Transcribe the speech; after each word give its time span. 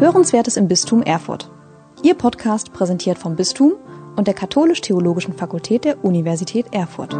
Hörenswertes 0.00 0.56
im 0.56 0.68
Bistum 0.68 1.02
Erfurt. 1.02 1.50
Ihr 2.04 2.14
Podcast 2.14 2.72
präsentiert 2.72 3.18
vom 3.18 3.34
Bistum 3.34 3.72
und 4.14 4.28
der 4.28 4.34
Katholisch-Theologischen 4.34 5.34
Fakultät 5.34 5.84
der 5.84 6.04
Universität 6.04 6.66
Erfurt. 6.70 7.14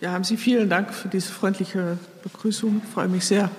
Ja, 0.00 0.12
haben 0.12 0.24
Sie 0.24 0.38
vielen 0.38 0.70
Dank 0.70 0.94
für 0.94 1.08
diese 1.08 1.30
freundliche 1.30 1.98
Begrüßung. 2.22 2.80
Ich 2.82 2.90
freue 2.90 3.08
mich 3.08 3.26
sehr, 3.26 3.50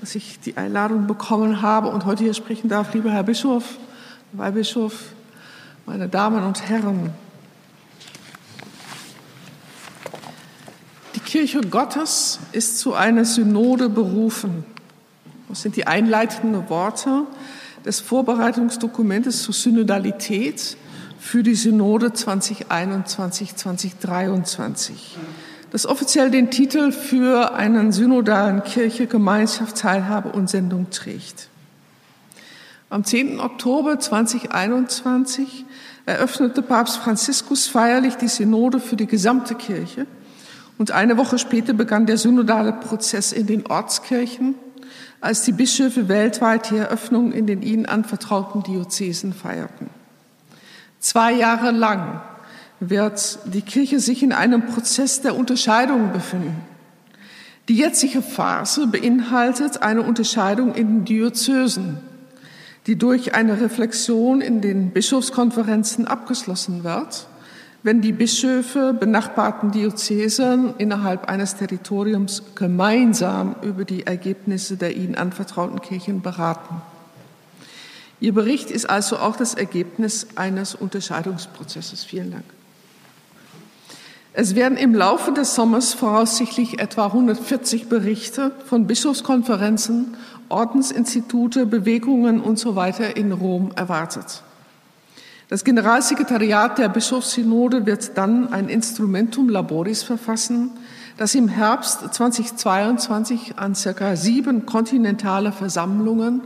dass 0.00 0.16
ich 0.16 0.40
die 0.40 0.56
Einladung 0.56 1.06
bekommen 1.06 1.62
habe 1.62 1.86
und 1.86 2.04
heute 2.04 2.24
hier 2.24 2.34
sprechen 2.34 2.68
darf. 2.68 2.92
Lieber 2.94 3.12
Herr 3.12 3.22
Bischof, 3.22 3.78
Weihbischof, 4.32 5.04
meine 5.86 6.08
Damen 6.08 6.42
und 6.42 6.68
Herren. 6.68 7.12
Kirche 11.32 11.62
Gottes 11.62 12.38
ist 12.52 12.78
zu 12.78 12.92
einer 12.92 13.24
Synode 13.24 13.88
berufen. 13.88 14.66
Das 15.48 15.62
sind 15.62 15.76
die 15.76 15.86
einleitenden 15.86 16.68
Worte 16.68 17.22
des 17.86 18.00
Vorbereitungsdokumentes 18.00 19.42
zur 19.42 19.54
Synodalität 19.54 20.76
für 21.18 21.42
die 21.42 21.54
Synode 21.54 22.08
2021-2023 22.08 24.90
das 25.70 25.86
offiziell 25.86 26.30
den 26.30 26.50
Titel 26.50 26.92
für 26.92 27.54
einen 27.54 27.92
synodalen 27.92 28.62
Kirche, 28.62 29.06
Gemeinschaft, 29.06 29.78
Teilhabe 29.78 30.32
und 30.32 30.50
Sendung 30.50 30.90
trägt. 30.90 31.48
Am 32.90 33.04
10. 33.04 33.40
Oktober 33.40 33.98
2021 33.98 35.64
eröffnete 36.04 36.60
Papst 36.60 36.98
Franziskus 36.98 37.68
feierlich 37.68 38.16
die 38.16 38.28
Synode 38.28 38.80
für 38.80 38.96
die 38.96 39.06
gesamte 39.06 39.54
Kirche 39.54 40.06
und 40.82 40.90
eine 40.90 41.16
Woche 41.16 41.38
später 41.38 41.74
begann 41.74 42.06
der 42.06 42.18
synodale 42.18 42.72
Prozess 42.72 43.30
in 43.30 43.46
den 43.46 43.68
Ortskirchen, 43.68 44.56
als 45.20 45.42
die 45.42 45.52
Bischöfe 45.52 46.08
weltweit 46.08 46.72
die 46.72 46.76
Eröffnung 46.76 47.30
in 47.30 47.46
den 47.46 47.62
ihnen 47.62 47.86
anvertrauten 47.86 48.64
Diözesen 48.64 49.32
feierten. 49.32 49.90
Zwei 50.98 51.34
Jahre 51.34 51.70
lang 51.70 52.20
wird 52.80 53.38
die 53.44 53.62
Kirche 53.62 54.00
sich 54.00 54.24
in 54.24 54.32
einem 54.32 54.66
Prozess 54.66 55.20
der 55.20 55.36
Unterscheidung 55.36 56.12
befinden. 56.12 56.60
Die 57.68 57.76
jetzige 57.76 58.20
Phase 58.20 58.88
beinhaltet 58.88 59.82
eine 59.82 60.02
Unterscheidung 60.02 60.74
in 60.74 60.88
den 60.88 61.04
Diözesen, 61.04 61.98
die 62.88 62.96
durch 62.96 63.36
eine 63.36 63.60
Reflexion 63.60 64.40
in 64.40 64.60
den 64.60 64.90
Bischofskonferenzen 64.90 66.08
abgeschlossen 66.08 66.82
wird, 66.82 67.28
wenn 67.82 68.00
die 68.00 68.12
Bischöfe 68.12 68.94
benachbarten 68.94 69.72
Diözesen 69.72 70.74
innerhalb 70.78 71.28
eines 71.28 71.56
Territoriums 71.56 72.42
gemeinsam 72.54 73.56
über 73.62 73.84
die 73.84 74.06
Ergebnisse 74.06 74.76
der 74.76 74.96
ihnen 74.96 75.16
anvertrauten 75.16 75.80
Kirchen 75.80 76.22
beraten. 76.22 76.80
Ihr 78.20 78.32
Bericht 78.32 78.70
ist 78.70 78.88
also 78.88 79.18
auch 79.18 79.34
das 79.34 79.54
Ergebnis 79.54 80.28
eines 80.36 80.76
Unterscheidungsprozesses. 80.76 82.04
Vielen 82.04 82.30
Dank. 82.30 82.44
Es 84.32 84.54
werden 84.54 84.78
im 84.78 84.94
Laufe 84.94 85.32
des 85.32 85.54
Sommers 85.54 85.92
voraussichtlich 85.92 86.78
etwa 86.78 87.06
140 87.06 87.88
Berichte 87.88 88.52
von 88.64 88.86
Bischofskonferenzen, 88.86 90.16
Ordensinstitute, 90.48 91.66
Bewegungen 91.66 92.40
und 92.40 92.58
so 92.58 92.80
in 93.14 93.32
Rom 93.32 93.72
erwartet. 93.74 94.42
Das 95.52 95.64
Generalsekretariat 95.64 96.78
der 96.78 96.88
Bischofssynode 96.88 97.84
wird 97.84 98.16
dann 98.16 98.54
ein 98.54 98.70
Instrumentum 98.70 99.50
Laboris 99.50 100.02
verfassen, 100.02 100.70
das 101.18 101.34
im 101.34 101.48
Herbst 101.48 102.14
2022 102.14 103.58
an 103.58 103.74
circa 103.74 104.16
sieben 104.16 104.64
kontinentale 104.64 105.52
Versammlungen 105.52 106.40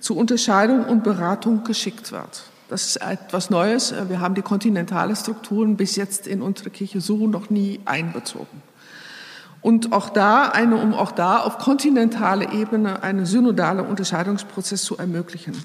zur 0.00 0.18
Unterscheidung 0.18 0.84
und 0.84 1.02
Beratung 1.02 1.64
geschickt 1.64 2.12
wird. 2.12 2.42
Das 2.68 2.84
ist 2.84 2.96
etwas 2.96 3.48
Neues. 3.48 3.94
Wir 4.10 4.20
haben 4.20 4.34
die 4.34 4.42
kontinentale 4.42 5.16
Strukturen 5.16 5.78
bis 5.78 5.96
jetzt 5.96 6.26
in 6.26 6.42
unsere 6.42 6.68
Kirche 6.68 7.00
so 7.00 7.26
noch 7.26 7.48
nie 7.48 7.80
einbezogen. 7.86 8.62
Und 9.62 9.94
auch 9.94 10.10
da, 10.10 10.48
eine, 10.50 10.76
um 10.76 10.92
auch 10.92 11.12
da 11.12 11.38
auf 11.38 11.56
kontinentaler 11.56 12.52
Ebene 12.52 13.02
einen 13.02 13.24
synodalen 13.24 13.86
Unterscheidungsprozess 13.86 14.82
zu 14.82 14.98
ermöglichen. 14.98 15.56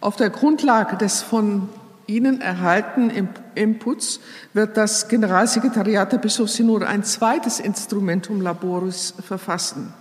Auf 0.00 0.16
der 0.16 0.30
Grundlage 0.30 0.96
des 0.96 1.22
von 1.22 1.68
Ihnen 2.08 2.40
erhaltenen 2.40 3.28
Inputs 3.54 4.20
wird 4.54 4.78
das 4.78 5.08
Generalsekretariat 5.08 6.10
der 6.10 6.16
Bischofssynode 6.16 6.86
ein 6.86 7.04
zweites 7.04 7.60
Instrumentum 7.60 8.40
Laboris 8.40 9.12
verfassen. 9.20 9.92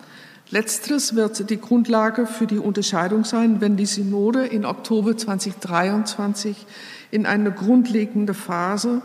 Letzteres 0.49 1.15
wird 1.15 1.49
die 1.49 1.59
Grundlage 1.59 2.25
für 2.25 2.47
die 2.47 2.59
Unterscheidung 2.59 3.25
sein, 3.25 3.59
wenn 3.59 3.75
die 3.75 3.85
Synode 3.85 4.45
in 4.45 4.63
Oktober 4.63 5.17
2023 5.17 6.65
in 7.11 7.25
eine 7.25 7.51
grundlegende 7.51 8.33
Phase 8.33 9.01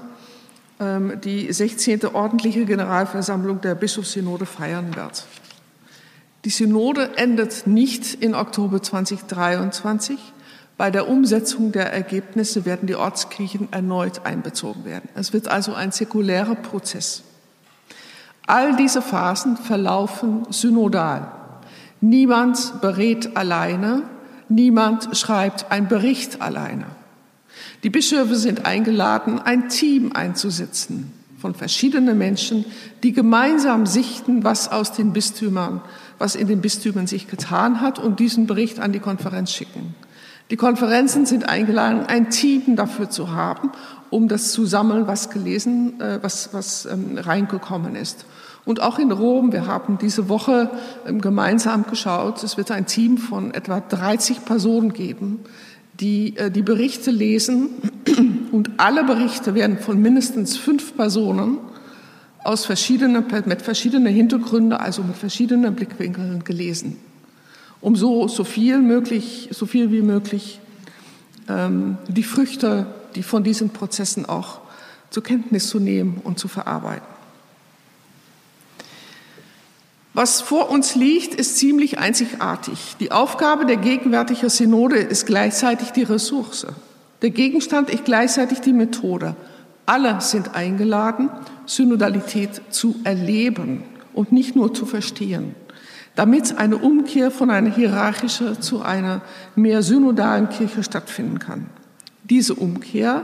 ähm, 0.79 1.21
die 1.25 1.53
16. 1.53 2.07
ordentliche 2.07 2.65
Generalversammlung 2.65 3.61
der 3.61 3.75
Bischofssynode 3.75 4.47
feiern 4.47 4.95
wird. 4.95 5.27
Die 6.45 6.51
Synode 6.51 7.17
endet 7.17 7.67
nicht 7.67 8.15
in 8.15 8.37
Oktober 8.37 8.81
2023. 8.81 10.19
Bei 10.83 10.91
der 10.91 11.09
Umsetzung 11.09 11.71
der 11.71 11.93
Ergebnisse 11.93 12.65
werden 12.65 12.89
die 12.89 12.97
Ortskirchen 12.97 13.69
erneut 13.71 14.27
einbezogen 14.27 14.85
werden. 14.85 15.09
Es 15.15 15.33
wird 15.33 15.47
also 15.47 15.75
ein 15.75 15.93
säkulärer 15.93 16.57
Prozess. 16.57 17.23
All 18.49 18.75
diese 18.75 19.01
Phasen 19.01 19.57
verlaufen 19.57 20.45
synodal. 20.51 21.31
Niemand 22.01 22.81
berät 22.81 23.37
alleine, 23.37 24.03
niemand 24.49 25.17
schreibt 25.17 25.71
einen 25.71 25.87
Bericht 25.87 26.43
alleine. 26.43 26.87
Die 27.85 27.91
Bischöfe 27.91 28.35
sind 28.35 28.67
eingeladen, 28.67 29.39
ein 29.39 29.69
Team 29.69 30.11
einzusetzen 30.15 31.13
von 31.39 31.55
verschiedenen 31.55 32.19
Menschen, 32.19 32.65
die 33.05 33.13
gemeinsam 33.13 33.87
sichten, 33.87 34.43
was 34.43 34.69
aus 34.73 34.91
den 34.91 35.13
Bistümern, 35.13 35.81
was 36.19 36.35
in 36.35 36.49
den 36.49 36.61
Bistümern 36.61 37.07
sich 37.07 37.29
getan 37.29 37.81
hat 37.81 38.01
und 38.01 38.19
diesen 38.19 38.49
Bericht 38.49 38.81
an 38.81 38.91
die 38.91 38.99
Konferenz 38.99 39.53
schicken. 39.53 39.95
Die 40.53 40.59
Konferenzen 40.59 41.25
sind 41.25 41.49
eingeladen, 41.49 42.05
ein 42.05 42.29
Team 42.29 42.77
dafür 42.77 43.09
zu 43.09 43.31
haben, 43.31 43.73
um 44.11 44.29
das 44.29 44.53
zu 44.53 44.67
sammeln, 44.67 45.07
was 45.07 45.31
gelesen, 45.31 45.99
äh, 45.99 46.19
was, 46.21 46.53
was 46.53 46.85
ähm, 46.85 47.17
reingekommen 47.17 47.97
ist. 47.97 48.27
Und 48.67 48.83
auch 48.83 48.99
in 48.99 49.11
Rom, 49.13 49.51
wir 49.53 49.67
haben 49.67 49.97
diese 49.97 50.29
Woche 50.29 50.71
ähm, 51.07 51.23
gemeinsam 51.23 51.87
geschaut, 51.89 52.43
es 52.43 52.59
wird 52.59 52.71
ein 52.71 52.85
Team 52.85 53.17
von 53.17 53.55
etwa 53.55 53.81
30 53.81 54.45
Personen 54.45 54.93
geben, 54.93 55.41
die 55.99 56.37
äh, 56.37 56.51
die 56.51 56.61
Berichte 56.61 57.11
lesen. 57.11 57.71
Und 58.53 58.73
alle 58.77 59.05
Berichte 59.05 59.55
werden 59.55 59.79
von 59.79 60.03
mindestens 60.03 60.59
fünf 60.59 60.99
Personen 60.99 61.57
aus 62.45 62.67
verschiedenen, 62.67 63.25
mit 63.47 63.63
verschiedenen 63.63 64.13
Hintergründen, 64.13 64.75
also 64.75 65.03
mit 65.03 65.17
verschiedenen 65.17 65.75
Blickwinkeln 65.75 66.45
gelesen, 66.45 66.99
um 67.83 67.97
so, 67.97 68.29
so 68.29 68.45
viel 68.45 68.79
möglich, 68.79 69.51
so 69.53 69.67
viel 69.67 69.91
wie 69.91 70.01
möglich 70.01 70.61
ähm, 71.49 71.99
die 72.09 72.23
Früchte, 72.23 72.87
die 73.15 73.23
von 73.23 73.45
diesen 73.45 73.71
Prozessen 73.71 74.25
auch 74.25 74.61
zur 75.11 75.23
Kenntnis 75.23 75.69
zu 75.69 75.79
nehmen 75.79 76.21
und 76.25 76.39
zu 76.39 76.49
verarbeiten. 76.49 77.07
Was 80.15 80.41
vor 80.41 80.71
uns 80.71 80.95
liegt, 80.95 81.35
ist 81.35 81.57
ziemlich 81.57 81.99
einzigartig. 81.99 82.97
Die 83.01 83.13
Aufgabe 83.13 83.67
der 83.67 83.79
gegenwärtigen 83.79 84.51
Synode 84.51 84.97
ist 84.97 85.27
gleichzeitig 85.27 85.91
die 85.91 86.03
Ressource. 86.03 86.67
Der 87.23 87.31
Gegenstand 87.31 87.91
ist 87.91 88.05
gleichzeitig 88.05 88.61
die 88.61 88.75
Methode. 88.75 89.35
Alle 89.87 90.21
sind 90.21 90.55
eingeladen, 90.55 91.31
Synodalität 91.67 92.61
zu 92.71 92.97
erleben 93.05 93.85
und 94.13 94.33
nicht 94.33 94.55
nur 94.55 94.75
zu 94.75 94.87
verstehen, 94.87 95.55
damit 96.15 96.59
eine 96.59 96.77
Umkehr 96.77 97.31
von 97.31 97.51
einer 97.51 97.71
hierarchischen 97.71 98.61
zu 98.61 98.83
einer 98.83 99.23
mehr 99.55 99.83
synodalen 99.83 100.49
Kirche 100.49 100.83
stattfinden 100.83 101.39
kann. 101.39 101.67
Diese 102.25 102.55
Umkehr 102.55 103.23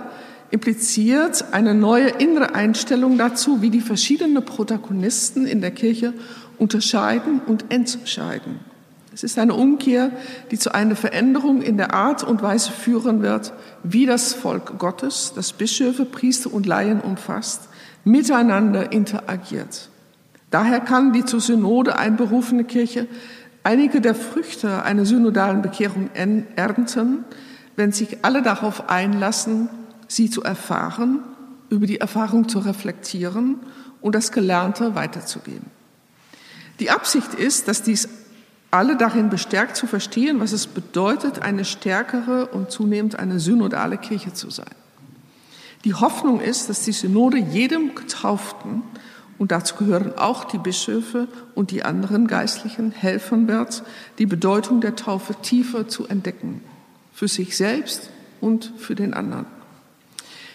impliziert 0.50 1.52
eine 1.52 1.74
neue 1.74 2.08
innere 2.08 2.54
Einstellung 2.54 3.18
dazu, 3.18 3.60
wie 3.60 3.70
die 3.70 3.80
verschiedenen 3.80 4.44
Protagonisten 4.44 5.46
in 5.46 5.60
der 5.60 5.70
Kirche 5.70 6.14
unterscheiden 6.56 7.40
und 7.46 7.70
entscheiden. 7.70 8.60
Es 9.12 9.24
ist 9.24 9.38
eine 9.38 9.54
Umkehr, 9.54 10.12
die 10.50 10.58
zu 10.58 10.74
einer 10.74 10.94
Veränderung 10.94 11.60
in 11.60 11.76
der 11.76 11.92
Art 11.92 12.22
und 12.22 12.40
Weise 12.40 12.70
führen 12.70 13.20
wird, 13.20 13.52
wie 13.82 14.06
das 14.06 14.32
Volk 14.32 14.78
Gottes, 14.78 15.32
das 15.34 15.52
Bischöfe, 15.52 16.04
Priester 16.04 16.52
und 16.52 16.66
Laien 16.66 17.00
umfasst, 17.00 17.68
miteinander 18.04 18.92
interagiert. 18.92 19.88
Daher 20.50 20.80
kann 20.80 21.12
die 21.12 21.24
zur 21.24 21.40
Synode 21.40 21.98
einberufene 21.98 22.64
Kirche 22.64 23.06
einige 23.62 24.00
der 24.00 24.14
Früchte 24.14 24.82
einer 24.82 25.04
synodalen 25.04 25.62
Bekehrung 25.62 26.10
ernten, 26.14 27.24
wenn 27.76 27.92
sich 27.92 28.18
alle 28.22 28.42
darauf 28.42 28.88
einlassen, 28.88 29.68
sie 30.06 30.30
zu 30.30 30.42
erfahren, 30.42 31.20
über 31.68 31.86
die 31.86 32.00
Erfahrung 32.00 32.48
zu 32.48 32.60
reflektieren 32.60 33.56
und 34.00 34.14
das 34.14 34.32
Gelernte 34.32 34.94
weiterzugeben. 34.94 35.66
Die 36.80 36.90
Absicht 36.90 37.34
ist, 37.34 37.68
dass 37.68 37.82
dies 37.82 38.08
alle 38.70 38.96
darin 38.96 39.30
bestärkt 39.30 39.76
zu 39.76 39.86
verstehen, 39.86 40.40
was 40.40 40.52
es 40.52 40.66
bedeutet, 40.66 41.42
eine 41.42 41.64
stärkere 41.64 42.46
und 42.46 42.70
zunehmend 42.70 43.18
eine 43.18 43.40
synodale 43.40 43.98
Kirche 43.98 44.32
zu 44.32 44.50
sein. 44.50 44.74
Die 45.84 45.94
Hoffnung 45.94 46.40
ist, 46.40 46.68
dass 46.68 46.84
die 46.84 46.92
Synode 46.92 47.38
jedem 47.38 47.94
Getauften, 47.94 48.82
und 49.38 49.52
dazu 49.52 49.76
gehören 49.76 50.16
auch 50.18 50.44
die 50.44 50.58
Bischöfe 50.58 51.28
und 51.54 51.70
die 51.70 51.84
anderen 51.84 52.26
Geistlichen, 52.26 52.90
helfen 52.90 53.48
wird, 53.48 53.82
die 54.18 54.26
Bedeutung 54.26 54.80
der 54.80 54.96
Taufe 54.96 55.34
tiefer 55.40 55.88
zu 55.88 56.06
entdecken, 56.06 56.62
für 57.12 57.28
sich 57.28 57.56
selbst 57.56 58.10
und 58.40 58.72
für 58.78 58.94
den 58.94 59.14
anderen. 59.14 59.46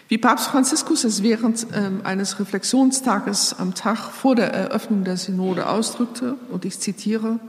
Wie 0.08 0.18
Papst 0.18 0.48
Franziskus 0.48 1.04
es 1.04 1.22
während 1.22 1.66
ähm, 1.74 2.02
eines 2.04 2.38
Reflexionstages 2.38 3.56
am 3.58 3.74
Tag 3.74 3.98
vor 3.98 4.34
der 4.34 4.52
Eröffnung 4.52 5.04
der 5.04 5.16
Synode 5.16 5.66
ausdrückte, 5.66 6.36
und 6.50 6.66
ich 6.66 6.78
zitiere, 6.78 7.40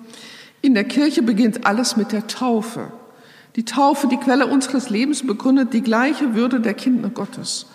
in 0.61 0.73
der 0.73 0.85
Kirche 0.85 1.21
beginnt 1.21 1.65
alles 1.65 1.97
mit 1.97 2.13
der 2.13 2.27
Taufe. 2.27 2.91
Die 3.57 3.65
Taufe, 3.65 4.07
die 4.07 4.17
Quelle 4.17 4.47
unseres 4.47 4.89
Lebens, 4.89 5.27
begründet 5.27 5.73
die 5.73 5.81
gleiche 5.81 6.33
Würde 6.33 6.61
der 6.61 6.73
Kinder 6.73 7.09
Gottes, 7.09 7.67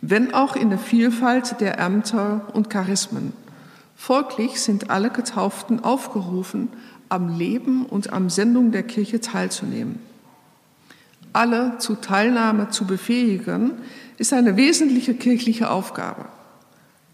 wenn 0.00 0.32
auch 0.34 0.56
in 0.56 0.70
der 0.70 0.78
Vielfalt 0.78 1.60
der 1.60 1.78
Ämter 1.78 2.42
und 2.52 2.70
Charismen. 2.70 3.32
Folglich 3.96 4.60
sind 4.60 4.90
alle 4.90 5.10
Getauften 5.10 5.82
aufgerufen, 5.82 6.68
am 7.08 7.36
Leben 7.36 7.84
und 7.84 8.12
am 8.12 8.30
Sendung 8.30 8.70
der 8.70 8.82
Kirche 8.82 9.20
teilzunehmen. 9.20 9.98
Alle 11.32 11.78
zu 11.78 11.96
Teilnahme 11.96 12.68
zu 12.70 12.86
befähigen, 12.86 13.72
ist 14.18 14.32
eine 14.32 14.56
wesentliche 14.56 15.14
kirchliche 15.14 15.70
Aufgabe. 15.70 16.26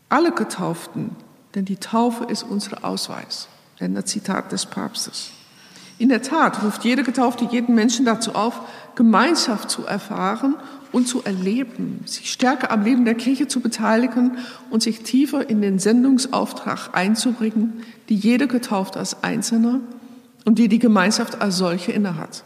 Alle 0.08 0.32
Getauften, 0.32 1.10
denn 1.54 1.64
die 1.64 1.76
Taufe 1.76 2.24
ist 2.24 2.42
unser 2.42 2.84
Ausweis. 2.84 3.48
Ende 3.78 4.04
Zitat 4.04 4.52
des 4.52 4.66
Papstes. 4.66 5.30
In 5.98 6.08
der 6.08 6.22
Tat 6.22 6.62
ruft 6.62 6.84
jede 6.84 7.02
Getaufte 7.02 7.44
jeden 7.50 7.74
Menschen 7.74 8.04
dazu 8.04 8.34
auf, 8.34 8.60
Gemeinschaft 8.94 9.70
zu 9.70 9.84
erfahren 9.84 10.54
und 10.94 11.08
zu 11.08 11.24
erleben, 11.24 12.00
sich 12.06 12.30
stärker 12.30 12.70
am 12.70 12.84
Leben 12.84 13.04
der 13.04 13.16
Kirche 13.16 13.48
zu 13.48 13.60
beteiligen 13.60 14.38
und 14.70 14.82
sich 14.82 15.00
tiefer 15.00 15.50
in 15.50 15.60
den 15.60 15.80
Sendungsauftrag 15.80 16.90
einzubringen, 16.92 17.82
die 18.08 18.14
jede 18.14 18.46
Getaufte 18.46 19.00
als 19.00 19.22
Einzelner 19.24 19.80
und 20.44 20.58
die 20.58 20.68
die 20.68 20.78
Gemeinschaft 20.78 21.40
als 21.40 21.56
solche 21.56 21.90
innehat. 21.90 22.44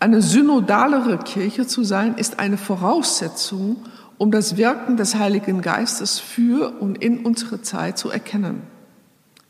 Eine 0.00 0.20
synodalere 0.20 1.18
Kirche 1.18 1.66
zu 1.66 1.84
sein, 1.84 2.16
ist 2.16 2.40
eine 2.40 2.58
Voraussetzung, 2.58 3.76
um 4.16 4.32
das 4.32 4.56
Wirken 4.56 4.96
des 4.96 5.14
Heiligen 5.14 5.62
Geistes 5.62 6.18
für 6.18 6.80
und 6.80 7.02
in 7.02 7.20
unsere 7.24 7.62
Zeit 7.62 7.98
zu 7.98 8.10
erkennen. 8.10 8.62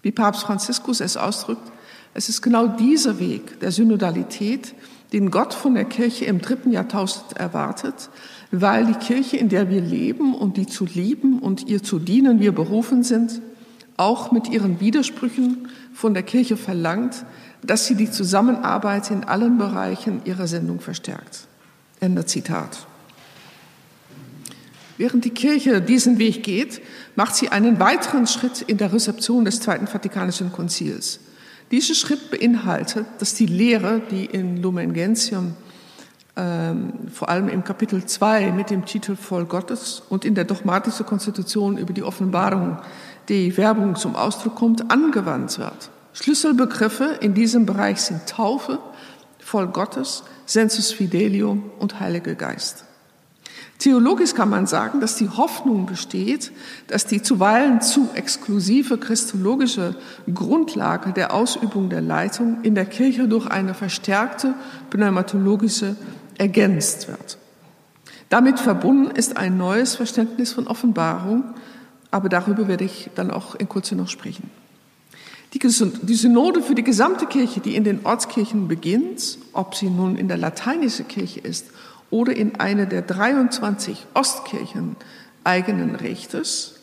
Wie 0.03 0.13
Papst 0.13 0.43
Franziskus 0.43 1.01
es 1.01 1.17
ausdrückt, 1.17 1.73
es 2.13 2.29
ist 2.29 2.43
genau 2.43 2.67
dieser 2.67 3.19
Weg 3.19 3.61
der 3.61 3.73
Synodalität, 3.73 4.75
den 5.13 5.31
Gott 5.31 5.55
von 5.55 5.75
der 5.75 5.85
Kirche 5.85 6.27
im 6.27 6.41
dritten 6.41 6.71
Jahrtausend 6.71 7.37
erwartet, 7.37 8.11
weil 8.51 8.87
die 8.87 8.95
Kirche, 8.95 9.37
in 9.37 9.49
der 9.49 9.71
wir 9.71 9.81
leben 9.81 10.35
und 10.35 10.57
die 10.57 10.67
zu 10.67 10.85
lieben 10.85 11.39
und 11.39 11.69
ihr 11.69 11.83
zu 11.83 11.99
dienen 11.99 12.41
wir 12.41 12.53
berufen 12.53 13.03
sind, 13.03 13.41
auch 13.97 14.33
mit 14.33 14.49
ihren 14.49 14.81
Widersprüchen 14.81 15.69
von 15.93 16.15
der 16.15 16.23
Kirche 16.23 16.57
verlangt, 16.57 17.25
dass 17.63 17.87
sie 17.87 17.97
die 17.97 18.11
Zusammenarbeit 18.11 19.11
in 19.11 19.25
allen 19.25 19.59
Bereichen 19.59 20.23
ihrer 20.25 20.47
Sendung 20.47 20.81
verstärkt. 20.81 21.49
Ende 22.01 22.25
Zitat. 22.25 22.87
Während 24.97 25.25
die 25.25 25.31
Kirche 25.31 25.81
diesen 25.81 26.19
Weg 26.19 26.43
geht, 26.43 26.81
macht 27.17 27.35
sie 27.35 27.49
einen 27.49 27.79
weiteren 27.79 28.27
Schritt 28.27 28.63
in 28.63 28.79
der 28.79 28.93
Rezeption 28.93 29.45
des 29.45 29.61
Zweiten 29.61 29.87
Vatikanischen 29.87 30.53
Konzils. 30.53 31.21
Dieser 31.71 31.95
Schritt 31.95 32.31
beinhaltet, 32.31 33.07
dass 33.19 33.35
die 33.35 33.47
Lehre, 33.47 34.01
die 34.11 34.25
in 34.25 34.63
Lumen 34.63 34.95
Gentium 34.95 35.55
ähm, 36.35 36.93
vor 37.13 37.29
allem 37.29 37.49
im 37.49 37.65
Kapitel 37.65 38.05
2 38.07 38.53
mit 38.53 38.71
dem 38.71 38.87
Titel 38.87 39.17
Voll 39.17 39.45
Gottes 39.45 40.03
und 40.09 40.25
in 40.25 40.35
der 40.35 40.45
dogmatischen 40.45 41.05
Konstitution 41.05 41.77
über 41.77 41.93
die 41.93 42.03
Offenbarung 42.03 42.79
die 43.29 43.55
Werbung 43.57 43.97
zum 43.97 44.17
Ausdruck 44.17 44.55
kommt, 44.55 44.91
angewandt 44.91 45.59
wird. 45.59 45.91
Schlüsselbegriffe 46.15 47.19
in 47.21 47.35
diesem 47.35 47.67
Bereich 47.67 48.01
sind 48.01 48.27
Taufe, 48.27 48.79
voll 49.39 49.67
Gottes, 49.67 50.25
Sensus 50.47 50.93
Fidelium 50.93 51.71
und 51.79 52.01
Heiliger 52.01 52.35
Geist. 52.35 52.85
Theologisch 53.79 54.35
kann 54.35 54.51
man 54.51 54.67
sagen, 54.67 55.01
dass 55.01 55.15
die 55.15 55.29
Hoffnung 55.29 55.87
besteht, 55.87 56.51
dass 56.89 57.07
die 57.07 57.23
zuweilen 57.23 57.81
zu 57.81 58.09
exklusive 58.15 58.99
christologische 58.99 59.95
Grundlage 60.33 61.13
der 61.13 61.33
Ausübung 61.33 61.89
der 61.89 62.01
Leitung 62.01 62.59
in 62.65 62.75
der 62.75 62.87
Kirche 62.87 63.29
durch 63.29 63.47
eine 63.47 63.75
verstärkte 63.75 64.55
pneumatologische 64.91 65.95
ergänzt 66.39 67.07
wird. 67.07 67.39
Damit 68.31 68.59
verbunden 68.59 69.13
ist 69.13 69.37
ein 69.37 69.57
neues 69.57 69.95
Verständnis 69.95 70.53
von 70.53 70.67
Offenbarung, 70.67 71.45
aber 72.11 72.29
darüber 72.29 72.67
werde 72.67 72.85
ich 72.85 73.11
dann 73.15 73.31
auch 73.31 73.55
in 73.55 73.69
Kürze 73.69 73.95
noch 73.95 74.09
sprechen. 74.09 74.51
Die 75.55 76.15
Synode 76.15 76.63
für 76.63 76.75
die 76.75 76.85
gesamte 76.85 77.27
Kirche, 77.27 77.61
die 77.61 77.77
in 77.77 77.85
den 77.85 78.05
Ortskirchen 78.05 78.67
beginnt, 78.69 79.39
ob 79.53 79.77
sie 79.77 79.89
nun 79.89 80.17
in 80.17 80.29
der 80.29 80.37
lateinischen 80.37 81.07
Kirche 81.07 81.41
ist 81.41 81.67
oder 82.11 82.35
in 82.35 82.59
einer 82.59 82.87
der 82.87 83.03
23 83.03 84.07
Ostkirchen 84.15 84.97
eigenen 85.45 85.95
Rechtes, 85.95 86.75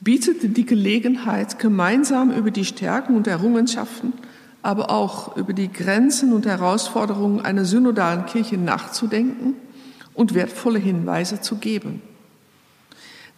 bietet 0.00 0.56
die 0.56 0.66
Gelegenheit, 0.66 1.58
gemeinsam 1.58 2.30
über 2.30 2.50
die 2.50 2.64
Stärken 2.64 3.16
und 3.16 3.26
Errungenschaften, 3.26 4.12
aber 4.62 4.90
auch 4.90 5.36
über 5.36 5.52
die 5.52 5.72
Grenzen 5.72 6.32
und 6.32 6.46
Herausforderungen 6.46 7.40
einer 7.40 7.64
synodalen 7.64 8.26
Kirche 8.26 8.56
nachzudenken 8.56 9.54
und 10.14 10.34
wertvolle 10.34 10.78
Hinweise 10.78 11.40
zu 11.40 11.56
geben. 11.56 12.02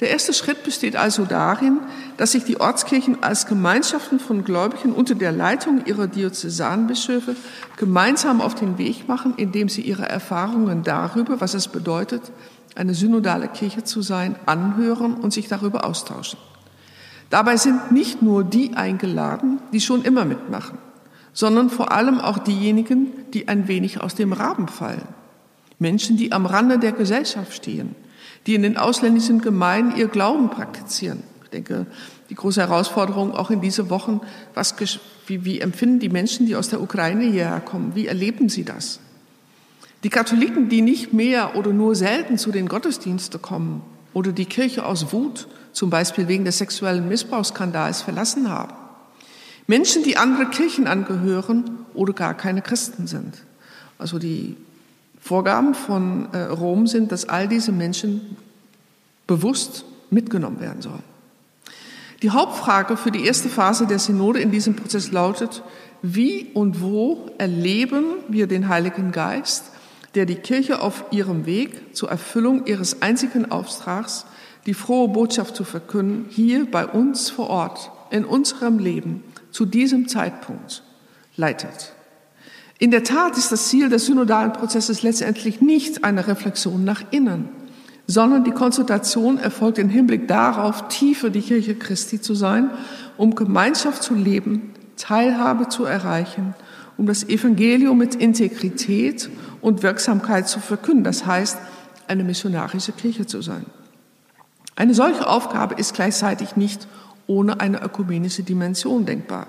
Der 0.01 0.09
erste 0.09 0.33
Schritt 0.33 0.65
besteht 0.65 0.97
also 0.97 1.27
darin, 1.27 1.81
dass 2.17 2.33
sich 2.33 2.45
die 2.45 2.59
Ortskirchen 2.59 3.23
als 3.23 3.47
Gemeinschaften 3.47 4.19
von 4.19 4.45
Gläubigen 4.45 4.93
unter 4.93 5.15
der 5.15 5.31
Leitung 5.31 5.85
ihrer 5.85 6.07
Diözesanbischöfe 6.07 7.37
gemeinsam 7.77 8.41
auf 8.41 8.55
den 8.55 8.79
Weg 8.79 9.09
machen, 9.09 9.35
indem 9.37 9.69
sie 9.69 9.83
ihre 9.83 10.09
Erfahrungen 10.09 10.83
darüber, 10.85 11.43
was 11.43 11.53
es 11.53 11.69
bedeutet, 11.69 12.33
eine 12.75 12.95
synodale 12.95 13.49
Kirche 13.49 13.85
zu 13.85 14.01
sein, 14.01 14.37
anhören 14.47 15.15
und 15.15 15.35
sich 15.35 15.49
darüber 15.49 15.85
austauschen. 15.85 16.39
Dabei 17.29 17.59
sind 17.59 17.93
nicht 17.93 18.23
nur 18.23 18.43
die 18.43 18.75
eingeladen, 18.75 19.61
die 19.73 19.81
schon 19.81 20.03
immer 20.03 20.25
mitmachen, 20.25 20.79
sondern 21.35 21.69
vor 21.69 21.93
allem 21.93 22.21
auch 22.21 22.39
diejenigen, 22.39 23.09
die 23.35 23.49
ein 23.49 23.69
wenig 23.69 24.01
aus 24.01 24.15
dem 24.15 24.33
Rahmen 24.33 24.69
fallen. 24.69 25.07
Menschen, 25.79 26.17
die 26.17 26.33
am 26.33 26.47
Rande 26.47 26.79
der 26.79 26.93
Gesellschaft 26.93 27.53
stehen, 27.53 27.95
die 28.47 28.55
in 28.55 28.63
den 28.63 28.77
ausländischen 28.77 29.41
Gemeinden 29.41 29.99
ihr 29.99 30.09
Glauben 30.09 30.51
praktizieren. 30.51 31.23
Ich 31.45 31.51
denke, 31.51 31.87
die 32.31 32.35
große 32.35 32.61
Herausforderung 32.61 33.35
auch 33.35 33.51
in 33.51 33.61
diese 33.61 33.91
Wochen, 33.91 34.21
was, 34.55 34.75
wie, 35.27 35.45
wie 35.45 35.61
empfinden 35.61 35.99
die 35.99 36.09
Menschen, 36.09 36.47
die 36.47 36.57
aus 36.57 36.69
der 36.69 36.81
Ukraine 36.81 37.25
hierher 37.25 37.61
kommen? 37.61 37.95
Wie 37.95 38.07
erleben 38.07 38.49
sie 38.49 38.65
das? 38.65 39.01
Die 40.05 40.11
Katholiken, 40.11 40.69
die 40.69 40.81
nicht 40.81 41.13
mehr 41.13 41.57
oder 41.57 41.73
nur 41.73 41.95
selten 41.95 42.39
zu 42.39 42.53
den 42.53 42.69
Gottesdiensten 42.69 43.43
kommen 43.43 43.83
oder 44.15 44.33
die 44.33 44.47
Kirche 44.47 44.87
aus 44.87 45.13
Wut, 45.13 45.47
zum 45.73 45.91
Beispiel 45.91 46.27
wegen 46.29 46.45
des 46.45 46.59
sexuellen 46.59 47.09
Missbrauchsskandals, 47.09 48.03
verlassen 48.03 48.49
haben. 48.49 48.75
Menschen, 49.67 50.03
die 50.03 50.17
andere 50.17 50.47
Kirchen 50.47 50.87
angehören 50.87 51.85
oder 51.95 52.13
gar 52.13 52.35
keine 52.35 52.63
Christen 52.63 53.07
sind. 53.07 53.35
Also 53.99 54.19
die 54.19 54.57
Vorgaben 55.21 55.75
von 55.75 56.33
äh, 56.33 56.45
Rom 56.45 56.87
sind, 56.87 57.13
dass 57.13 57.29
all 57.29 57.47
diese 57.47 57.73
Menschen 57.73 58.37
bewusst 59.27 59.85
mitgenommen 60.11 60.61
werden 60.61 60.83
sollen. 60.83 61.05
Die 62.23 62.31
Hauptfrage 62.31 62.97
für 62.97 63.11
die 63.11 63.25
erste 63.25 63.49
Phase 63.49 63.87
der 63.87 63.99
Synode 63.99 64.41
in 64.41 64.51
diesem 64.51 64.77
Prozess 64.77 65.13
lautet, 65.13 65.63
wie 66.03 66.51
und 66.55 66.83
wo 66.83 67.31
erleben 67.39 68.05
wir 68.29 68.47
den 68.47 68.69
Heiligen 68.69 69.13
Geist, 69.13 69.65
der 70.15 70.27
die 70.27 70.37
Kirche 70.37 70.83
auf 70.83 71.05
ihrem 71.11 71.47
Weg 71.47 71.95
zur 71.95 72.11
Erfüllung 72.11 72.67
ihres 72.67 73.01
einzigen 73.03 73.51
Auftrags, 73.51 74.27
die 74.67 74.75
frohe 74.75 75.09
Botschaft 75.09 75.57
zu 75.57 75.65
verkünden, 75.65 76.27
hier 76.29 76.67
bei 76.71 76.87
uns 76.87 77.31
vor 77.31 77.49
Ort, 77.49 77.91
in 78.11 78.25
unserem 78.25 78.79
Leben, 78.79 79.23
zu 79.51 79.65
diesem 79.65 80.09
Zeitpunkt 80.09 80.83
leitet. 81.37 81.93
In 82.81 82.91
der 82.91 83.05
Tat 83.05 83.37
ist 83.37 83.53
das 83.53 83.69
Ziel 83.69 83.91
des 83.91 84.07
synodalen 84.07 84.55
Prozesses 84.55 85.03
letztendlich 85.03 85.61
nicht 85.61 86.03
eine 86.03 86.27
Reflexion 86.27 86.83
nach 86.83 87.03
innen, 87.11 87.51
sondern 88.07 88.43
die 88.43 88.53
Konsultation 88.53 89.37
erfolgt 89.37 89.77
im 89.77 89.91
Hinblick 89.91 90.27
darauf, 90.27 90.89
tiefer 90.89 91.29
die 91.29 91.43
Kirche 91.43 91.75
Christi 91.75 92.23
zu 92.23 92.35
sein, 92.35 92.71
um 93.19 93.35
Gemeinschaft 93.35 94.03
zu 94.03 94.15
leben, 94.15 94.73
Teilhabe 94.97 95.69
zu 95.69 95.85
erreichen, 95.85 96.55
um 96.97 97.05
das 97.05 97.29
Evangelium 97.29 97.99
mit 97.99 98.15
Integrität 98.15 99.29
und 99.61 99.83
Wirksamkeit 99.83 100.49
zu 100.49 100.59
verkünden. 100.59 101.05
Das 101.05 101.27
heißt, 101.27 101.59
eine 102.09 102.25
missionarische 102.25 102.93
Kirche 102.93 103.27
zu 103.27 103.43
sein. 103.43 103.67
Eine 104.75 104.95
solche 104.95 105.29
Aufgabe 105.29 105.75
ist 105.75 105.93
gleichzeitig 105.93 106.57
nicht 106.57 106.89
ohne 107.27 107.61
eine 107.61 107.83
ökumenische 107.83 108.43
Dimension 108.43 109.05
denkbar. 109.05 109.49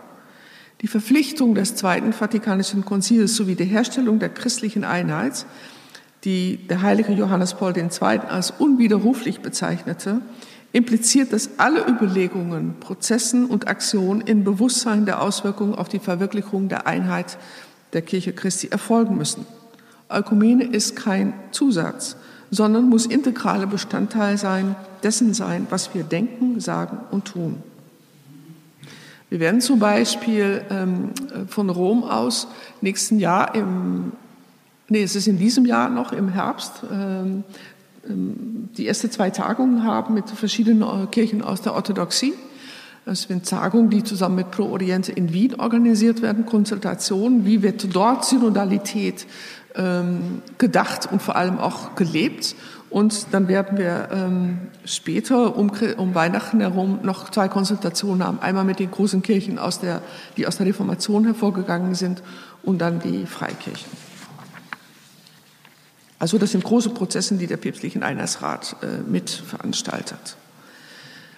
Die 0.82 0.88
Verpflichtung 0.88 1.54
des 1.54 1.76
Zweiten 1.76 2.12
Vatikanischen 2.12 2.84
Konzils 2.86 3.36
sowie 3.36 3.54
die 3.54 3.66
Herstellung 3.66 4.18
der 4.18 4.30
christlichen 4.30 4.84
Einheit, 4.84 5.46
die 6.24 6.58
der 6.68 6.82
heilige 6.82 7.14
Johannes 7.14 7.54
Paul 7.54 7.78
II. 7.78 7.88
als 8.28 8.50
unwiderruflich 8.50 9.42
bezeichnete, 9.42 10.22
impliziert, 10.72 11.34
dass 11.34 11.60
alle 11.60 11.86
Überlegungen, 11.88 12.76
Prozessen 12.80 13.46
und 13.46 13.68
Aktionen 13.68 14.22
in 14.22 14.44
Bewusstsein 14.44 15.06
der 15.06 15.22
Auswirkungen 15.22 15.76
auf 15.76 15.88
die 15.88 16.00
Verwirklichung 16.00 16.68
der 16.68 16.88
Einheit 16.88 17.38
der 17.94 18.02
Kirche 18.02 18.34
Christi 18.34 18.70
erfolgen 18.70 19.18
müssen. 19.18 19.46
Ökumene 20.10 20.64
ist 20.64 20.96
kein 20.96 21.34
Zusatz, 21.52 22.16
sondern 22.50 22.90
muss 22.90 23.06
integraler 23.06 23.68
Bestandteil 23.68 24.38
sein, 24.38 24.76
dessen 25.04 25.36
sein, 25.36 25.68
was 25.70 25.94
wir 25.94 26.04
denken, 26.04 26.60
sagen 26.60 26.98
und 27.12 27.26
tun. 27.26 27.62
Wir 29.32 29.40
werden 29.40 29.62
zum 29.62 29.80
Beispiel 29.80 30.62
ähm, 30.70 31.12
von 31.48 31.70
Rom 31.70 32.04
aus 32.04 32.50
nächsten 32.82 33.18
Jahr 33.18 33.56
im, 33.56 34.12
nee, 34.90 35.04
es 35.04 35.16
ist 35.16 35.26
in 35.26 35.38
diesem 35.38 35.66
Jahr 35.66 35.88
noch 35.88 36.12
im 36.12 36.28
Herbst, 36.28 36.84
ähm, 36.92 37.46
ähm 38.10 38.68
die 38.76 38.86
erste 38.86 39.10
zwei 39.10 39.30
Tagungen 39.30 39.86
haben 39.86 40.16
mit 40.16 40.30
verschiedenen 40.30 40.82
äh, 40.82 41.08
Kirchen 41.08 41.44
aus 41.44 41.62
der 41.62 41.76
Orthodoxie. 41.76 42.34
Es 43.06 43.22
sind 43.22 43.48
Tagungen, 43.48 43.90
die 43.90 44.04
zusammen 44.04 44.36
mit 44.36 44.52
Pro 44.52 44.66
Oriente 44.66 45.14
in 45.14 45.32
Wien 45.32 45.56
organisiert 45.56 46.22
werden, 46.22 46.46
Konsultationen. 46.46 47.46
Wie 47.46 47.64
wird 47.64 47.96
dort 47.96 48.26
Synodalität 48.26 49.26
gedacht 50.58 51.10
und 51.10 51.22
vor 51.22 51.38
allem 51.38 51.58
auch 51.58 51.96
gelebt? 51.96 52.56
Und 52.92 53.28
dann 53.32 53.48
werden 53.48 53.78
wir 53.78 54.10
ähm, 54.12 54.60
später 54.84 55.56
um, 55.56 55.72
um, 55.98 56.14
Weihnachten 56.14 56.60
herum 56.60 57.00
noch 57.04 57.30
zwei 57.30 57.48
Konsultationen 57.48 58.24
haben. 58.24 58.40
Einmal 58.42 58.66
mit 58.66 58.80
den 58.80 58.92
großen 58.92 59.22
Kirchen, 59.22 59.58
aus 59.58 59.80
der, 59.80 60.02
die 60.36 60.46
aus 60.46 60.58
der 60.58 60.66
Reformation 60.66 61.24
hervorgegangen 61.24 61.96
sind, 61.96 62.22
und 62.64 62.80
dann 62.80 63.00
die 63.00 63.26
Freikirchen. 63.26 63.90
Also 66.20 66.38
das 66.38 66.52
sind 66.52 66.64
große 66.64 66.90
Prozesse, 66.90 67.36
die 67.36 67.48
der 67.48 67.58
päpstlichen 67.58 68.04
Einheitsrat 68.04 68.76
äh, 68.84 69.10
mit 69.10 69.30
veranstaltet. 69.30 70.36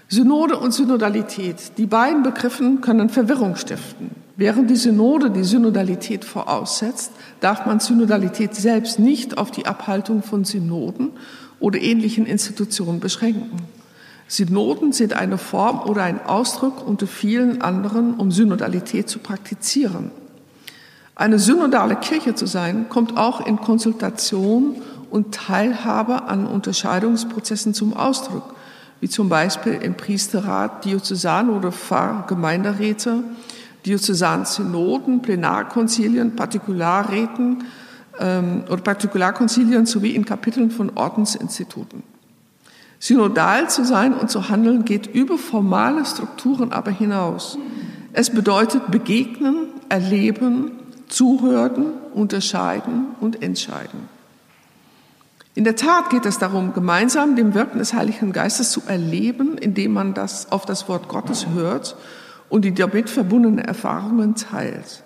Synode 0.09 0.57
und 0.57 0.73
Synodalität, 0.73 1.77
die 1.77 1.85
beiden 1.85 2.23
Begriffen 2.23 2.81
können 2.81 3.09
Verwirrung 3.09 3.55
stiften. 3.55 4.11
Während 4.35 4.69
die 4.69 4.75
Synode 4.75 5.29
die 5.29 5.43
Synodalität 5.43 6.25
voraussetzt, 6.25 7.11
darf 7.39 7.65
man 7.65 7.79
Synodalität 7.79 8.55
selbst 8.55 8.97
nicht 8.97 9.37
auf 9.37 9.51
die 9.51 9.67
Abhaltung 9.67 10.23
von 10.23 10.43
Synoden 10.43 11.11
oder 11.63 11.81
ähnlichen 11.81 12.25
Institutionen 12.25 12.99
beschränken. 12.99 13.55
Synoden 14.27 14.91
sind 14.91 15.13
eine 15.13 15.37
Form 15.37 15.79
oder 15.89 16.03
ein 16.03 16.25
Ausdruck 16.25 16.85
unter 16.85 17.07
vielen 17.07 17.61
anderen, 17.61 18.15
um 18.15 18.33
Synodalität 18.33 19.07
zu 19.07 19.19
praktizieren. 19.19 20.11
Eine 21.15 21.39
synodale 21.39 21.95
Kirche 21.95 22.35
zu 22.35 22.47
sein, 22.47 22.89
kommt 22.89 23.15
auch 23.15 23.45
in 23.45 23.55
Konsultation 23.55 24.75
und 25.09 25.33
Teilhabe 25.33 26.23
an 26.23 26.47
Unterscheidungsprozessen 26.47 27.73
zum 27.73 27.93
Ausdruck, 27.93 28.55
wie 28.99 29.07
zum 29.07 29.29
Beispiel 29.29 29.73
im 29.81 29.95
Priesterrat, 29.95 30.83
Diözesan- 30.83 31.49
oder 31.49 31.71
Pfarrgemeinderäte, 31.71 33.23
Diözesansynoden, 33.85 35.21
Plenarkonzilien, 35.21 36.35
Partikularräten, 36.35 37.63
oder 38.15 38.81
Partikularkonzilien 38.83 39.85
sowie 39.85 40.11
in 40.11 40.25
Kapiteln 40.25 40.71
von 40.71 40.91
Ordensinstituten. 40.95 42.03
Synodal 42.99 43.69
zu 43.69 43.83
sein 43.83 44.13
und 44.13 44.29
zu 44.29 44.49
handeln 44.49 44.85
geht 44.85 45.07
über 45.07 45.37
formale 45.37 46.05
Strukturen 46.05 46.71
aber 46.71 46.91
hinaus. 46.91 47.57
Es 48.13 48.29
bedeutet 48.29 48.91
begegnen, 48.91 49.67
erleben, 49.89 50.71
zuhören, 51.09 51.87
unterscheiden 52.13 53.07
und 53.19 53.43
entscheiden. 53.43 54.07
In 55.55 55.65
der 55.65 55.75
Tat 55.75 56.09
geht 56.09 56.25
es 56.25 56.39
darum, 56.39 56.73
gemeinsam 56.73 57.35
dem 57.35 57.53
Wirken 57.53 57.79
des 57.79 57.93
Heiligen 57.93 58.31
Geistes 58.31 58.71
zu 58.71 58.81
erleben, 58.87 59.57
indem 59.57 59.93
man 59.93 60.13
das 60.13 60.51
auf 60.51 60.65
das 60.65 60.87
Wort 60.87 61.07
Gottes 61.09 61.47
hört 61.53 61.95
und 62.49 62.63
die 62.63 62.73
damit 62.73 63.09
verbundenen 63.09 63.59
Erfahrungen 63.59 64.35
teilt. 64.35 65.03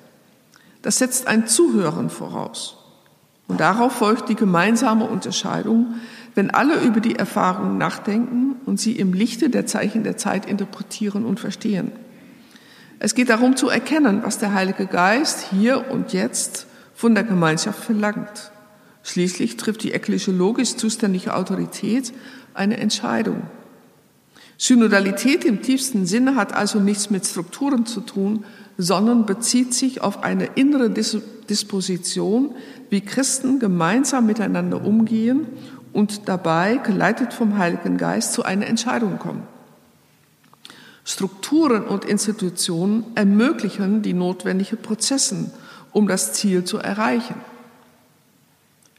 Das 0.83 0.99
setzt 0.99 1.27
ein 1.27 1.47
Zuhören 1.47 2.09
voraus. 2.09 2.76
Und 3.47 3.59
darauf 3.59 3.93
folgt 3.93 4.29
die 4.29 4.35
gemeinsame 4.35 5.05
Unterscheidung, 5.05 5.95
wenn 6.35 6.51
alle 6.51 6.81
über 6.81 6.99
die 6.99 7.15
Erfahrung 7.15 7.77
nachdenken 7.77 8.57
und 8.65 8.79
sie 8.79 8.93
im 8.93 9.13
Lichte 9.13 9.49
der 9.49 9.65
Zeichen 9.65 10.03
der 10.03 10.17
Zeit 10.17 10.45
interpretieren 10.45 11.25
und 11.25 11.39
verstehen. 11.39 11.91
Es 12.99 13.15
geht 13.15 13.29
darum 13.29 13.55
zu 13.55 13.69
erkennen, 13.69 14.23
was 14.23 14.37
der 14.37 14.53
Heilige 14.53 14.85
Geist 14.85 15.47
hier 15.51 15.89
und 15.91 16.13
jetzt 16.13 16.67
von 16.93 17.15
der 17.15 17.23
Gemeinschaft 17.23 17.83
verlangt. 17.83 18.51
Schließlich 19.03 19.55
trifft 19.55 19.83
die 19.83 19.93
ekklesiologisch 19.93 20.75
zuständige 20.75 21.35
Autorität 21.35 22.11
eine 22.53 22.77
Entscheidung. 22.77 23.43
Synodalität 24.57 25.45
im 25.45 25.61
tiefsten 25.61 26.05
Sinne 26.07 26.35
hat 26.35 26.53
also 26.53 26.79
nichts 26.79 27.09
mit 27.09 27.25
Strukturen 27.25 27.85
zu 27.85 28.01
tun, 28.01 28.43
sondern 28.77 29.25
bezieht 29.25 29.73
sich 29.73 30.01
auf 30.01 30.23
eine 30.23 30.45
innere 30.55 30.89
Disposition, 30.89 32.55
wie 32.89 33.01
Christen 33.01 33.59
gemeinsam 33.59 34.25
miteinander 34.25 34.83
umgehen 34.83 35.47
und 35.93 36.27
dabei, 36.27 36.77
geleitet 36.77 37.33
vom 37.33 37.57
Heiligen 37.57 37.97
Geist, 37.97 38.33
zu 38.33 38.43
einer 38.43 38.67
Entscheidung 38.67 39.17
kommen. 39.17 39.43
Strukturen 41.03 41.83
und 41.83 42.05
Institutionen 42.05 43.05
ermöglichen 43.15 44.01
die 44.01 44.13
notwendigen 44.13 44.77
Prozesse, 44.77 45.51
um 45.91 46.07
das 46.07 46.33
Ziel 46.33 46.65
zu 46.65 46.77
erreichen. 46.77 47.35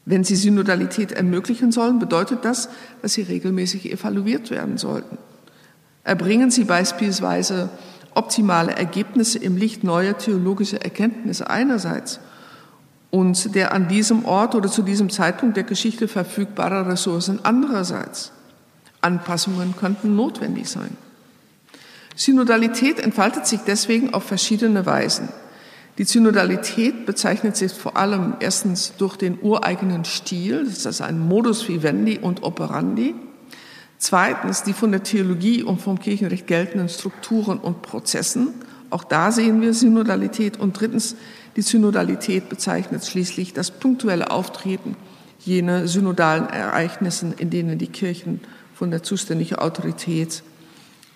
Wenn 0.06 0.24
sie 0.24 0.36
Synodalität 0.36 1.12
ermöglichen 1.12 1.70
sollen, 1.70 1.98
bedeutet 1.98 2.46
das, 2.46 2.70
dass 3.02 3.12
sie 3.12 3.22
regelmäßig 3.22 3.92
evaluiert 3.92 4.50
werden 4.50 4.78
sollten. 4.78 5.18
Erbringen 6.02 6.50
sie 6.50 6.64
beispielsweise 6.64 7.68
optimale 8.18 8.72
Ergebnisse 8.72 9.38
im 9.38 9.56
Licht 9.56 9.84
neuer 9.84 10.18
theologischer 10.18 10.82
Erkenntnisse 10.82 11.48
einerseits 11.48 12.18
und 13.10 13.54
der 13.54 13.72
an 13.72 13.86
diesem 13.86 14.24
Ort 14.24 14.56
oder 14.56 14.68
zu 14.68 14.82
diesem 14.82 15.08
Zeitpunkt 15.08 15.56
der 15.56 15.64
Geschichte 15.64 16.08
verfügbarer 16.08 16.88
Ressourcen 16.88 17.38
andererseits. 17.44 18.32
Anpassungen 19.00 19.76
könnten 19.76 20.16
notwendig 20.16 20.68
sein. 20.68 20.96
Synodalität 22.16 22.98
entfaltet 22.98 23.46
sich 23.46 23.60
deswegen 23.60 24.12
auf 24.12 24.24
verschiedene 24.24 24.84
Weisen. 24.84 25.28
Die 25.98 26.04
Synodalität 26.04 27.06
bezeichnet 27.06 27.56
sich 27.56 27.72
vor 27.72 27.96
allem 27.96 28.34
erstens 28.40 28.94
durch 28.98 29.16
den 29.16 29.38
ureigenen 29.40 30.04
Stil, 30.04 30.64
das 30.64 30.84
ist 30.84 31.00
ein 31.00 31.20
Modus 31.20 31.68
vivendi 31.68 32.18
und 32.18 32.42
operandi. 32.42 33.14
Zweitens 33.98 34.62
die 34.62 34.72
von 34.72 34.92
der 34.92 35.02
Theologie 35.02 35.62
und 35.62 35.80
vom 35.80 35.98
Kirchenrecht 35.98 36.46
geltenden 36.46 36.88
Strukturen 36.88 37.58
und 37.58 37.82
Prozessen. 37.82 38.54
Auch 38.90 39.04
da 39.04 39.32
sehen 39.32 39.60
wir 39.60 39.74
Synodalität. 39.74 40.58
Und 40.58 40.78
drittens 40.78 41.16
die 41.56 41.62
Synodalität 41.62 42.48
bezeichnet 42.48 43.04
schließlich 43.04 43.52
das 43.52 43.72
punktuelle 43.72 44.30
Auftreten 44.30 44.96
jener 45.40 45.88
synodalen 45.88 46.48
Ereignissen, 46.48 47.32
in 47.32 47.50
denen 47.50 47.78
die 47.78 47.88
Kirchen 47.88 48.40
von 48.74 48.90
der 48.90 49.02
zuständigen 49.02 49.58
Autorität 49.58 50.42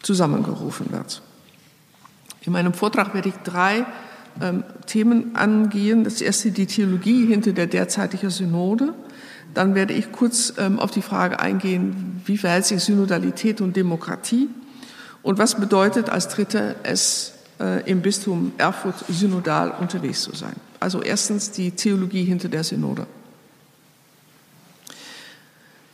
zusammengerufen 0.03 0.91
wird. 0.91 1.23
In 2.43 2.53
meinem 2.53 2.75
Vortrag 2.75 3.15
werde 3.15 3.29
ich 3.29 3.37
drei 3.45 3.87
ähm, 4.41 4.65
Themen 4.87 5.37
angehen. 5.37 6.03
Das 6.03 6.21
erste 6.21 6.51
die 6.51 6.67
Theologie 6.67 7.27
hinter 7.27 7.53
der 7.53 7.69
derzeitigen 7.69 8.31
Synode. 8.31 8.95
Dann 9.55 9.75
werde 9.75 9.93
ich 9.93 10.13
kurz 10.13 10.55
ähm, 10.59 10.79
auf 10.79 10.91
die 10.91 11.03
Frage 11.03 11.41
eingehen, 11.41 12.23
wie 12.25 12.39
verhält 12.39 12.65
sich 12.65 12.83
Synodalität 12.83 13.61
und 13.61 13.77
Demokratie 13.77 14.49
und 15.23 15.39
was 15.39 15.57
bedeutet 15.57 16.09
als 16.09 16.29
dritte 16.29 16.77
es 16.83 17.35
äh, 17.61 17.89
im 17.91 18.01
Bistum 18.03 18.53
Erfurt 18.59 18.95
synodal 19.09 19.73
unterwegs 19.79 20.23
zu 20.23 20.35
sein. 20.35 20.55
Also 20.81 21.03
erstens 21.03 21.51
die 21.51 21.71
Theologie 21.71 22.25
hinter 22.25 22.49
der 22.49 22.65
Synode. 22.65 23.07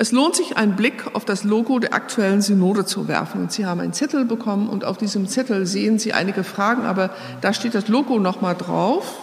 Es 0.01 0.13
lohnt 0.13 0.37
sich, 0.37 0.57
einen 0.57 0.77
Blick 0.77 1.13
auf 1.15 1.25
das 1.25 1.43
Logo 1.43 1.81
der 1.81 1.93
aktuellen 1.93 2.41
Synode 2.41 2.87
zu 2.87 3.09
werfen. 3.09 3.43
Und 3.43 3.53
Sie 3.53 3.67
haben 3.67 3.81
einen 3.81 3.93
Zettel 3.93 4.25
bekommen 4.25 4.69
und 4.69 4.85
auf 4.85 4.97
diesem 4.97 5.27
Zettel 5.27 5.67
sehen 5.67 5.99
Sie 5.99 6.13
einige 6.13 6.45
Fragen, 6.45 6.85
aber 6.85 7.11
da 7.41 7.53
steht 7.53 7.75
das 7.75 7.89
Logo 7.89 8.21
nochmal 8.21 8.55
drauf. 8.55 9.17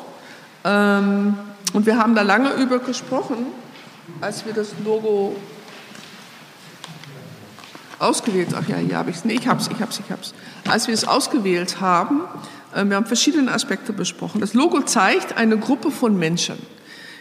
Ähm, 0.66 1.36
und 1.72 1.86
wir 1.86 1.98
haben 1.98 2.14
da 2.14 2.24
lange 2.24 2.54
über 2.56 2.80
gesprochen, 2.80 3.38
als 4.26 4.44
wir 4.44 4.54
das 4.54 4.74
Logo 4.84 5.36
ausgewählt, 8.00 8.50
ach 8.56 8.68
ja, 8.68 8.78
hier 8.78 8.98
habe 8.98 9.12
ich 9.12 9.18
es, 9.18 9.26
nee, 9.26 9.36
ich 9.36 9.48
habe 9.48 9.62
es, 9.62 9.68
ich 9.68 9.80
habe 9.80 9.92
es, 9.92 10.00
ich 10.00 10.10
habe 10.10 10.22
es. 10.22 10.34
Als 10.68 10.88
wir 10.88 10.96
es 10.96 11.08
ausgewählt 11.08 11.80
haben, 11.80 12.22
äh, 12.74 12.84
wir 12.86 12.96
haben 12.96 13.06
verschiedene 13.06 13.52
Aspekte 13.52 13.94
besprochen. 13.94 14.42
Das 14.42 14.56
Logo 14.56 14.82
zeigt 14.82 15.38
eine 15.38 15.60
Gruppe 15.60 15.92
von 15.92 16.18
Menschen. 16.18 16.58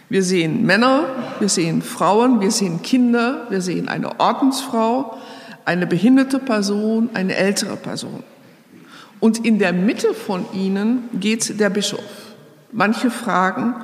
Wir 0.09 0.23
sehen 0.23 0.65
Männer, 0.65 1.05
wir 1.39 1.47
sehen 1.49 1.83
Frauen, 1.83 2.41
wir 2.41 2.49
sehen 2.49 2.81
Kinder, 2.81 3.45
wir 3.49 3.61
sehen 3.61 3.87
eine 3.87 4.19
Ordensfrau, 4.19 5.15
eine 5.63 5.85
behinderte 5.85 6.39
Person, 6.39 7.11
eine 7.13 7.35
ältere 7.35 7.77
Person. 7.77 8.23
Und 9.19 9.45
in 9.45 9.59
der 9.59 9.73
Mitte 9.73 10.15
von 10.15 10.43
ihnen 10.53 11.07
geht 11.13 11.59
der 11.59 11.69
Bischof. 11.69 11.99
Manche 12.71 13.11
fragen, 13.11 13.75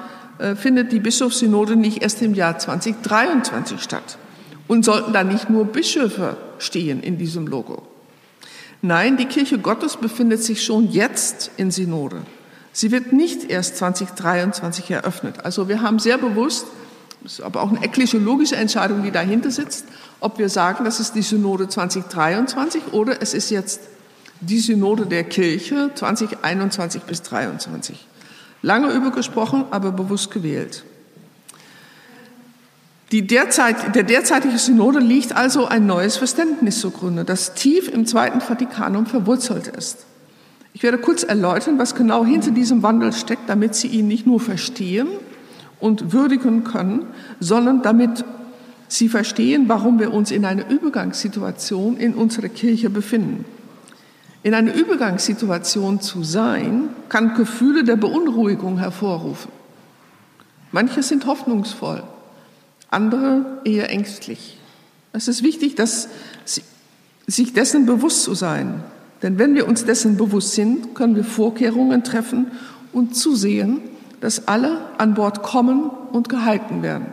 findet 0.55 0.91
die 0.91 0.99
Bischofssynode 0.99 1.75
nicht 1.75 2.01
erst 2.01 2.21
im 2.21 2.33
Jahr 2.33 2.57
2023 2.57 3.81
statt? 3.81 4.17
Und 4.67 4.85
sollten 4.85 5.13
da 5.13 5.23
nicht 5.23 5.49
nur 5.49 5.65
Bischöfe 5.65 6.37
stehen 6.57 7.03
in 7.03 7.17
diesem 7.17 7.47
Logo? 7.47 7.83
Nein, 8.81 9.17
die 9.17 9.25
Kirche 9.25 9.59
Gottes 9.59 9.97
befindet 9.97 10.43
sich 10.43 10.63
schon 10.63 10.89
jetzt 10.89 11.51
in 11.57 11.69
Synode. 11.69 12.21
Sie 12.73 12.91
wird 12.91 13.13
nicht 13.13 13.49
erst 13.49 13.77
2023 13.77 14.89
eröffnet. 14.89 15.43
Also 15.43 15.67
wir 15.67 15.81
haben 15.81 15.99
sehr 15.99 16.17
bewusst, 16.17 16.65
das 17.21 17.33
ist 17.33 17.41
aber 17.41 17.61
auch 17.61 17.69
eine 17.69 17.83
ekklesiologische 17.83 18.55
Entscheidung, 18.55 19.03
die 19.03 19.11
dahinter 19.11 19.51
sitzt, 19.51 19.85
ob 20.19 20.39
wir 20.39 20.49
sagen, 20.49 20.85
das 20.85 20.99
ist 20.99 21.13
die 21.13 21.21
Synode 21.21 21.67
2023 21.67 22.93
oder 22.93 23.21
es 23.21 23.33
ist 23.33 23.51
jetzt 23.51 23.81
die 24.39 24.59
Synode 24.59 25.05
der 25.05 25.25
Kirche 25.25 25.91
2021 25.93 27.03
bis 27.03 27.21
2023. 27.21 28.07
Lange 28.61 28.91
übergesprochen, 28.91 29.65
aber 29.71 29.91
bewusst 29.91 30.31
gewählt. 30.31 30.83
Derzeit, 33.11 33.93
der 33.93 34.03
derzeitige 34.03 34.57
Synode 34.57 34.99
liegt 34.99 35.35
also 35.35 35.65
ein 35.65 35.85
neues 35.85 36.15
Verständnis 36.15 36.79
zugrunde, 36.79 37.25
das 37.25 37.53
tief 37.55 37.89
im 37.89 38.05
Zweiten 38.05 38.39
Vatikanum 38.39 39.05
verwurzelt 39.05 39.67
ist. 39.67 40.05
Ich 40.73 40.83
werde 40.83 40.97
kurz 40.97 41.23
erläutern, 41.23 41.77
was 41.77 41.95
genau 41.95 42.23
hinter 42.23 42.51
diesem 42.51 42.83
Wandel 42.83 43.11
steckt, 43.11 43.49
damit 43.49 43.75
Sie 43.75 43.87
ihn 43.87 44.07
nicht 44.07 44.25
nur 44.25 44.39
verstehen 44.39 45.07
und 45.81 46.13
würdigen 46.13 46.63
können, 46.63 47.07
sondern 47.41 47.81
damit 47.81 48.23
Sie 48.87 49.09
verstehen, 49.09 49.65
warum 49.67 49.99
wir 49.99 50.13
uns 50.13 50.31
in 50.31 50.45
einer 50.45 50.69
Übergangssituation 50.69 51.97
in 51.97 52.13
unserer 52.13 52.49
Kirche 52.49 52.89
befinden. 52.89 53.43
In 54.43 54.53
einer 54.53 54.73
Übergangssituation 54.73 56.01
zu 56.01 56.23
sein, 56.23 56.89
kann 57.09 57.35
Gefühle 57.35 57.83
der 57.83 57.95
Beunruhigung 57.95 58.79
hervorrufen. 58.79 59.51
Manche 60.71 61.03
sind 61.03 61.25
hoffnungsvoll, 61.25 62.01
andere 62.89 63.59
eher 63.65 63.89
ängstlich. 63.91 64.57
Es 65.13 65.27
ist 65.27 65.43
wichtig, 65.43 65.75
dass 65.75 66.07
sich 67.27 67.53
dessen 67.53 67.85
bewusst 67.85 68.23
zu 68.23 68.33
sein. 68.33 68.83
Denn 69.21 69.37
wenn 69.37 69.53
wir 69.53 69.67
uns 69.67 69.85
dessen 69.85 70.17
bewusst 70.17 70.53
sind, 70.53 70.95
können 70.95 71.15
wir 71.15 71.23
Vorkehrungen 71.23 72.03
treffen 72.03 72.47
und 72.93 73.15
zusehen, 73.15 73.81
dass 74.21 74.47
alle 74.47 74.79
an 74.97 75.13
Bord 75.13 75.43
kommen 75.43 75.89
und 76.11 76.29
gehalten 76.29 76.81
werden. 76.81 77.07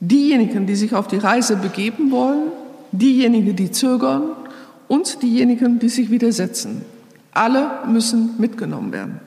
Diejenigen, 0.00 0.66
die 0.66 0.76
sich 0.76 0.94
auf 0.94 1.08
die 1.08 1.16
Reise 1.16 1.56
begeben 1.56 2.10
wollen, 2.10 2.52
diejenigen, 2.92 3.56
die 3.56 3.70
zögern 3.70 4.30
und 4.94 5.22
diejenigen, 5.22 5.80
die 5.80 5.88
sich 5.88 6.10
widersetzen. 6.10 6.82
Alle 7.32 7.80
müssen 7.86 8.38
mitgenommen 8.38 8.92
werden. 8.92 9.18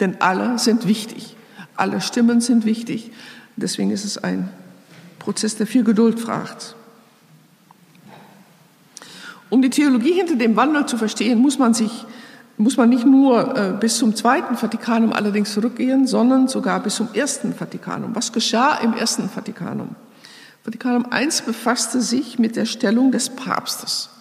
Denn 0.00 0.20
alle 0.20 0.58
sind 0.58 0.88
wichtig. 0.88 1.36
Alle 1.76 2.00
Stimmen 2.00 2.40
sind 2.40 2.64
wichtig. 2.64 3.10
Deswegen 3.56 3.90
ist 3.90 4.04
es 4.04 4.16
ein 4.16 4.48
Prozess, 5.18 5.56
der 5.56 5.66
viel 5.66 5.84
Geduld 5.84 6.18
fragt. 6.18 6.74
Um 9.50 9.60
die 9.60 9.70
Theologie 9.70 10.14
hinter 10.14 10.36
dem 10.36 10.56
Wandel 10.56 10.86
zu 10.86 10.96
verstehen, 10.96 11.38
muss 11.38 11.58
man 11.58 11.74
sich 11.74 12.06
muss 12.56 12.76
man 12.76 12.88
nicht 12.88 13.04
nur 13.04 13.56
äh, 13.56 13.72
bis 13.72 13.98
zum 13.98 14.14
Zweiten 14.14 14.56
Vatikanum 14.56 15.12
allerdings 15.12 15.52
zurückgehen, 15.52 16.06
sondern 16.06 16.46
sogar 16.46 16.78
bis 16.78 16.94
zum 16.94 17.08
Ersten 17.12 17.52
Vatikanum. 17.52 18.14
Was 18.14 18.32
geschah 18.32 18.76
im 18.76 18.94
Ersten 18.94 19.28
Vatikanum? 19.28 19.96
Vatikanum 20.62 21.04
I 21.12 21.28
befasste 21.44 22.00
sich 22.00 22.38
mit 22.38 22.54
der 22.54 22.64
Stellung 22.64 23.10
des 23.10 23.28
Papstes. 23.28 24.13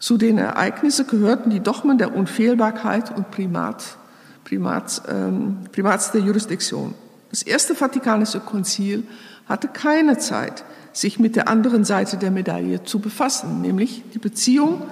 Zu 0.00 0.16
den 0.16 0.38
Ereignissen 0.38 1.06
gehörten 1.06 1.50
die 1.50 1.60
Dogmen 1.60 1.98
der 1.98 2.16
Unfehlbarkeit 2.16 3.14
und 3.14 3.30
Primat, 3.30 3.98
Primat, 4.44 5.02
ähm, 5.08 5.58
Primats 5.72 6.10
der 6.10 6.22
Jurisdiktion. 6.22 6.94
Das 7.28 7.42
Erste 7.42 7.74
Vatikanische 7.74 8.40
Konzil 8.40 9.06
hatte 9.46 9.68
keine 9.68 10.16
Zeit, 10.16 10.64
sich 10.94 11.18
mit 11.18 11.36
der 11.36 11.48
anderen 11.48 11.84
Seite 11.84 12.16
der 12.16 12.30
Medaille 12.30 12.82
zu 12.82 12.98
befassen, 12.98 13.60
nämlich 13.60 14.02
die 14.14 14.18
Beziehung 14.18 14.82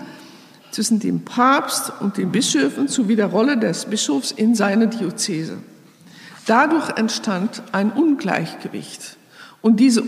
zwischen 0.70 1.00
dem 1.00 1.24
Papst 1.24 1.90
und 2.00 2.18
den 2.18 2.30
Bischöfen 2.30 2.86
sowie 2.86 3.16
der 3.16 3.26
Rolle 3.26 3.56
des 3.56 3.86
Bischofs 3.86 4.30
in 4.30 4.54
seiner 4.54 4.86
Diözese. 4.86 5.56
Dadurch 6.46 6.90
entstand 6.96 7.62
ein 7.72 7.90
Ungleichgewicht. 7.90 9.16
Und 9.60 9.80
diese 9.80 10.02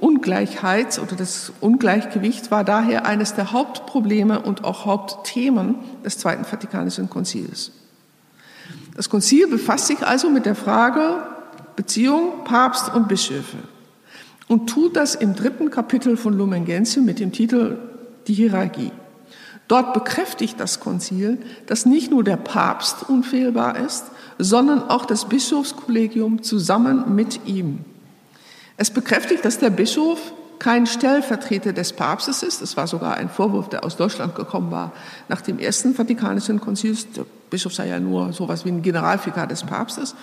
Ungleichheit 0.00 0.98
oder 0.98 1.16
das 1.16 1.52
Ungleichgewicht 1.60 2.50
war 2.50 2.64
daher 2.64 3.06
eines 3.06 3.34
der 3.34 3.52
Hauptprobleme 3.52 4.40
und 4.40 4.64
auch 4.64 4.84
Hauptthemen 4.84 5.76
des 6.04 6.18
Zweiten 6.18 6.44
Vatikanischen 6.44 7.08
Konzils. 7.08 7.72
Das 8.94 9.08
Konzil 9.08 9.46
befasst 9.46 9.86
sich 9.86 10.02
also 10.06 10.28
mit 10.28 10.44
der 10.44 10.54
Frage 10.54 11.22
Beziehung 11.76 12.44
Papst 12.44 12.92
und 12.94 13.08
Bischöfe 13.08 13.56
und 14.48 14.68
tut 14.68 14.96
das 14.96 15.14
im 15.14 15.34
dritten 15.34 15.70
Kapitel 15.70 16.16
von 16.16 16.36
Lumen 16.36 16.66
Gentium 16.66 17.06
mit 17.06 17.20
dem 17.20 17.32
Titel 17.32 17.78
Die 18.26 18.34
Hierarchie. 18.34 18.92
Dort 19.68 19.94
bekräftigt 19.94 20.58
das 20.58 20.80
Konzil, 20.80 21.38
dass 21.66 21.86
nicht 21.86 22.10
nur 22.10 22.24
der 22.24 22.36
Papst 22.36 23.08
unfehlbar 23.08 23.78
ist, 23.78 24.06
sondern 24.36 24.82
auch 24.82 25.06
das 25.06 25.28
Bischofskollegium 25.28 26.42
zusammen 26.42 27.14
mit 27.14 27.46
ihm. 27.46 27.84
Es 28.80 28.90
bekräftigt, 28.90 29.44
dass 29.44 29.58
der 29.58 29.68
Bischof 29.68 30.32
kein 30.58 30.86
Stellvertreter 30.86 31.74
des 31.74 31.92
Papstes 31.92 32.42
ist. 32.42 32.62
Das 32.62 32.78
war 32.78 32.86
sogar 32.86 33.18
ein 33.18 33.28
Vorwurf, 33.28 33.68
der 33.68 33.84
aus 33.84 33.98
Deutschland 33.98 34.34
gekommen 34.34 34.70
war 34.70 34.94
nach 35.28 35.42
dem 35.42 35.58
ersten 35.58 35.94
Vatikanischen 35.94 36.62
Konzil. 36.62 36.96
Der 37.14 37.26
Bischof 37.50 37.74
sei 37.74 37.88
ja 37.88 38.00
nur 38.00 38.32
sowas 38.32 38.64
wie 38.64 38.70
ein 38.70 38.80
Generalvikar 38.80 39.46
des 39.46 39.64
Papstes. 39.64 40.14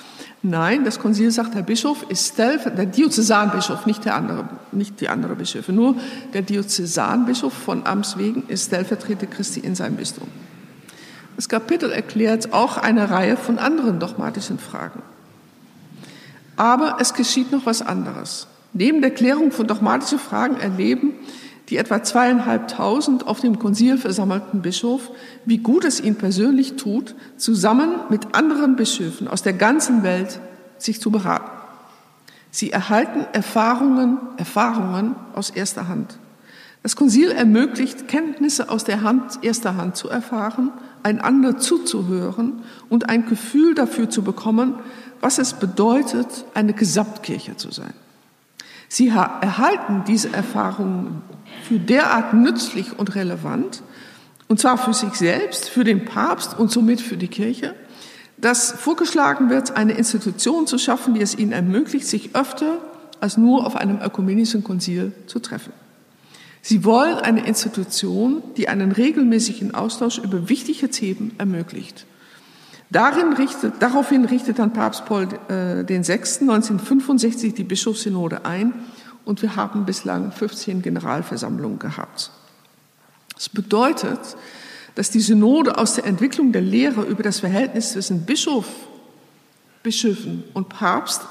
Nein, 0.41 0.85
das 0.85 0.97
Konzil 0.97 1.29
sagt, 1.29 1.53
der 1.53 1.61
Bischof 1.61 2.03
ist 2.09 2.33
Stellvertreter, 2.33 2.77
der 2.77 2.85
Diözesanbischof, 2.87 3.85
nicht 3.85 4.05
der 4.05 4.15
andere, 4.15 4.49
nicht 4.71 5.01
die 5.01 5.09
andere 5.09 5.35
Bischöfe. 5.35 5.71
Nur 5.71 5.93
der 6.33 6.41
Diözesanbischof 6.41 7.53
von 7.53 7.85
Amts 7.85 8.17
wegen 8.17 8.47
ist 8.47 8.65
Stellvertreter 8.65 9.27
Christi 9.27 9.59
in 9.59 9.75
seinem 9.75 9.97
Bistum. 9.97 10.27
Das 11.35 11.47
Kapitel 11.47 11.91
erklärt 11.91 12.53
auch 12.53 12.77
eine 12.77 13.11
Reihe 13.11 13.37
von 13.37 13.59
anderen 13.59 13.99
dogmatischen 13.99 14.57
Fragen. 14.57 15.03
Aber 16.57 16.97
es 16.99 17.13
geschieht 17.13 17.51
noch 17.51 17.65
was 17.65 17.81
anderes. 17.81 18.47
Neben 18.73 19.01
der 19.01 19.11
Klärung 19.11 19.51
von 19.51 19.67
dogmatischen 19.67 20.19
Fragen 20.19 20.57
erleben 20.57 21.13
die 21.69 21.77
etwa 21.77 22.01
zweieinhalbtausend 22.01 23.27
auf 23.27 23.41
dem 23.41 23.59
Konzil 23.59 23.97
versammelten 23.97 24.61
Bischof, 24.61 25.11
wie 25.45 25.57
gut 25.57 25.83
es 25.83 25.99
ihn 25.99 26.15
persönlich 26.15 26.75
tut, 26.77 27.15
zusammen 27.35 27.95
mit 28.09 28.35
anderen 28.35 28.75
Bischöfen 28.75 29.27
aus 29.27 29.43
der 29.43 29.53
ganzen 29.53 30.03
Welt 30.03 30.39
sich 30.77 31.01
zu 31.01 31.11
beraten. 31.11 31.49
Sie 32.51 32.71
erhalten 32.71 33.25
Erfahrungen, 33.33 34.17
Erfahrungen 34.37 35.15
aus 35.35 35.49
erster 35.49 35.89
Hand. 35.89 36.17
Das 36.83 36.95
Konzil 36.95 37.31
ermöglicht, 37.31 38.07
Kenntnisse 38.07 38.69
aus 38.69 38.85
der 38.85 39.01
Hand, 39.01 39.39
erster 39.41 39.75
Hand 39.75 39.97
zu 39.97 40.07
erfahren, 40.07 40.71
einander 41.03 41.57
zuzuhören 41.57 42.61
und 42.87 43.09
ein 43.09 43.25
Gefühl 43.25 43.75
dafür 43.75 44.09
zu 44.09 44.21
bekommen, 44.21 44.75
was 45.21 45.37
es 45.37 45.53
bedeutet, 45.53 46.45
eine 46.53 46.73
Gesamtkirche 46.73 47.55
zu 47.57 47.71
sein. 47.71 47.93
Sie 48.89 49.09
erhalten 49.09 50.03
diese 50.07 50.33
Erfahrungen 50.33 51.21
für 51.67 51.79
derart 51.79 52.33
nützlich 52.33 52.97
und 52.97 53.15
relevant, 53.15 53.83
und 54.47 54.59
zwar 54.59 54.77
für 54.77 54.93
sich 54.93 55.13
selbst, 55.13 55.69
für 55.69 55.83
den 55.83 56.05
Papst 56.05 56.57
und 56.57 56.71
somit 56.71 57.01
für 57.01 57.17
die 57.17 57.27
Kirche, 57.27 57.75
dass 58.37 58.71
vorgeschlagen 58.71 59.49
wird, 59.49 59.75
eine 59.75 59.93
Institution 59.93 60.67
zu 60.67 60.77
schaffen, 60.77 61.15
die 61.15 61.21
es 61.21 61.37
ihnen 61.37 61.51
ermöglicht, 61.51 62.07
sich 62.07 62.35
öfter 62.35 62.77
als 63.19 63.35
nur 63.35 63.65
auf 63.65 63.75
einem 63.75 63.99
ökumenischen 64.01 64.63
Konzil 64.63 65.11
zu 65.25 65.39
treffen. 65.39 65.73
Sie 66.61 66.83
wollen 66.83 67.15
eine 67.15 67.45
Institution, 67.45 68.43
die 68.57 68.69
einen 68.69 68.91
regelmäßigen 68.91 69.73
Austausch 69.73 70.19
über 70.19 70.49
wichtige 70.49 70.89
Themen 70.89 71.33
ermöglicht. 71.37 72.05
Darin 72.89 73.33
richtet, 73.33 73.75
daraufhin 73.79 74.25
richtet 74.25 74.59
dann 74.59 74.71
Papst 74.71 75.05
Paul 75.05 75.27
äh, 75.49 75.83
den 75.83 76.03
6. 76.03 76.41
1965 76.41 77.53
die 77.53 77.63
Bischofssynode 77.63 78.45
ein 78.45 78.73
und 79.25 79.41
wir 79.41 79.57
haben 79.57 79.85
bislang 79.85 80.31
15 80.31 80.81
Generalversammlungen 80.81 81.79
gehabt. 81.79 82.31
Das 83.35 83.49
bedeutet, 83.49 84.19
dass 84.95 85.11
die 85.11 85.19
Synode 85.19 85.77
aus 85.77 85.95
der 85.95 86.05
Entwicklung 86.05 86.53
der 86.53 86.61
Lehre 86.61 87.03
über 87.03 87.23
das 87.23 87.41
Verhältnis 87.41 87.91
zwischen 87.91 88.25
Bischof, 88.25 88.65
Bischöfen 89.83 90.43
und 90.53 90.69
Papst 90.69 91.21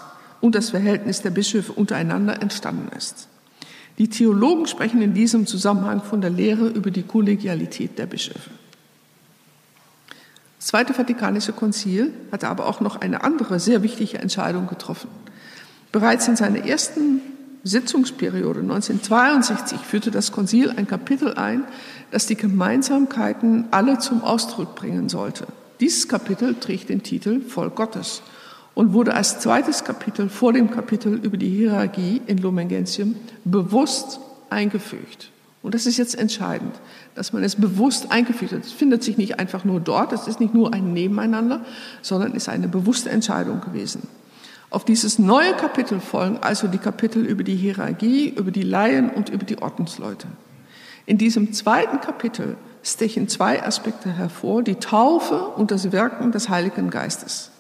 und 0.41 0.55
das 0.55 0.71
Verhältnis 0.71 1.23
der 1.23 1.31
Bischöfe 1.31 1.73
untereinander 1.73 2.41
entstanden 2.43 2.95
ist. 2.97 3.29
Die 3.99 4.09
Theologen 4.09 4.67
sprechen 4.67 5.01
in 5.01 5.15
diesem 5.15 5.47
Zusammenhang 5.47 6.03
von 6.03 6.21
der 6.21 6.31
Lehre 6.31 6.69
über 6.69 6.91
die 6.91 7.03
Kollegialität 7.03 7.99
der 7.99 8.07
Bischöfe. 8.07 8.51
Das 10.67 10.73
Zweite 10.73 10.95
Vatikanische 10.95 11.53
Konzil 11.53 12.13
hatte 12.33 12.49
aber 12.49 12.67
auch 12.67 12.81
noch 12.81 13.01
eine 13.01 13.23
andere 13.23 13.61
sehr 13.61 13.85
wichtige 13.85 14.19
Entscheidung 14.19 14.67
getroffen. 14.67 15.09
Bereits 15.93 16.27
in 16.27 16.35
seiner 16.35 16.67
ersten 16.67 17.21
Sitzungsperiode 17.63 18.63
1962 18.63 19.79
führte 19.79 20.11
das 20.11 20.33
Konzil 20.33 20.71
ein 20.77 20.89
Kapitel 20.89 21.35
ein, 21.35 21.63
das 22.11 22.27
die 22.27 22.35
Gemeinsamkeiten 22.35 23.67
alle 23.71 24.01
zum 24.01 24.25
Ausdruck 24.25 24.75
bringen 24.75 25.09
sollte. 25.09 25.47
Dieses 25.79 26.09
Kapitel 26.09 26.57
trägt 26.57 26.89
den 26.89 27.05
Titel 27.05 27.43
Volk 27.43 27.77
Gottes 27.77 28.23
und 28.75 28.93
wurde 28.93 29.15
als 29.15 29.39
zweites 29.39 29.85
Kapitel 29.85 30.29
vor 30.29 30.53
dem 30.53 30.73
Kapitel 30.73 31.15
über 31.15 31.37
die 31.37 31.49
Hierarchie 31.49 32.23
in 32.27 32.39
Lumen 32.39 32.67
Gentium 32.67 33.15
bewusst 33.45 34.19
eingefügt. 34.51 35.31
Und 35.63 35.75
das 35.77 35.87
ist 35.87 35.97
jetzt 35.97 36.19
entscheidend, 36.19 36.75
dass 37.17 37.33
man 37.33 37.43
es 37.43 37.57
bewusst 37.57 38.13
eingefügt 38.13 38.53
hat. 38.53 38.65
Es 38.65 38.73
findet 38.73 39.03
sich 39.03 39.17
nicht 39.17 39.41
einfach 39.41 39.65
nur 39.65 39.81
dort, 39.81 40.13
es 40.13 40.29
ist 40.29 40.39
nicht 40.39 40.55
nur 40.55 40.73
ein 40.73 40.93
Nebeneinander, 40.93 41.63
sondern 42.03 42.35
ist 42.35 42.49
eine 42.49 42.69
bewusste 42.69 43.11
Entscheidung 43.11 43.61
gewesen. 43.61 44.07
Auf 44.71 44.85
dieses 44.85 45.19
neue 45.19 45.55
Kapitel 45.55 46.01
folgen 46.01 46.39
also 46.43 46.69
die 46.69 46.79
Kapitel 46.79 47.25
über 47.25 47.45
die 47.45 47.57
Hierarchie, 47.57 48.29
über 48.29 48.51
die 48.51 48.63
Laien 48.63 49.11
und 49.11 49.29
über 49.31 49.45
die 49.45 49.61
Ordensleute. 49.63 50.27
In 51.07 51.19
diesem 51.19 51.53
zweiten 51.53 52.01
Kapitel 52.01 52.57
stechen 52.83 53.29
zwei 53.29 53.63
Aspekte 53.63 54.11
hervor, 54.11 54.63
die 54.63 54.75
Taufe 54.75 55.41
und 55.41 55.71
das 55.71 55.93
Wirken 55.93 56.33
des 56.33 56.49
Heiligen 56.49 56.91
Geistes. 56.91 57.51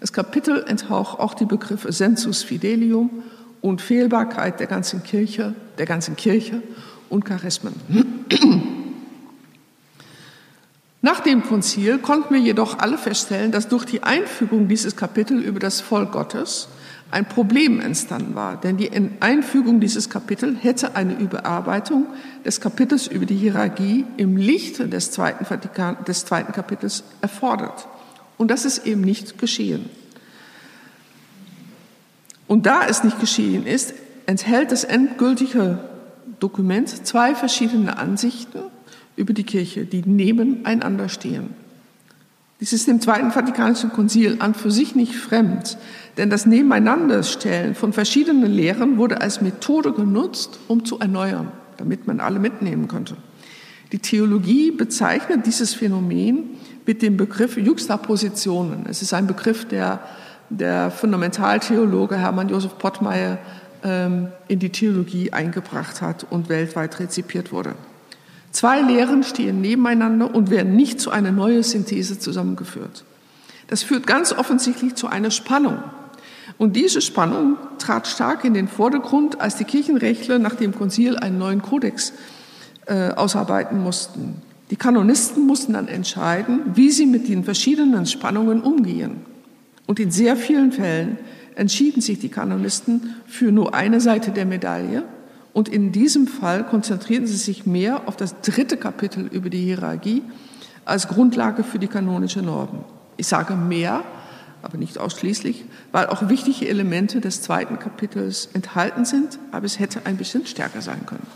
Das 0.00 0.12
Kapitel 0.12 0.64
enthaucht 0.66 1.18
auch 1.18 1.34
die 1.34 1.44
Begriffe 1.44 1.92
Sensus 1.92 2.42
Fidelium 2.42 3.10
und 3.60 3.80
Fehlbarkeit 3.80 4.60
der 4.60 4.66
ganzen 4.66 5.02
Kirche, 5.02 5.54
der 5.78 5.86
ganzen 5.86 6.16
Kirche 6.16 6.62
und 7.08 7.24
Charismen. 7.24 7.74
Nach 11.04 11.20
dem 11.20 11.42
Konzil 11.42 11.98
konnten 11.98 12.32
wir 12.32 12.40
jedoch 12.40 12.78
alle 12.78 12.96
feststellen, 12.96 13.52
dass 13.52 13.68
durch 13.68 13.84
die 13.84 14.04
Einfügung 14.04 14.68
dieses 14.68 14.96
Kapitels 14.96 15.44
über 15.44 15.60
das 15.60 15.82
Volk 15.82 16.12
Gottes 16.12 16.66
ein 17.10 17.28
Problem 17.28 17.78
entstanden 17.78 18.34
war. 18.34 18.58
Denn 18.58 18.78
die 18.78 18.90
Einfügung 19.20 19.80
dieses 19.80 20.08
Kapitels 20.08 20.56
hätte 20.62 20.96
eine 20.96 21.12
Überarbeitung 21.18 22.06
des 22.42 22.58
Kapitels 22.58 23.06
über 23.06 23.26
die 23.26 23.34
Hierarchie 23.34 24.06
im 24.16 24.38
Lichte 24.38 24.88
des 24.88 25.10
zweiten, 25.10 25.44
Vatikan, 25.44 25.98
des 26.08 26.24
zweiten 26.24 26.52
Kapitels 26.52 27.04
erfordert. 27.20 27.86
Und 28.38 28.50
das 28.50 28.64
ist 28.64 28.86
eben 28.86 29.02
nicht 29.02 29.36
geschehen. 29.36 29.90
Und 32.48 32.64
da 32.64 32.86
es 32.88 33.04
nicht 33.04 33.20
geschehen 33.20 33.66
ist, 33.66 33.92
enthält 34.24 34.72
das 34.72 34.84
endgültige 34.84 35.80
Dokument 36.40 36.88
zwei 37.06 37.34
verschiedene 37.34 37.98
Ansichten 37.98 38.60
über 39.16 39.32
die 39.32 39.44
Kirche, 39.44 39.84
die 39.84 40.02
nebeneinander 40.04 41.08
stehen. 41.08 41.50
Dies 42.60 42.72
ist 42.72 42.86
dem 42.86 43.00
Zweiten 43.00 43.30
Vatikanischen 43.30 43.90
Konzil 43.90 44.36
an 44.38 44.54
für 44.54 44.70
sich 44.70 44.94
nicht 44.94 45.16
fremd, 45.16 45.76
denn 46.16 46.30
das 46.30 46.46
Nebeneinanderstellen 46.46 47.74
von 47.74 47.92
verschiedenen 47.92 48.52
Lehren 48.52 48.96
wurde 48.96 49.20
als 49.20 49.40
Methode 49.40 49.92
genutzt, 49.92 50.60
um 50.68 50.84
zu 50.84 50.98
erneuern, 50.98 51.52
damit 51.76 52.06
man 52.06 52.20
alle 52.20 52.38
mitnehmen 52.38 52.88
konnte. 52.88 53.16
Die 53.92 53.98
Theologie 53.98 54.70
bezeichnet 54.70 55.46
dieses 55.46 55.74
Phänomen 55.74 56.50
mit 56.86 57.02
dem 57.02 57.16
Begriff 57.16 57.56
Juxtapositionen. 57.56 58.86
Es 58.88 59.02
ist 59.02 59.12
ein 59.12 59.26
Begriff, 59.26 59.66
der 59.66 60.00
der 60.50 60.90
Fundamentaltheologe 60.90 62.16
Hermann 62.16 62.48
Josef 62.48 62.78
Pottmeyer 62.78 63.38
ähm, 63.82 64.28
in 64.48 64.58
die 64.58 64.70
Theologie 64.70 65.32
eingebracht 65.32 66.02
hat 66.02 66.26
und 66.30 66.48
weltweit 66.48 66.98
rezipiert 67.00 67.52
wurde. 67.52 67.74
Zwei 68.54 68.82
Lehren 68.82 69.24
stehen 69.24 69.60
nebeneinander 69.60 70.32
und 70.32 70.48
werden 70.48 70.76
nicht 70.76 71.00
zu 71.00 71.10
einer 71.10 71.32
neuen 71.32 71.64
Synthese 71.64 72.20
zusammengeführt. 72.20 73.02
Das 73.66 73.82
führt 73.82 74.06
ganz 74.06 74.32
offensichtlich 74.32 74.94
zu 74.94 75.08
einer 75.08 75.32
Spannung. 75.32 75.78
Und 76.56 76.76
diese 76.76 77.00
Spannung 77.00 77.56
trat 77.78 78.06
stark 78.06 78.44
in 78.44 78.54
den 78.54 78.68
Vordergrund, 78.68 79.40
als 79.40 79.56
die 79.56 79.64
Kirchenrechtler 79.64 80.38
nach 80.38 80.54
dem 80.54 80.72
Konzil 80.72 81.16
einen 81.16 81.36
neuen 81.36 81.62
Kodex 81.62 82.12
äh, 82.86 83.08
ausarbeiten 83.10 83.82
mussten. 83.82 84.40
Die 84.70 84.76
Kanonisten 84.76 85.46
mussten 85.48 85.72
dann 85.72 85.88
entscheiden, 85.88 86.60
wie 86.74 86.92
sie 86.92 87.06
mit 87.06 87.26
den 87.26 87.42
verschiedenen 87.42 88.06
Spannungen 88.06 88.60
umgehen. 88.60 89.22
Und 89.88 89.98
in 89.98 90.12
sehr 90.12 90.36
vielen 90.36 90.70
Fällen 90.70 91.18
entschieden 91.56 92.02
sich 92.02 92.20
die 92.20 92.28
Kanonisten 92.28 93.16
für 93.26 93.50
nur 93.50 93.74
eine 93.74 94.00
Seite 94.00 94.30
der 94.30 94.46
Medaille 94.46 95.02
und 95.54 95.68
in 95.68 95.92
diesem 95.92 96.26
Fall 96.26 96.64
konzentrierten 96.64 97.28
sie 97.28 97.36
sich 97.36 97.64
mehr 97.64 98.06
auf 98.06 98.16
das 98.16 98.40
dritte 98.42 98.76
Kapitel 98.76 99.26
über 99.28 99.48
die 99.48 99.62
Hierarchie 99.62 100.22
als 100.84 101.08
Grundlage 101.08 101.62
für 101.62 101.78
die 101.78 101.86
kanonische 101.86 102.42
Normen. 102.42 102.84
Ich 103.16 103.28
sage 103.28 103.54
mehr, 103.54 104.02
aber 104.62 104.76
nicht 104.76 104.98
ausschließlich, 104.98 105.64
weil 105.92 106.08
auch 106.08 106.28
wichtige 106.28 106.68
Elemente 106.68 107.20
des 107.20 107.40
zweiten 107.40 107.78
Kapitels 107.78 108.48
enthalten 108.52 109.04
sind, 109.04 109.38
aber 109.52 109.64
es 109.64 109.78
hätte 109.78 110.00
ein 110.04 110.16
bisschen 110.16 110.44
stärker 110.44 110.82
sein 110.82 111.06
können. 111.06 111.26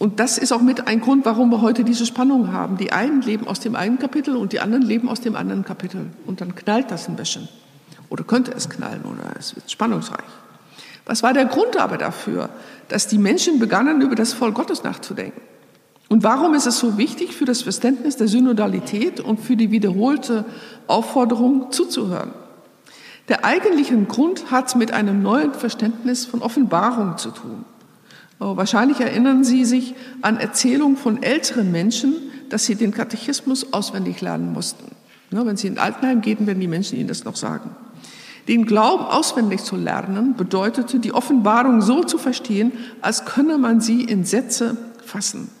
Und 0.00 0.18
das 0.18 0.38
ist 0.38 0.50
auch 0.50 0.62
mit 0.62 0.88
ein 0.88 1.00
Grund, 1.00 1.24
warum 1.24 1.50
wir 1.50 1.60
heute 1.60 1.84
diese 1.84 2.04
Spannung 2.04 2.52
haben. 2.52 2.78
Die 2.78 2.92
einen 2.92 3.22
leben 3.22 3.46
aus 3.46 3.60
dem 3.60 3.76
einen 3.76 3.98
Kapitel 4.00 4.34
und 4.34 4.52
die 4.52 4.58
anderen 4.58 4.82
leben 4.82 5.08
aus 5.08 5.20
dem 5.20 5.36
anderen 5.36 5.64
Kapitel. 5.64 6.06
Und 6.26 6.40
dann 6.40 6.56
knallt 6.56 6.90
das 6.90 7.08
ein 7.08 7.14
bisschen. 7.16 7.48
Oder 8.08 8.24
könnte 8.24 8.50
es 8.50 8.68
knallen 8.68 9.02
oder 9.02 9.36
es 9.38 9.54
wird 9.54 9.70
spannungsreich. 9.70 10.24
Was 11.10 11.24
war 11.24 11.32
der 11.32 11.46
Grund 11.46 11.76
aber 11.76 11.98
dafür, 11.98 12.50
dass 12.86 13.08
die 13.08 13.18
Menschen 13.18 13.58
begannen, 13.58 14.00
über 14.00 14.14
das 14.14 14.32
Volk 14.32 14.54
Gottes 14.54 14.84
nachzudenken? 14.84 15.40
Und 16.08 16.22
warum 16.22 16.54
ist 16.54 16.66
es 16.66 16.78
so 16.78 16.98
wichtig 16.98 17.34
für 17.34 17.44
das 17.44 17.62
Verständnis 17.62 18.16
der 18.16 18.28
Synodalität 18.28 19.18
und 19.18 19.40
für 19.40 19.56
die 19.56 19.72
wiederholte 19.72 20.44
Aufforderung 20.86 21.72
zuzuhören? 21.72 22.30
Der 23.26 23.44
eigentliche 23.44 24.00
Grund 24.02 24.52
hat 24.52 24.76
mit 24.76 24.92
einem 24.92 25.20
neuen 25.20 25.52
Verständnis 25.52 26.26
von 26.26 26.42
Offenbarung 26.42 27.18
zu 27.18 27.32
tun. 27.32 27.64
Oh, 28.38 28.56
wahrscheinlich 28.56 29.00
erinnern 29.00 29.42
Sie 29.42 29.64
sich 29.64 29.96
an 30.22 30.36
Erzählungen 30.36 30.96
von 30.96 31.24
älteren 31.24 31.72
Menschen, 31.72 32.14
dass 32.50 32.66
sie 32.66 32.76
den 32.76 32.92
Katechismus 32.92 33.72
auswendig 33.72 34.20
lernen 34.20 34.52
mussten. 34.52 34.94
Wenn 35.30 35.56
Sie 35.56 35.66
in 35.66 35.78
Altenheim 35.78 36.20
gehen, 36.20 36.46
werden 36.46 36.60
die 36.60 36.68
Menschen 36.68 37.00
Ihnen 37.00 37.08
das 37.08 37.24
noch 37.24 37.34
sagen. 37.34 37.74
Den 38.50 38.66
Glauben 38.66 39.04
auswendig 39.04 39.62
zu 39.62 39.76
lernen 39.76 40.34
bedeutete, 40.34 40.98
die 40.98 41.14
Offenbarung 41.14 41.82
so 41.82 42.02
zu 42.02 42.18
verstehen, 42.18 42.72
als 43.00 43.24
könne 43.24 43.58
man 43.58 43.80
sie 43.80 44.02
in 44.02 44.24
Sätze 44.24 44.76
fassen. 45.06 45.52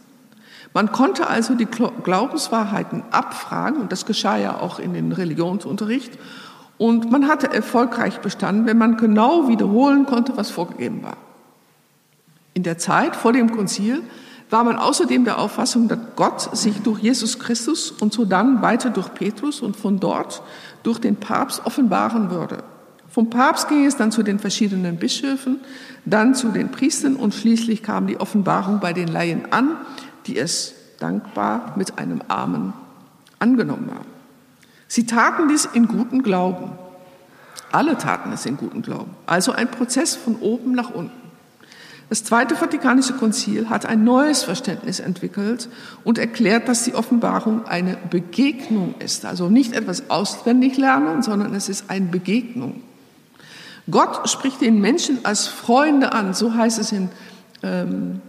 Man 0.74 0.90
konnte 0.90 1.28
also 1.28 1.54
die 1.54 1.66
Glaubenswahrheiten 1.66 3.04
abfragen, 3.12 3.80
und 3.80 3.92
das 3.92 4.06
geschah 4.06 4.38
ja 4.38 4.58
auch 4.58 4.80
in 4.80 4.92
den 4.92 5.12
Religionsunterricht, 5.12 6.18
und 6.78 7.12
man 7.12 7.28
hatte 7.28 7.52
erfolgreich 7.52 8.18
bestanden, 8.22 8.66
wenn 8.66 8.78
man 8.78 8.96
genau 8.96 9.46
wiederholen 9.46 10.04
konnte, 10.04 10.36
was 10.36 10.50
vorgegeben 10.50 11.04
war. 11.04 11.16
In 12.54 12.64
der 12.64 12.78
Zeit 12.78 13.14
vor 13.14 13.32
dem 13.32 13.52
Konzil 13.52 14.02
war 14.50 14.64
man 14.64 14.76
außerdem 14.76 15.24
der 15.24 15.38
Auffassung, 15.38 15.86
dass 15.86 16.00
Gott 16.16 16.56
sich 16.56 16.82
durch 16.82 16.98
Jesus 16.98 17.38
Christus 17.38 17.92
und 17.92 18.12
so 18.12 18.24
dann 18.24 18.62
weiter 18.62 18.90
durch 18.90 19.14
Petrus 19.14 19.60
und 19.60 19.76
von 19.76 20.00
dort 20.00 20.42
durch 20.82 20.98
den 20.98 21.14
Papst 21.14 21.64
offenbaren 21.64 22.32
würde. 22.32 22.64
Vom 23.10 23.28
Papst 23.28 23.68
ging 23.68 23.84
es 23.86 23.96
dann 23.96 24.12
zu 24.12 24.22
den 24.22 24.38
verschiedenen 24.38 24.96
Bischöfen, 24.96 25.60
dann 26.04 26.34
zu 26.34 26.48
den 26.50 26.70
Priestern 26.70 27.16
und 27.16 27.34
schließlich 27.34 27.82
kam 27.82 28.06
die 28.06 28.20
Offenbarung 28.20 28.78
bei 28.78 28.92
den 28.92 29.08
Laien 29.08 29.52
an, 29.52 29.76
die 30.26 30.38
es 30.38 30.74
dankbar 31.00 31.74
mit 31.76 31.98
einem 31.98 32.22
Amen 32.28 32.72
angenommen 33.40 33.90
haben. 33.90 34.06
Sie 34.86 35.06
taten 35.06 35.48
dies 35.48 35.66
in 35.72 35.88
guten 35.88 36.22
Glauben. 36.22 36.72
Alle 37.72 37.96
taten 37.98 38.32
es 38.32 38.46
in 38.46 38.56
guten 38.56 38.82
Glauben. 38.82 39.12
Also 39.26 39.52
ein 39.52 39.70
Prozess 39.70 40.14
von 40.14 40.36
oben 40.36 40.72
nach 40.72 40.90
unten. 40.90 41.12
Das 42.08 42.24
Zweite 42.24 42.56
Vatikanische 42.56 43.12
Konzil 43.12 43.70
hat 43.70 43.86
ein 43.86 44.02
neues 44.02 44.42
Verständnis 44.42 44.98
entwickelt 44.98 45.68
und 46.02 46.18
erklärt, 46.18 46.68
dass 46.68 46.82
die 46.82 46.94
Offenbarung 46.94 47.66
eine 47.66 47.96
Begegnung 48.10 48.96
ist. 48.98 49.24
Also 49.24 49.48
nicht 49.48 49.74
etwas 49.74 50.10
auswendig 50.10 50.76
lernen, 50.76 51.22
sondern 51.22 51.54
es 51.54 51.68
ist 51.68 51.88
eine 51.88 52.06
Begegnung. 52.06 52.82
Gott 53.90 54.28
spricht 54.28 54.60
den 54.60 54.80
Menschen 54.80 55.24
als 55.24 55.46
Freunde 55.46 56.12
an, 56.12 56.34
so 56.34 56.54
heißt 56.54 56.78
es 56.78 56.92
in 56.92 57.08
ähm, 57.62 58.20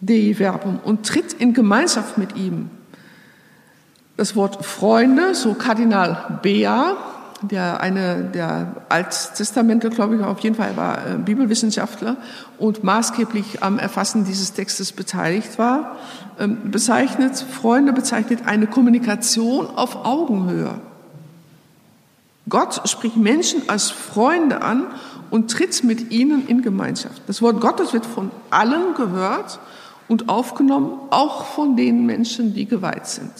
Dei 0.00 0.34
Verbum, 0.36 0.80
und 0.82 1.06
tritt 1.06 1.32
in 1.34 1.52
Gemeinschaft 1.52 2.16
mit 2.16 2.36
ihm. 2.36 2.70
Das 4.16 4.36
Wort 4.36 4.64
Freunde, 4.64 5.34
so 5.34 5.54
Kardinal 5.54 6.40
Bea, 6.42 6.96
der 7.42 7.80
eine 7.80 8.24
der 8.24 8.76
Alttestamente, 8.88 9.88
glaube 9.90 10.16
ich, 10.16 10.22
auf 10.22 10.40
jeden 10.40 10.56
Fall 10.56 10.76
war 10.76 10.98
äh, 11.06 11.16
Bibelwissenschaftler 11.16 12.16
und 12.58 12.84
maßgeblich 12.84 13.62
am 13.62 13.78
Erfassen 13.78 14.24
dieses 14.24 14.52
Textes 14.52 14.92
beteiligt 14.92 15.58
war, 15.58 15.96
ähm, 16.38 16.70
bezeichnet, 16.70 17.36
Freunde 17.36 17.92
bezeichnet 17.92 18.40
eine 18.46 18.66
Kommunikation 18.66 19.68
auf 19.74 20.04
Augenhöhe. 20.04 20.74
Gott 22.48 22.88
spricht 22.88 23.16
Menschen 23.16 23.62
als 23.68 23.90
Freunde 23.90 24.62
an 24.62 24.88
und 25.30 25.50
tritt 25.50 25.84
mit 25.84 26.10
ihnen 26.10 26.46
in 26.46 26.62
Gemeinschaft. 26.62 27.22
Das 27.26 27.42
Wort 27.42 27.60
Gottes 27.60 27.92
wird 27.92 28.06
von 28.06 28.30
allen 28.50 28.94
gehört 28.94 29.60
und 30.08 30.28
aufgenommen, 30.28 30.98
auch 31.10 31.44
von 31.44 31.76
den 31.76 32.06
Menschen, 32.06 32.54
die 32.54 32.66
geweiht 32.66 33.06
sind. 33.06 33.32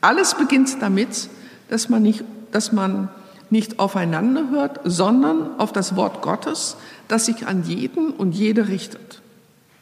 Alles 0.00 0.34
beginnt 0.34 0.80
damit, 0.80 1.28
dass 1.68 1.88
man 1.88 2.02
nicht 2.02 2.24
dass 2.52 2.72
man 2.72 3.08
nicht 3.50 3.78
aufeinander 3.78 4.50
hört, 4.50 4.80
sondern 4.84 5.58
auf 5.58 5.72
das 5.72 5.96
Wort 5.96 6.22
Gottes, 6.22 6.76
das 7.08 7.26
sich 7.26 7.46
an 7.46 7.64
jeden 7.64 8.10
und 8.10 8.32
jede 8.34 8.68
richtet. 8.68 9.22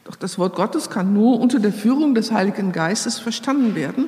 Doch 0.05 0.17
das 0.17 0.39
Wort 0.39 0.55
Gottes 0.55 0.89
kann 0.89 1.13
nur 1.13 1.41
unter 1.41 1.59
der 1.59 1.73
Führung 1.73 2.15
des 2.15 2.31
Heiligen 2.31 2.71
Geistes 2.71 3.19
verstanden 3.19 3.75
werden, 3.75 4.07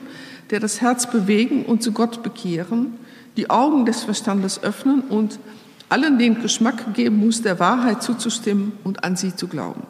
der 0.50 0.60
das 0.60 0.80
Herz 0.80 1.10
bewegen 1.10 1.64
und 1.64 1.82
zu 1.82 1.90
Gott 1.92 2.22
bekehren, 2.22 2.94
die 3.36 3.50
Augen 3.50 3.84
des 3.84 4.04
Verstandes 4.04 4.62
öffnen 4.62 5.02
und 5.02 5.40
allen 5.88 6.18
den 6.18 6.40
Geschmack 6.40 6.94
geben 6.94 7.16
muss, 7.16 7.42
der 7.42 7.58
Wahrheit 7.58 8.02
zuzustimmen 8.02 8.72
und 8.84 9.04
an 9.04 9.16
sie 9.16 9.34
zu 9.34 9.48
glauben. 9.48 9.82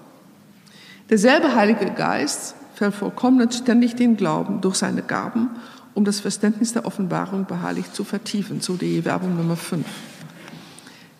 Derselbe 1.10 1.54
Heilige 1.54 1.90
Geist 1.90 2.54
vervollkommnet 2.74 3.54
ständig 3.54 3.96
den 3.96 4.16
Glauben 4.16 4.60
durch 4.60 4.76
seine 4.76 5.02
Gaben, 5.02 5.50
um 5.94 6.04
das 6.04 6.20
Verständnis 6.20 6.72
der 6.72 6.86
Offenbarung 6.86 7.46
beharrlich 7.46 7.92
zu 7.92 8.04
vertiefen. 8.04 8.60
So 8.60 8.74
die 8.74 9.04
Werbung 9.04 9.36
Nummer 9.36 9.56
5. 9.56 9.84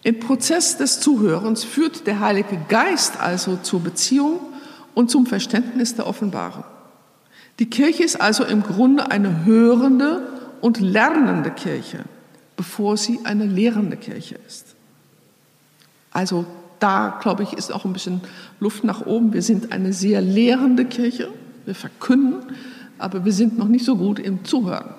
Im 0.04 0.20
Prozess 0.20 0.76
des 0.76 1.00
Zuhörens 1.00 1.64
führt 1.64 2.06
der 2.06 2.20
Heilige 2.20 2.58
Geist 2.68 3.20
also 3.20 3.56
zur 3.56 3.80
Beziehung 3.80 4.38
und 4.94 5.10
zum 5.10 5.26
Verständnis 5.26 5.96
der 5.96 6.06
Offenbarung. 6.06 6.64
Die 7.58 7.68
Kirche 7.68 8.04
ist 8.04 8.20
also 8.20 8.44
im 8.44 8.62
Grunde 8.62 9.10
eine 9.10 9.44
hörende 9.44 10.22
und 10.60 10.80
lernende 10.80 11.50
Kirche, 11.50 12.04
bevor 12.58 12.96
sie 12.96 13.20
eine 13.24 13.46
lehrende 13.46 13.96
Kirche 13.96 14.34
ist. 14.46 14.74
Also 16.10 16.44
da, 16.80 17.18
glaube 17.22 17.44
ich, 17.44 17.52
ist 17.52 17.72
auch 17.72 17.84
ein 17.84 17.92
bisschen 17.92 18.20
Luft 18.60 18.82
nach 18.84 19.06
oben. 19.06 19.32
Wir 19.32 19.42
sind 19.42 19.72
eine 19.72 19.92
sehr 19.92 20.20
lehrende 20.20 20.84
Kirche. 20.84 21.28
Wir 21.64 21.76
verkünden, 21.76 22.54
aber 22.98 23.24
wir 23.24 23.32
sind 23.32 23.58
noch 23.58 23.68
nicht 23.68 23.84
so 23.84 23.96
gut 23.96 24.18
im 24.18 24.44
Zuhören. 24.44 24.90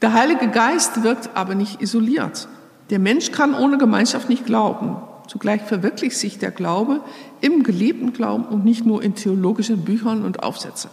Der 0.00 0.14
Heilige 0.14 0.48
Geist 0.48 1.02
wirkt 1.02 1.30
aber 1.34 1.56
nicht 1.56 1.82
isoliert. 1.82 2.48
Der 2.90 3.00
Mensch 3.00 3.32
kann 3.32 3.52
ohne 3.54 3.76
Gemeinschaft 3.76 4.28
nicht 4.28 4.46
glauben. 4.46 4.96
Zugleich 5.26 5.62
verwirklicht 5.62 6.16
sich 6.16 6.38
der 6.38 6.52
Glaube 6.52 7.00
im 7.40 7.64
gelebten 7.64 8.12
Glauben 8.12 8.44
und 8.44 8.64
nicht 8.64 8.86
nur 8.86 9.02
in 9.02 9.16
theologischen 9.16 9.84
Büchern 9.84 10.24
und 10.24 10.44
Aufsätzen. 10.44 10.90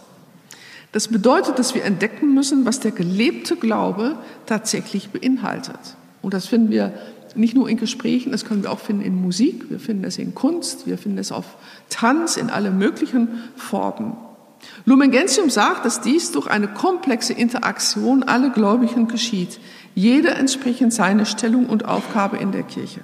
Das 0.98 1.06
bedeutet, 1.06 1.60
dass 1.60 1.76
wir 1.76 1.84
entdecken 1.84 2.34
müssen, 2.34 2.66
was 2.66 2.80
der 2.80 2.90
gelebte 2.90 3.54
Glaube 3.54 4.18
tatsächlich 4.46 5.10
beinhaltet. 5.10 5.78
Und 6.22 6.34
das 6.34 6.46
finden 6.46 6.72
wir 6.72 6.92
nicht 7.36 7.54
nur 7.54 7.68
in 7.68 7.76
Gesprächen, 7.76 8.32
das 8.32 8.44
können 8.44 8.64
wir 8.64 8.72
auch 8.72 8.80
finden 8.80 9.02
in 9.02 9.14
Musik, 9.14 9.70
wir 9.70 9.78
finden 9.78 10.02
es 10.02 10.18
in 10.18 10.34
Kunst, 10.34 10.88
wir 10.88 10.98
finden 10.98 11.18
es 11.18 11.30
auf 11.30 11.44
Tanz, 11.88 12.36
in 12.36 12.50
alle 12.50 12.72
möglichen 12.72 13.28
Formen. 13.54 14.16
Lumen 14.86 15.12
Gentium 15.12 15.50
sagt, 15.50 15.84
dass 15.84 16.00
dies 16.00 16.32
durch 16.32 16.48
eine 16.48 16.66
komplexe 16.66 17.32
Interaktion 17.32 18.24
aller 18.24 18.50
Gläubigen 18.50 19.06
geschieht, 19.06 19.60
jeder 19.94 20.34
entsprechend 20.34 20.92
seine 20.92 21.26
Stellung 21.26 21.66
und 21.66 21.84
Aufgabe 21.84 22.38
in 22.38 22.50
der 22.50 22.64
Kirche. 22.64 23.02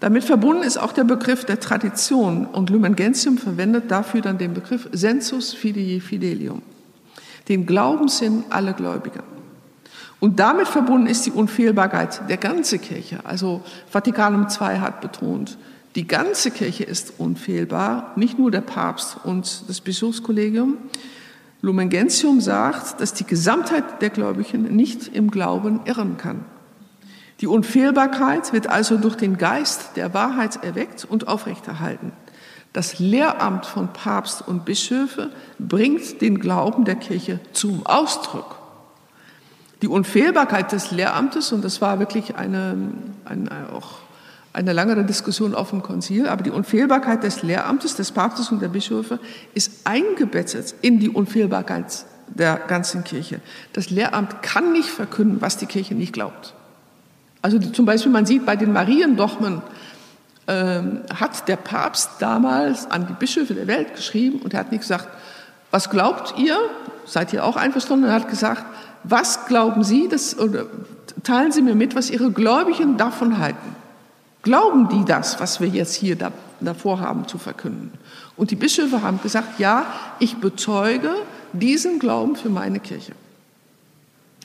Damit 0.00 0.24
verbunden 0.24 0.64
ist 0.64 0.76
auch 0.76 0.92
der 0.92 1.04
Begriff 1.04 1.44
der 1.44 1.60
Tradition 1.60 2.46
und 2.46 2.68
Lumen 2.68 2.96
Gentium 2.96 3.38
verwendet 3.38 3.92
dafür 3.92 4.22
dann 4.22 4.38
den 4.38 4.54
Begriff 4.54 4.88
sensus 4.90 5.54
fidei 5.54 6.00
fidelium, 6.00 6.62
den 7.48 7.66
Glaubenssinn 7.66 8.44
aller 8.50 8.72
Gläubigen. 8.72 9.22
Und 10.18 10.40
damit 10.40 10.66
verbunden 10.66 11.06
ist 11.06 11.26
die 11.26 11.30
Unfehlbarkeit 11.30 12.28
der 12.28 12.38
ganzen 12.38 12.80
Kirche. 12.80 13.20
Also 13.24 13.62
Vatikanum 13.90 14.46
II 14.48 14.78
hat 14.78 15.00
betont, 15.00 15.58
die 15.94 16.06
ganze 16.06 16.50
Kirche 16.50 16.84
ist 16.84 17.14
unfehlbar, 17.18 18.12
nicht 18.16 18.38
nur 18.38 18.50
der 18.50 18.60
Papst 18.60 19.18
und 19.24 19.64
das 19.68 19.80
Bischofskollegium. 19.80 20.76
Lumen 21.62 21.88
Gentium 21.88 22.40
sagt, 22.40 23.00
dass 23.00 23.14
die 23.14 23.24
Gesamtheit 23.24 24.02
der 24.02 24.10
Gläubigen 24.10 24.76
nicht 24.76 25.08
im 25.08 25.30
Glauben 25.30 25.80
irren 25.86 26.16
kann. 26.18 26.44
Die 27.40 27.46
Unfehlbarkeit 27.46 28.52
wird 28.52 28.68
also 28.68 28.96
durch 28.96 29.16
den 29.16 29.36
Geist 29.36 29.96
der 29.96 30.14
Wahrheit 30.14 30.62
erweckt 30.64 31.06
und 31.08 31.28
aufrechterhalten. 31.28 32.12
Das 32.76 32.98
Lehramt 32.98 33.64
von 33.64 33.88
Papst 33.94 34.46
und 34.46 34.66
Bischöfe 34.66 35.30
bringt 35.58 36.20
den 36.20 36.38
Glauben 36.38 36.84
der 36.84 36.96
Kirche 36.96 37.40
zum 37.54 37.86
Ausdruck. 37.86 38.58
Die 39.80 39.88
Unfehlbarkeit 39.88 40.72
des 40.72 40.90
Lehramtes, 40.90 41.52
und 41.52 41.64
das 41.64 41.80
war 41.80 42.00
wirklich 42.00 42.36
eine, 42.36 42.76
eine, 43.24 43.50
auch 43.72 43.92
eine 44.52 44.74
langere 44.74 45.04
Diskussion 45.04 45.54
auf 45.54 45.70
dem 45.70 45.82
Konzil, 45.82 46.28
aber 46.28 46.42
die 46.42 46.50
Unfehlbarkeit 46.50 47.22
des 47.22 47.42
Lehramtes, 47.42 47.96
des 47.96 48.12
Papstes 48.12 48.52
und 48.52 48.60
der 48.60 48.68
Bischöfe 48.68 49.20
ist 49.54 49.86
eingebettet 49.86 50.74
in 50.82 51.00
die 51.00 51.08
Unfehlbarkeit 51.08 52.04
der 52.26 52.56
ganzen 52.56 53.04
Kirche. 53.04 53.40
Das 53.72 53.88
Lehramt 53.88 54.42
kann 54.42 54.72
nicht 54.72 54.90
verkünden, 54.90 55.40
was 55.40 55.56
die 55.56 55.64
Kirche 55.64 55.94
nicht 55.94 56.12
glaubt. 56.12 56.52
Also 57.40 57.58
zum 57.58 57.86
Beispiel, 57.86 58.12
man 58.12 58.26
sieht 58.26 58.44
bei 58.44 58.56
den 58.56 58.74
Mariendogmen, 58.74 59.62
ähm, 60.48 61.02
hat 61.14 61.48
der 61.48 61.56
Papst 61.56 62.10
damals 62.20 62.90
an 62.90 63.06
die 63.06 63.14
Bischöfe 63.14 63.54
der 63.54 63.66
Welt 63.66 63.94
geschrieben 63.94 64.40
und 64.42 64.54
er 64.54 64.60
hat 64.60 64.70
nicht 64.70 64.82
gesagt, 64.82 65.08
was 65.70 65.90
glaubt 65.90 66.34
ihr? 66.38 66.56
Seid 67.04 67.32
ihr 67.32 67.44
auch 67.44 67.56
einverstanden? 67.56 68.06
Er 68.06 68.14
hat 68.14 68.28
gesagt, 68.28 68.64
was 69.02 69.46
glauben 69.46 69.84
Sie, 69.84 70.08
das, 70.08 70.38
oder 70.38 70.66
teilen 71.22 71.52
Sie 71.52 71.62
mir 71.62 71.74
mit, 71.74 71.94
was 71.94 72.10
Ihre 72.10 72.30
Gläubigen 72.30 72.96
davon 72.96 73.38
halten. 73.38 73.76
Glauben 74.42 74.88
die 74.88 75.04
das, 75.04 75.40
was 75.40 75.60
wir 75.60 75.68
jetzt 75.68 75.94
hier 75.94 76.16
da, 76.16 76.32
davor 76.60 77.00
haben 77.00 77.26
zu 77.26 77.38
verkünden? 77.38 77.92
Und 78.36 78.50
die 78.50 78.56
Bischöfe 78.56 79.02
haben 79.02 79.20
gesagt, 79.22 79.58
ja, 79.58 79.86
ich 80.18 80.36
bezeuge 80.36 81.10
diesen 81.52 81.98
Glauben 81.98 82.36
für 82.36 82.48
meine 82.48 82.80
Kirche. 82.80 83.12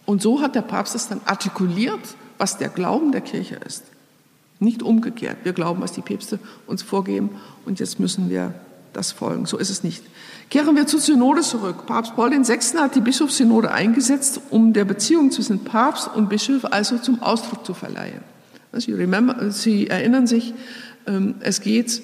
Und 0.05 0.21
so 0.21 0.41
hat 0.41 0.55
der 0.55 0.61
Papst 0.61 0.95
es 0.95 1.07
dann 1.07 1.21
artikuliert, 1.25 1.99
was 2.37 2.57
der 2.57 2.69
Glauben 2.69 3.11
der 3.11 3.21
Kirche 3.21 3.55
ist. 3.55 3.83
Nicht 4.61 4.83
umgekehrt. 4.83 5.37
Wir 5.43 5.53
glauben, 5.53 5.81
was 5.81 5.91
die 5.91 6.01
Päpste 6.01 6.37
uns 6.67 6.83
vorgeben 6.83 7.31
und 7.65 7.79
jetzt 7.79 7.99
müssen 7.99 8.29
wir 8.29 8.53
das 8.93 9.11
folgen. 9.11 9.47
So 9.47 9.57
ist 9.57 9.71
es 9.71 9.83
nicht. 9.83 10.03
Kehren 10.51 10.75
wir 10.75 10.85
zur 10.85 10.99
Synode 10.99 11.41
zurück. 11.41 11.87
Papst 11.87 12.15
Paul 12.15 12.29
VI. 12.29 12.77
hat 12.77 12.93
die 12.93 13.01
Bischofssynode 13.01 13.71
eingesetzt, 13.71 14.39
um 14.51 14.71
der 14.71 14.85
Beziehung 14.85 15.31
zwischen 15.31 15.63
Papst 15.63 16.09
und 16.13 16.29
Bischof 16.29 16.65
also 16.65 16.99
zum 16.99 17.23
Ausdruck 17.23 17.65
zu 17.65 17.73
verleihen. 17.73 18.21
Sie, 18.73 18.93
remember, 18.93 19.49
Sie 19.49 19.87
erinnern 19.87 20.27
sich, 20.27 20.53
ähm, 21.07 21.35
es 21.39 21.61
geht 21.61 22.03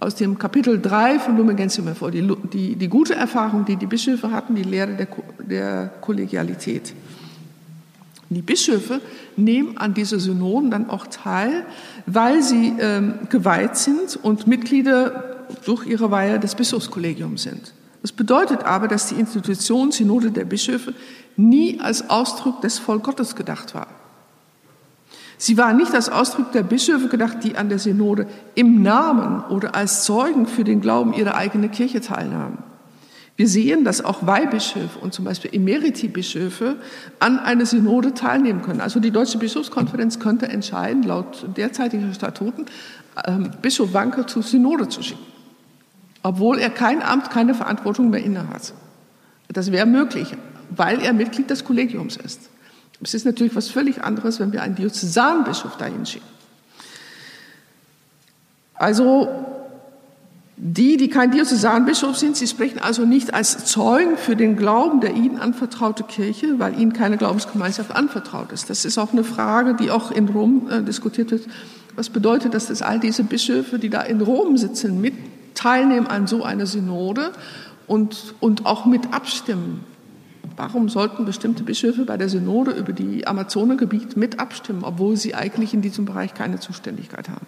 aus 0.00 0.16
dem 0.16 0.38
Kapitel 0.38 0.80
3 0.80 1.18
von 1.18 1.36
Lumen 1.38 1.56
Gentium 1.56 1.86
hervor, 1.86 2.10
die, 2.10 2.30
die, 2.52 2.76
die 2.76 2.88
gute 2.88 3.14
Erfahrung, 3.14 3.64
die 3.64 3.76
die 3.76 3.86
Bischöfe 3.86 4.30
hatten, 4.32 4.54
die 4.54 4.64
Lehre 4.64 4.94
der, 4.94 5.08
der 5.38 5.90
Kollegialität. 6.02 6.94
Die 8.32 8.42
Bischöfe 8.42 9.00
nehmen 9.36 9.76
an 9.76 9.92
diese 9.92 10.20
Synoden 10.20 10.70
dann 10.70 10.88
auch 10.88 11.08
teil, 11.08 11.66
weil 12.06 12.42
sie 12.42 12.72
ähm, 12.78 13.14
geweiht 13.28 13.76
sind 13.76 14.18
und 14.22 14.46
Mitglieder 14.46 15.46
durch 15.64 15.84
ihre 15.84 16.12
Weihe 16.12 16.38
des 16.38 16.54
Bischofskollegiums 16.54 17.42
sind. 17.42 17.74
Das 18.02 18.12
bedeutet 18.12 18.62
aber, 18.62 18.86
dass 18.86 19.08
die 19.08 19.16
Institution 19.16 19.90
Synode 19.90 20.30
der 20.30 20.44
Bischöfe 20.44 20.94
nie 21.36 21.80
als 21.80 22.08
Ausdruck 22.08 22.60
des 22.62 22.78
Volk 22.78 23.02
Gottes 23.02 23.34
gedacht 23.34 23.74
war. 23.74 23.88
Sie 25.36 25.58
war 25.58 25.72
nicht 25.72 25.92
als 25.92 26.08
Ausdruck 26.08 26.52
der 26.52 26.62
Bischöfe 26.62 27.08
gedacht, 27.08 27.38
die 27.42 27.56
an 27.56 27.68
der 27.68 27.80
Synode 27.80 28.28
im 28.54 28.82
Namen 28.82 29.42
oder 29.50 29.74
als 29.74 30.04
Zeugen 30.04 30.46
für 30.46 30.62
den 30.62 30.80
Glauben 30.80 31.14
ihrer 31.14 31.34
eigenen 31.34 31.72
Kirche 31.72 32.00
teilnahmen. 32.00 32.58
Wir 33.40 33.48
sehen, 33.48 33.84
dass 33.84 34.04
auch 34.04 34.26
Weihbischöfe 34.26 34.98
und 34.98 35.14
zum 35.14 35.24
Beispiel 35.24 35.54
Emeriti-Bischöfe 35.54 36.76
an 37.20 37.38
einer 37.38 37.64
Synode 37.64 38.12
teilnehmen 38.12 38.60
können. 38.60 38.82
Also 38.82 39.00
die 39.00 39.12
Deutsche 39.12 39.38
Bischofskonferenz 39.38 40.18
könnte 40.18 40.46
entscheiden, 40.46 41.04
laut 41.04 41.46
derzeitiger 41.56 42.12
Statuten, 42.12 42.66
ähm, 43.24 43.50
Bischof 43.62 43.94
Wanke 43.94 44.26
zur 44.26 44.42
Synode 44.42 44.90
zu 44.90 45.02
schicken 45.02 45.24
obwohl 46.22 46.58
er 46.58 46.68
kein 46.68 47.02
Amt, 47.02 47.30
keine 47.30 47.54
Verantwortung 47.54 48.10
mehr 48.10 48.22
innehat. 48.22 48.74
Das 49.48 49.72
wäre 49.72 49.86
möglich, 49.86 50.36
weil 50.68 51.00
er 51.00 51.14
Mitglied 51.14 51.48
des 51.48 51.64
Kollegiums 51.64 52.18
ist. 52.18 52.50
Es 53.00 53.14
ist 53.14 53.24
natürlich 53.24 53.56
was 53.56 53.70
völlig 53.70 54.04
anderes, 54.04 54.38
wenn 54.38 54.52
wir 54.52 54.62
einen 54.62 54.74
Diözesanbischof 54.74 55.78
dahin 55.78 56.04
schicken. 56.04 56.28
Also 58.74 59.49
die, 60.62 60.98
die 60.98 61.08
kein 61.08 61.30
Diözesanbischof 61.30 62.18
sind, 62.18 62.36
sie 62.36 62.46
sprechen 62.46 62.80
also 62.80 63.06
nicht 63.06 63.32
als 63.32 63.64
Zeugen 63.64 64.18
für 64.18 64.36
den 64.36 64.56
Glauben 64.56 65.00
der 65.00 65.14
ihnen 65.14 65.38
anvertraute 65.38 66.04
Kirche, 66.04 66.58
weil 66.58 66.78
ihnen 66.78 66.92
keine 66.92 67.16
Glaubensgemeinschaft 67.16 67.96
anvertraut 67.96 68.52
ist. 68.52 68.68
Das 68.68 68.84
ist 68.84 68.98
auch 68.98 69.12
eine 69.12 69.24
Frage, 69.24 69.74
die 69.74 69.90
auch 69.90 70.10
in 70.10 70.28
Rom 70.28 70.68
äh, 70.70 70.82
diskutiert 70.82 71.30
wird. 71.30 71.46
Was 71.96 72.10
bedeutet 72.10 72.52
das, 72.52 72.66
dass 72.66 72.82
all 72.82 73.00
diese 73.00 73.24
Bischöfe, 73.24 73.78
die 73.78 73.88
da 73.88 74.02
in 74.02 74.20
Rom 74.20 74.58
sitzen, 74.58 75.00
mit 75.00 75.14
teilnehmen 75.54 76.06
an 76.06 76.26
so 76.26 76.44
einer 76.44 76.66
Synode 76.66 77.32
und, 77.86 78.34
und 78.40 78.66
auch 78.66 78.84
mit 78.84 79.14
abstimmen. 79.14 79.84
Warum 80.56 80.90
sollten 80.90 81.24
bestimmte 81.24 81.62
Bischöfe 81.62 82.04
bei 82.04 82.16
der 82.18 82.28
Synode 82.28 82.72
über 82.72 82.92
die 82.92 83.26
Amazonegebiet 83.26 84.16
mit 84.16 84.38
abstimmen, 84.40 84.84
obwohl 84.84 85.16
sie 85.16 85.34
eigentlich 85.34 85.72
in 85.72 85.80
diesem 85.80 86.04
Bereich 86.04 86.34
keine 86.34 86.60
Zuständigkeit 86.60 87.30
haben? 87.30 87.46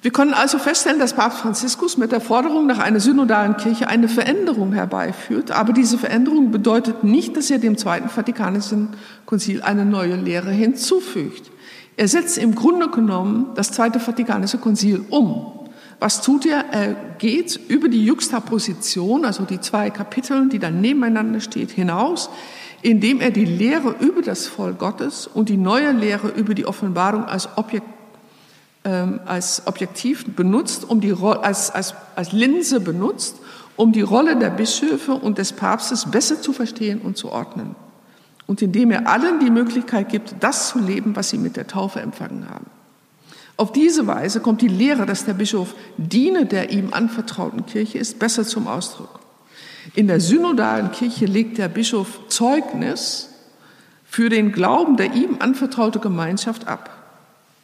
Wir 0.00 0.12
können 0.12 0.32
also 0.32 0.58
feststellen, 0.58 1.00
dass 1.00 1.14
Papst 1.14 1.40
Franziskus 1.40 1.96
mit 1.96 2.12
der 2.12 2.20
Forderung 2.20 2.66
nach 2.66 2.78
einer 2.78 3.00
synodalen 3.00 3.56
Kirche 3.56 3.88
eine 3.88 4.08
Veränderung 4.08 4.72
herbeiführt. 4.72 5.50
Aber 5.50 5.72
diese 5.72 5.98
Veränderung 5.98 6.52
bedeutet 6.52 7.02
nicht, 7.02 7.36
dass 7.36 7.50
er 7.50 7.58
dem 7.58 7.76
Zweiten 7.76 8.08
Vatikanischen 8.08 8.90
Konzil 9.26 9.60
eine 9.62 9.84
neue 9.84 10.14
Lehre 10.14 10.52
hinzufügt. 10.52 11.50
Er 11.96 12.06
setzt 12.06 12.38
im 12.38 12.54
Grunde 12.54 12.90
genommen 12.90 13.46
das 13.56 13.72
Zweite 13.72 13.98
Vatikanische 13.98 14.58
Konzil 14.58 15.04
um. 15.10 15.68
Was 15.98 16.22
tut 16.22 16.46
er? 16.46 16.66
Er 16.70 16.94
geht 17.18 17.58
über 17.66 17.88
die 17.88 18.04
Juxtaposition, 18.04 19.24
also 19.24 19.42
die 19.42 19.60
zwei 19.60 19.90
Kapitel, 19.90 20.48
die 20.48 20.60
dann 20.60 20.80
nebeneinander 20.80 21.40
steht, 21.40 21.72
hinaus, 21.72 22.30
indem 22.82 23.20
er 23.20 23.32
die 23.32 23.44
Lehre 23.44 23.96
über 23.98 24.22
das 24.22 24.46
Volk 24.46 24.78
Gottes 24.78 25.26
und 25.26 25.48
die 25.48 25.56
neue 25.56 25.90
Lehre 25.90 26.28
über 26.28 26.54
die 26.54 26.66
Offenbarung 26.66 27.24
als 27.24 27.48
Objekt 27.56 27.97
ähm, 28.88 29.20
als 29.26 29.66
Objektiv 29.66 30.24
benutzt, 30.34 30.88
um 30.88 31.02
die, 31.02 31.12
als, 31.12 31.70
als, 31.70 31.94
als 32.16 32.32
Linse 32.32 32.80
benutzt, 32.80 33.36
um 33.76 33.92
die 33.92 34.00
Rolle 34.00 34.36
der 34.36 34.48
Bischöfe 34.48 35.12
und 35.12 35.36
des 35.36 35.52
Papstes 35.52 36.10
besser 36.10 36.40
zu 36.40 36.54
verstehen 36.54 37.02
und 37.02 37.18
zu 37.18 37.30
ordnen. 37.30 37.76
Und 38.46 38.62
indem 38.62 38.90
er 38.90 39.06
allen 39.06 39.40
die 39.40 39.50
Möglichkeit 39.50 40.08
gibt, 40.08 40.36
das 40.40 40.70
zu 40.70 40.78
leben, 40.78 41.16
was 41.16 41.28
sie 41.28 41.36
mit 41.36 41.56
der 41.56 41.66
Taufe 41.66 42.00
empfangen 42.00 42.48
haben. 42.48 42.64
Auf 43.58 43.72
diese 43.72 44.06
Weise 44.06 44.40
kommt 44.40 44.62
die 44.62 44.68
Lehre, 44.68 45.04
dass 45.04 45.26
der 45.26 45.34
Bischof 45.34 45.74
diene 45.98 46.46
der 46.46 46.70
ihm 46.70 46.94
anvertrauten 46.94 47.66
Kirche 47.66 47.98
ist, 47.98 48.18
besser 48.18 48.44
zum 48.44 48.68
Ausdruck. 48.68 49.20
In 49.94 50.06
der 50.06 50.20
synodalen 50.20 50.92
Kirche 50.92 51.26
legt 51.26 51.58
der 51.58 51.68
Bischof 51.68 52.20
Zeugnis 52.28 53.28
für 54.06 54.30
den 54.30 54.52
Glauben 54.52 54.96
der 54.96 55.12
ihm 55.12 55.36
anvertraute 55.40 55.98
Gemeinschaft 55.98 56.66
ab. 56.66 56.97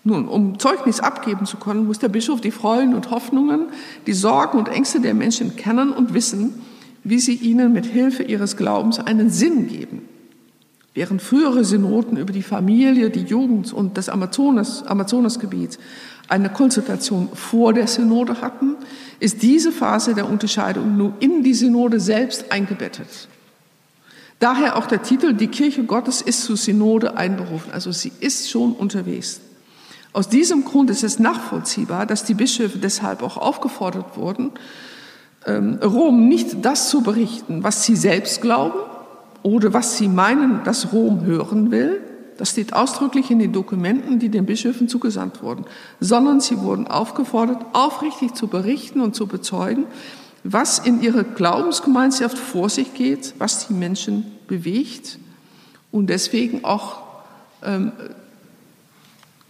Nun, 0.06 0.28
um 0.28 0.58
Zeugnis 0.58 1.00
abgeben 1.00 1.46
zu 1.46 1.56
können, 1.56 1.86
muss 1.86 1.98
der 1.98 2.10
Bischof 2.10 2.42
die 2.42 2.50
Freuden 2.50 2.94
und 2.94 3.10
Hoffnungen, 3.10 3.68
die 4.06 4.12
Sorgen 4.12 4.58
und 4.58 4.68
Ängste 4.68 5.00
der 5.00 5.14
Menschen 5.14 5.56
kennen 5.56 5.92
und 5.92 6.12
wissen, 6.12 6.60
wie 7.04 7.18
sie 7.18 7.34
ihnen 7.34 7.72
mit 7.72 7.86
Hilfe 7.86 8.22
ihres 8.22 8.58
Glaubens 8.58 9.00
einen 9.00 9.30
Sinn 9.30 9.66
geben. 9.66 10.02
Während 10.92 11.22
frühere 11.22 11.64
Synoden 11.64 12.18
über 12.18 12.32
die 12.32 12.42
Familie, 12.42 13.10
die 13.10 13.24
Jugend 13.24 13.72
und 13.72 13.96
das 13.96 14.08
Amazonas, 14.08 14.84
Amazonasgebiet 14.86 15.78
eine 16.28 16.50
Konsultation 16.50 17.28
vor 17.34 17.72
der 17.72 17.86
Synode 17.86 18.40
hatten, 18.40 18.76
ist 19.20 19.42
diese 19.42 19.72
Phase 19.72 20.14
der 20.14 20.28
Unterscheidung 20.28 20.96
nun 20.96 21.14
in 21.20 21.42
die 21.42 21.54
Synode 21.54 21.98
selbst 21.98 22.52
eingebettet. 22.52 23.28
Daher 24.38 24.76
auch 24.76 24.86
der 24.86 25.02
Titel, 25.02 25.32
die 25.32 25.48
Kirche 25.48 25.84
Gottes 25.84 26.22
ist 26.22 26.44
zur 26.44 26.56
Synode 26.56 27.16
einberufen, 27.16 27.72
also 27.72 27.90
sie 27.92 28.12
ist 28.20 28.50
schon 28.50 28.72
unterwegs. 28.72 29.40
Aus 30.14 30.29
diesem 30.29 30.64
Grund 30.64 30.90
ist 30.90 31.03
es 31.03 31.18
nachvollziehbar, 31.18 32.07
dass 32.07 32.22
die 32.22 32.35
Bischöfe 32.35 32.79
deshalb 32.79 33.20
auch 33.20 33.37
aufgefordert 33.37 34.16
wurden, 34.16 34.53
ähm, 35.44 35.81
Rom 35.83 36.29
nicht 36.29 36.64
das 36.64 36.88
zu 36.88 37.03
berichten, 37.03 37.64
was 37.64 37.83
sie 37.83 37.96
selbst 37.96 38.40
glauben 38.40 38.79
oder 39.42 39.72
was 39.72 39.98
sie 39.98 40.07
meinen, 40.07 40.62
dass 40.62 40.92
Rom 40.92 41.24
hören 41.24 41.72
will. 41.72 42.00
Das 42.38 42.50
steht 42.50 42.74
ausdrücklich 42.74 43.33
in 43.33 43.40
den 43.40 43.53
Dokumenten, 43.53 44.20
die 44.20 44.29
den 44.29 44.46
Bischöfen 44.46 44.88
zugesandt 44.88 45.42
wurden, 45.42 45.64
sondern 45.98 46.40
sie 46.40 46.61
wurden 46.61 46.87
aufgefordert, 46.87 47.64
aufrichtig 47.72 48.35
zu 48.35 48.46
berichten 48.46 49.00
und 49.00 49.16
zu 49.16 49.27
bezeugen, 49.27 49.85
was 50.44 50.79
in 50.79 51.03
ihrer 51.03 51.24
Glaubensgemeinschaft 51.24 52.38
vor 52.38 52.68
sich 52.68 52.94
geht, 52.94 53.35
was 53.38 53.66
die 53.66 53.74
Menschen 53.74 54.27
bewegt 54.46 55.18
und 55.90 56.07
deswegen 56.09 56.64
auch 56.64 56.98
ähm, 57.64 57.90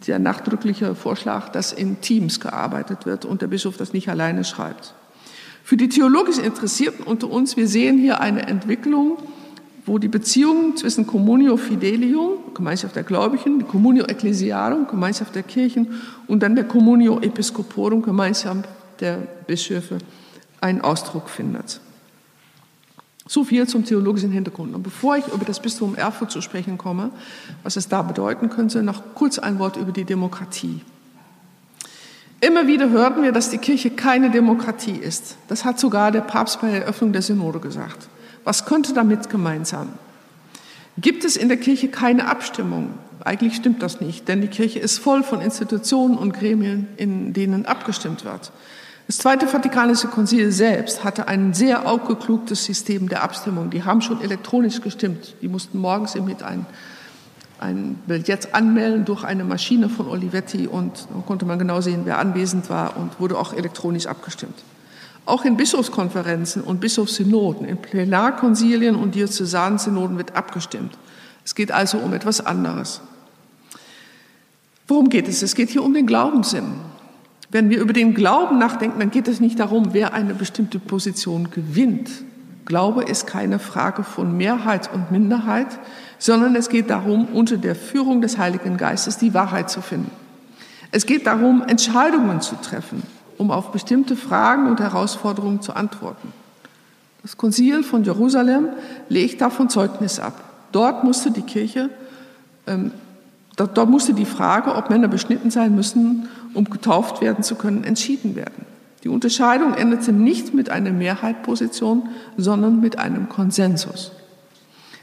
der 0.06 0.18
nachdrückliche 0.18 0.94
Vorschlag, 0.94 1.48
dass 1.50 1.72
in 1.72 2.00
Teams 2.00 2.40
gearbeitet 2.40 3.06
wird 3.06 3.24
und 3.24 3.42
der 3.42 3.46
Bischof 3.46 3.76
das 3.76 3.92
nicht 3.92 4.08
alleine 4.08 4.44
schreibt. 4.44 4.94
Für 5.62 5.76
die 5.76 5.88
theologisch 5.88 6.38
Interessierten 6.38 7.06
unter 7.06 7.30
uns, 7.30 7.56
wir 7.56 7.66
sehen 7.66 7.98
hier 7.98 8.20
eine 8.20 8.46
Entwicklung, 8.46 9.16
wo 9.86 9.98
die 9.98 10.08
Beziehung 10.08 10.76
zwischen 10.76 11.06
Communio 11.06 11.56
Fidelium, 11.56 12.54
Gemeinschaft 12.54 12.96
der 12.96 13.02
Gläubigen, 13.02 13.66
Communio 13.66 14.04
Ecclesiarum, 14.04 14.86
Gemeinschaft 14.86 15.34
der 15.34 15.42
Kirchen 15.42 16.00
und 16.26 16.42
dann 16.42 16.54
der 16.54 16.64
Communio 16.64 17.20
Episcoporum, 17.20 18.02
Gemeinschaft 18.02 18.68
der 19.00 19.16
Bischöfe, 19.46 19.98
einen 20.60 20.80
Ausdruck 20.80 21.28
findet. 21.28 21.80
So 23.26 23.42
viel 23.42 23.66
zum 23.66 23.84
theologischen 23.84 24.30
Hintergrund. 24.30 24.74
Und 24.74 24.82
bevor 24.82 25.16
ich 25.16 25.26
über 25.28 25.44
das 25.44 25.60
Bistum 25.60 25.94
Erfurt 25.94 26.30
zu 26.30 26.42
sprechen 26.42 26.76
komme, 26.76 27.10
was 27.62 27.76
es 27.76 27.88
da 27.88 28.02
bedeuten 28.02 28.50
könnte, 28.50 28.82
noch 28.82 29.02
kurz 29.14 29.38
ein 29.38 29.58
Wort 29.58 29.76
über 29.76 29.92
die 29.92 30.04
Demokratie. 30.04 30.82
Immer 32.40 32.66
wieder 32.66 32.90
hörten 32.90 33.22
wir, 33.22 33.32
dass 33.32 33.48
die 33.48 33.58
Kirche 33.58 33.88
keine 33.88 34.30
Demokratie 34.30 34.96
ist. 34.96 35.36
Das 35.48 35.64
hat 35.64 35.80
sogar 35.80 36.12
der 36.12 36.20
Papst 36.20 36.60
bei 36.60 36.70
der 36.70 36.82
Eröffnung 36.82 37.12
der 37.14 37.22
Synode 37.22 37.58
gesagt. 37.58 38.08
Was 38.44 38.66
könnte 38.66 38.92
damit 38.92 39.30
gemeint 39.30 39.66
sein? 39.66 39.88
Gibt 40.98 41.24
es 41.24 41.36
in 41.38 41.48
der 41.48 41.56
Kirche 41.56 41.88
keine 41.88 42.28
Abstimmung? 42.28 42.90
Eigentlich 43.24 43.56
stimmt 43.56 43.82
das 43.82 44.02
nicht, 44.02 44.28
denn 44.28 44.42
die 44.42 44.48
Kirche 44.48 44.78
ist 44.78 44.98
voll 44.98 45.22
von 45.22 45.40
Institutionen 45.40 46.18
und 46.18 46.34
Gremien, 46.34 46.88
in 46.98 47.32
denen 47.32 47.64
abgestimmt 47.64 48.26
wird. 48.26 48.52
Das 49.06 49.18
Zweite 49.18 49.46
Vatikanische 49.46 50.08
Konzil 50.08 50.50
selbst 50.50 51.04
hatte 51.04 51.28
ein 51.28 51.52
sehr 51.52 51.86
aufgeklugtes 51.86 52.64
System 52.64 53.08
der 53.10 53.22
Abstimmung. 53.22 53.68
Die 53.68 53.84
haben 53.84 54.00
schon 54.00 54.22
elektronisch 54.22 54.80
gestimmt. 54.80 55.34
Die 55.42 55.48
mussten 55.48 55.78
morgens 55.78 56.14
mit 56.14 56.42
ein, 56.42 56.64
ein 57.60 57.98
Billett 58.06 58.54
anmelden 58.54 59.04
durch 59.04 59.22
eine 59.22 59.44
Maschine 59.44 59.90
von 59.90 60.08
Olivetti 60.08 60.66
und 60.66 61.06
dann 61.12 61.26
konnte 61.26 61.44
man 61.44 61.58
genau 61.58 61.82
sehen, 61.82 62.02
wer 62.04 62.18
anwesend 62.18 62.70
war 62.70 62.96
und 62.96 63.20
wurde 63.20 63.38
auch 63.38 63.52
elektronisch 63.52 64.06
abgestimmt. 64.06 64.64
Auch 65.26 65.44
in 65.44 65.58
Bischofskonferenzen 65.58 66.62
und 66.62 66.80
Bischofssynoden, 66.80 67.66
in 67.66 67.76
Plenarkonsilien 67.76 68.94
und 68.96 69.14
Diözesansynoden 69.14 70.16
wird 70.16 70.34
abgestimmt. 70.34 70.96
Es 71.44 71.54
geht 71.54 71.72
also 71.72 71.98
um 71.98 72.14
etwas 72.14 72.44
anderes. 72.44 73.02
Worum 74.88 75.10
geht 75.10 75.28
es? 75.28 75.42
Es 75.42 75.54
geht 75.54 75.68
hier 75.68 75.82
um 75.82 75.92
den 75.92 76.06
Glaubenssinn. 76.06 76.93
Wenn 77.54 77.70
wir 77.70 77.80
über 77.80 77.92
den 77.92 78.14
Glauben 78.14 78.58
nachdenken, 78.58 78.98
dann 78.98 79.12
geht 79.12 79.28
es 79.28 79.38
nicht 79.38 79.60
darum, 79.60 79.90
wer 79.92 80.12
eine 80.12 80.34
bestimmte 80.34 80.80
Position 80.80 81.50
gewinnt. 81.52 82.10
Glaube 82.64 83.04
ist 83.04 83.28
keine 83.28 83.60
Frage 83.60 84.02
von 84.02 84.36
Mehrheit 84.36 84.92
und 84.92 85.12
Minderheit, 85.12 85.68
sondern 86.18 86.56
es 86.56 86.68
geht 86.68 86.90
darum, 86.90 87.26
unter 87.26 87.56
der 87.56 87.76
Führung 87.76 88.22
des 88.22 88.38
Heiligen 88.38 88.76
Geistes 88.76 89.18
die 89.18 89.34
Wahrheit 89.34 89.70
zu 89.70 89.82
finden. 89.82 90.10
Es 90.90 91.06
geht 91.06 91.28
darum, 91.28 91.62
Entscheidungen 91.62 92.40
zu 92.40 92.56
treffen, 92.56 93.04
um 93.38 93.52
auf 93.52 93.70
bestimmte 93.70 94.16
Fragen 94.16 94.66
und 94.66 94.80
Herausforderungen 94.80 95.62
zu 95.62 95.76
antworten. 95.76 96.32
Das 97.22 97.36
Konzil 97.36 97.84
von 97.84 98.02
Jerusalem 98.02 98.70
legt 99.08 99.40
davon 99.40 99.68
Zeugnis 99.70 100.18
ab. 100.18 100.42
Dort 100.72 101.04
musste 101.04 101.30
die 101.30 101.42
Kirche 101.42 101.88
ähm, 102.66 102.90
Dort, 103.56 103.78
dort 103.78 103.88
musste 103.88 104.14
die 104.14 104.24
Frage, 104.24 104.74
ob 104.74 104.90
Männer 104.90 105.08
beschnitten 105.08 105.50
sein 105.50 105.74
müssen, 105.74 106.28
um 106.54 106.64
getauft 106.64 107.20
werden 107.20 107.42
zu 107.44 107.56
können, 107.56 107.84
entschieden 107.84 108.36
werden. 108.36 108.64
Die 109.02 109.08
Unterscheidung 109.08 109.74
endete 109.74 110.12
nicht 110.12 110.54
mit 110.54 110.70
einer 110.70 110.90
Mehrheitposition, 110.90 112.08
sondern 112.36 112.80
mit 112.80 112.98
einem 112.98 113.28
Konsensus. 113.28 114.12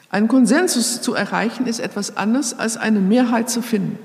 Einen 0.09 0.27
Konsensus 0.27 1.01
zu 1.01 1.13
erreichen 1.13 1.67
ist 1.67 1.79
etwas 1.79 2.17
anderes 2.17 2.57
als 2.57 2.77
eine 2.77 2.99
Mehrheit 2.99 3.49
zu 3.49 3.61
finden. 3.61 3.97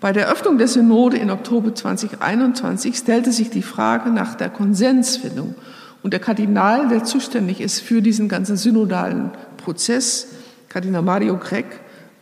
Bei 0.00 0.12
der 0.12 0.28
Öffnung 0.28 0.58
der 0.58 0.68
Synode 0.68 1.16
in 1.16 1.30
Oktober 1.30 1.74
2021 1.74 2.96
stellte 2.96 3.32
sich 3.32 3.50
die 3.50 3.62
Frage 3.62 4.10
nach 4.10 4.34
der 4.34 4.50
Konsensfindung. 4.50 5.54
Und 6.02 6.12
der 6.12 6.20
Kardinal, 6.20 6.88
der 6.88 7.04
zuständig 7.04 7.60
ist 7.60 7.80
für 7.80 8.02
diesen 8.02 8.28
ganzen 8.28 8.56
synodalen 8.56 9.30
Prozess, 9.56 10.28
Kardinal 10.68 11.02
Mario 11.02 11.38
Gregg, 11.38 11.66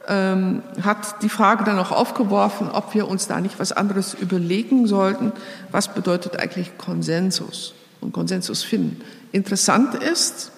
ähm, 0.08 0.62
hat 0.82 1.22
die 1.22 1.28
Frage 1.28 1.64
dann 1.64 1.78
auch 1.78 1.92
aufgeworfen, 1.92 2.70
ob 2.70 2.94
wir 2.94 3.08
uns 3.08 3.26
da 3.26 3.40
nicht 3.40 3.58
was 3.58 3.72
anderes 3.72 4.14
überlegen 4.14 4.86
sollten. 4.86 5.32
Was 5.70 5.88
bedeutet 5.88 6.38
eigentlich 6.38 6.76
Konsensus 6.78 7.74
und 8.00 8.12
Konsensus 8.12 8.62
finden? 8.62 9.00
Interessant 9.32 9.94
ist, 9.94 10.52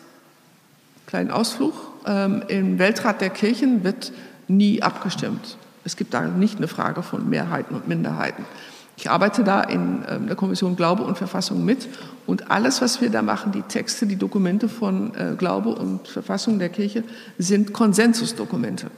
kleinen 1.07 1.31
Ausflug, 1.31 1.75
ähm, 2.07 2.43
im 2.49 2.79
Weltrat 2.79 3.21
der 3.21 3.31
Kirchen 3.31 3.85
wird 3.85 4.13
nie 4.49 4.83
abgestimmt. 4.83 5.57
Es 5.85 5.97
gibt 5.97 6.15
da 6.15 6.23
nicht 6.23 6.59
eine 6.59 6.69
Frage 6.69 7.03
von 7.03 7.29
Mehrheiten 7.29 7.75
und 7.75 7.89
Minderheiten. 7.89 8.45
Ich 8.97 9.11
arbeite 9.11 9.45
da 9.45 9.63
in 9.63 10.05
ähm, 10.09 10.27
der 10.27 10.37
Kommission 10.37 10.75
Glaube 10.75 11.03
und 11.03 11.19
Verfassung 11.19 11.65
mit 11.65 11.87
und 12.27 12.51
alles, 12.51 12.81
was 12.81 13.01
wir 13.01 13.11
da 13.11 13.23
machen, 13.23 13.53
die 13.53 13.63
Texte, 13.63 14.07
die 14.07 14.17
Dokumente 14.17 14.69
von 14.69 15.15
äh, 15.15 15.35
Glaube 15.37 15.75
und 15.75 16.09
Verfassung 16.09 16.59
der 16.59 16.71
Kirche, 16.71 17.05
sind 17.39 17.73
Konsensusdokumente. 17.73 18.91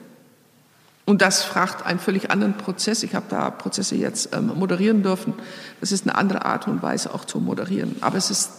Und 1.08 1.22
das 1.22 1.42
fragt 1.42 1.86
einen 1.86 1.98
völlig 1.98 2.30
anderen 2.30 2.58
Prozess. 2.58 3.02
Ich 3.02 3.14
habe 3.14 3.24
da 3.30 3.48
Prozesse 3.48 3.96
jetzt 3.96 4.36
ähm, 4.36 4.52
moderieren 4.54 5.02
dürfen. 5.02 5.32
Das 5.80 5.90
ist 5.90 6.06
eine 6.06 6.18
andere 6.18 6.44
Art 6.44 6.68
und 6.68 6.82
Weise 6.82 7.14
auch 7.14 7.24
zu 7.24 7.40
moderieren. 7.40 7.96
Aber 8.02 8.18
es 8.18 8.30
ist, 8.30 8.50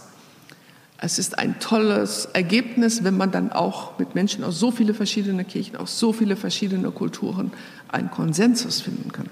es 0.98 1.20
ist 1.20 1.38
ein 1.38 1.60
tolles 1.60 2.26
Ergebnis, 2.34 3.04
wenn 3.04 3.16
man 3.16 3.30
dann 3.30 3.52
auch 3.52 4.00
mit 4.00 4.16
Menschen 4.16 4.44
aus 4.44 4.58
so 4.58 4.72
vielen 4.72 4.96
verschiedenen 4.96 5.46
Kirchen, 5.48 5.76
aus 5.76 6.00
so 6.00 6.12
vielen 6.12 6.36
verschiedenen 6.36 6.92
Kulturen 6.96 7.52
einen 7.88 8.10
Konsensus 8.10 8.82
finden 8.82 9.12
kann. 9.12 9.30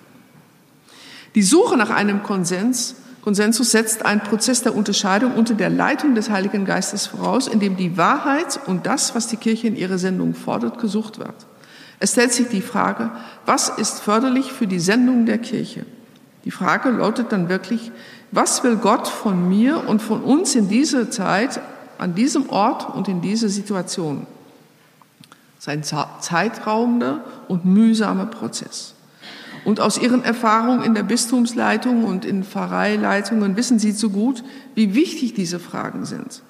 Die 1.33 1.41
Suche 1.41 1.75
nach 1.75 1.89
einem 1.89 2.21
Konsens 2.21 2.97
Konsensus 3.23 3.71
setzt 3.71 4.05
einen 4.05 4.21
Prozess 4.21 4.61
der 4.61 4.75
Unterscheidung 4.75 5.33
unter 5.33 5.55
der 5.55 5.71
Leitung 5.71 6.13
des 6.13 6.29
Heiligen 6.29 6.65
Geistes 6.65 7.07
voraus, 7.07 7.47
in 7.47 7.59
dem 7.59 7.77
die 7.77 7.97
Wahrheit 7.97 8.59
und 8.67 8.85
das, 8.85 9.15
was 9.15 9.25
die 9.25 9.37
Kirche 9.37 9.65
in 9.65 9.75
ihrer 9.75 9.97
Sendung 9.97 10.35
fordert, 10.35 10.79
gesucht 10.79 11.17
wird. 11.17 11.47
Es 11.99 12.11
stellt 12.11 12.33
sich 12.33 12.47
die 12.47 12.61
Frage, 12.61 13.11
was 13.45 13.69
ist 13.69 13.99
förderlich 14.01 14.51
für 14.51 14.67
die 14.67 14.79
Sendung 14.79 15.25
der 15.25 15.39
Kirche? 15.39 15.85
Die 16.45 16.51
Frage 16.51 16.89
lautet 16.91 17.31
dann 17.31 17.49
wirklich, 17.49 17.91
was 18.31 18.63
will 18.63 18.75
Gott 18.75 19.07
von 19.07 19.49
mir 19.49 19.87
und 19.87 20.01
von 20.01 20.21
uns 20.21 20.55
in 20.55 20.69
dieser 20.69 21.09
Zeit, 21.09 21.59
an 21.97 22.13
diesem 22.13 22.49
Ort 22.49 22.93
und 22.93 23.07
in 23.07 23.21
dieser 23.21 23.49
Situation? 23.49 24.27
Sein 25.59 25.83
zeitraubender 25.83 27.23
und 27.47 27.65
mühsamer 27.65 28.27
Prozess. 28.27 28.93
Und 29.65 29.79
aus 29.79 29.97
Ihren 29.97 30.23
Erfahrungen 30.23 30.83
in 30.83 30.93
der 30.93 31.03
Bistumsleitung 31.03 32.05
und 32.05 32.23
in 32.23 32.43
Pfarreileitungen 32.43 33.57
wissen 33.57 33.79
Sie 33.79 33.91
so 33.91 34.09
gut, 34.09 34.43
wie 34.75 34.93
wichtig 34.93 35.33
diese 35.33 35.59
Fragen 35.59 36.05
sind. 36.05 36.43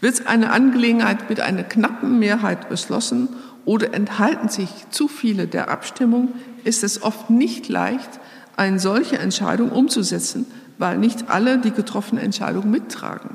Wird 0.00 0.26
eine 0.26 0.52
Angelegenheit 0.52 1.28
mit 1.28 1.40
einer 1.40 1.64
knappen 1.64 2.18
Mehrheit 2.18 2.68
beschlossen 2.68 3.28
oder 3.64 3.94
enthalten 3.94 4.48
sich 4.48 4.68
zu 4.90 5.08
viele 5.08 5.46
der 5.46 5.70
Abstimmung, 5.70 6.28
ist 6.64 6.84
es 6.84 7.02
oft 7.02 7.30
nicht 7.30 7.68
leicht, 7.68 8.20
eine 8.56 8.78
solche 8.78 9.18
Entscheidung 9.18 9.70
umzusetzen, 9.70 10.46
weil 10.78 10.98
nicht 10.98 11.30
alle 11.30 11.58
die 11.58 11.70
getroffene 11.70 12.20
Entscheidung 12.20 12.70
mittragen 12.70 13.30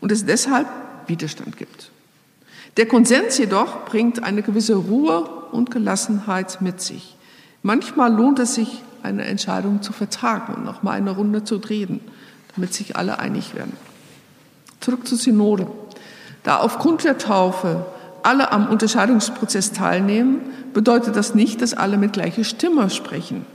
und 0.00 0.12
es 0.12 0.24
deshalb 0.24 0.66
Widerstand 1.06 1.56
gibt. 1.56 1.90
Der 2.76 2.86
Konsens 2.86 3.38
jedoch 3.38 3.84
bringt 3.84 4.22
eine 4.22 4.42
gewisse 4.42 4.74
Ruhe 4.74 5.20
und 5.52 5.70
Gelassenheit 5.70 6.60
mit 6.60 6.80
sich. 6.80 7.16
Manchmal 7.62 8.12
lohnt 8.12 8.38
es 8.38 8.54
sich, 8.54 8.82
eine 9.02 9.24
Entscheidung 9.24 9.82
zu 9.82 9.92
vertagen 9.92 10.54
und 10.54 10.64
noch 10.64 10.82
mal 10.82 10.92
eine 10.92 11.10
Runde 11.10 11.44
zu 11.44 11.58
drehen, 11.58 12.00
damit 12.54 12.72
sich 12.72 12.96
alle 12.96 13.18
einig 13.18 13.54
werden. 13.54 13.76
Zurück 14.80 15.06
zur 15.06 15.18
Synode. 15.18 15.66
Da 16.42 16.58
aufgrund 16.58 17.04
der 17.04 17.18
Taufe 17.18 17.86
alle 18.24 18.52
am 18.52 18.68
Unterscheidungsprozess 18.68 19.72
teilnehmen, 19.72 20.40
bedeutet 20.72 21.16
das 21.16 21.34
nicht, 21.34 21.62
dass 21.62 21.74
alle 21.74 21.96
mit 21.96 22.12
gleicher 22.12 22.44
Stimme 22.44 22.90
sprechen. 22.90 23.46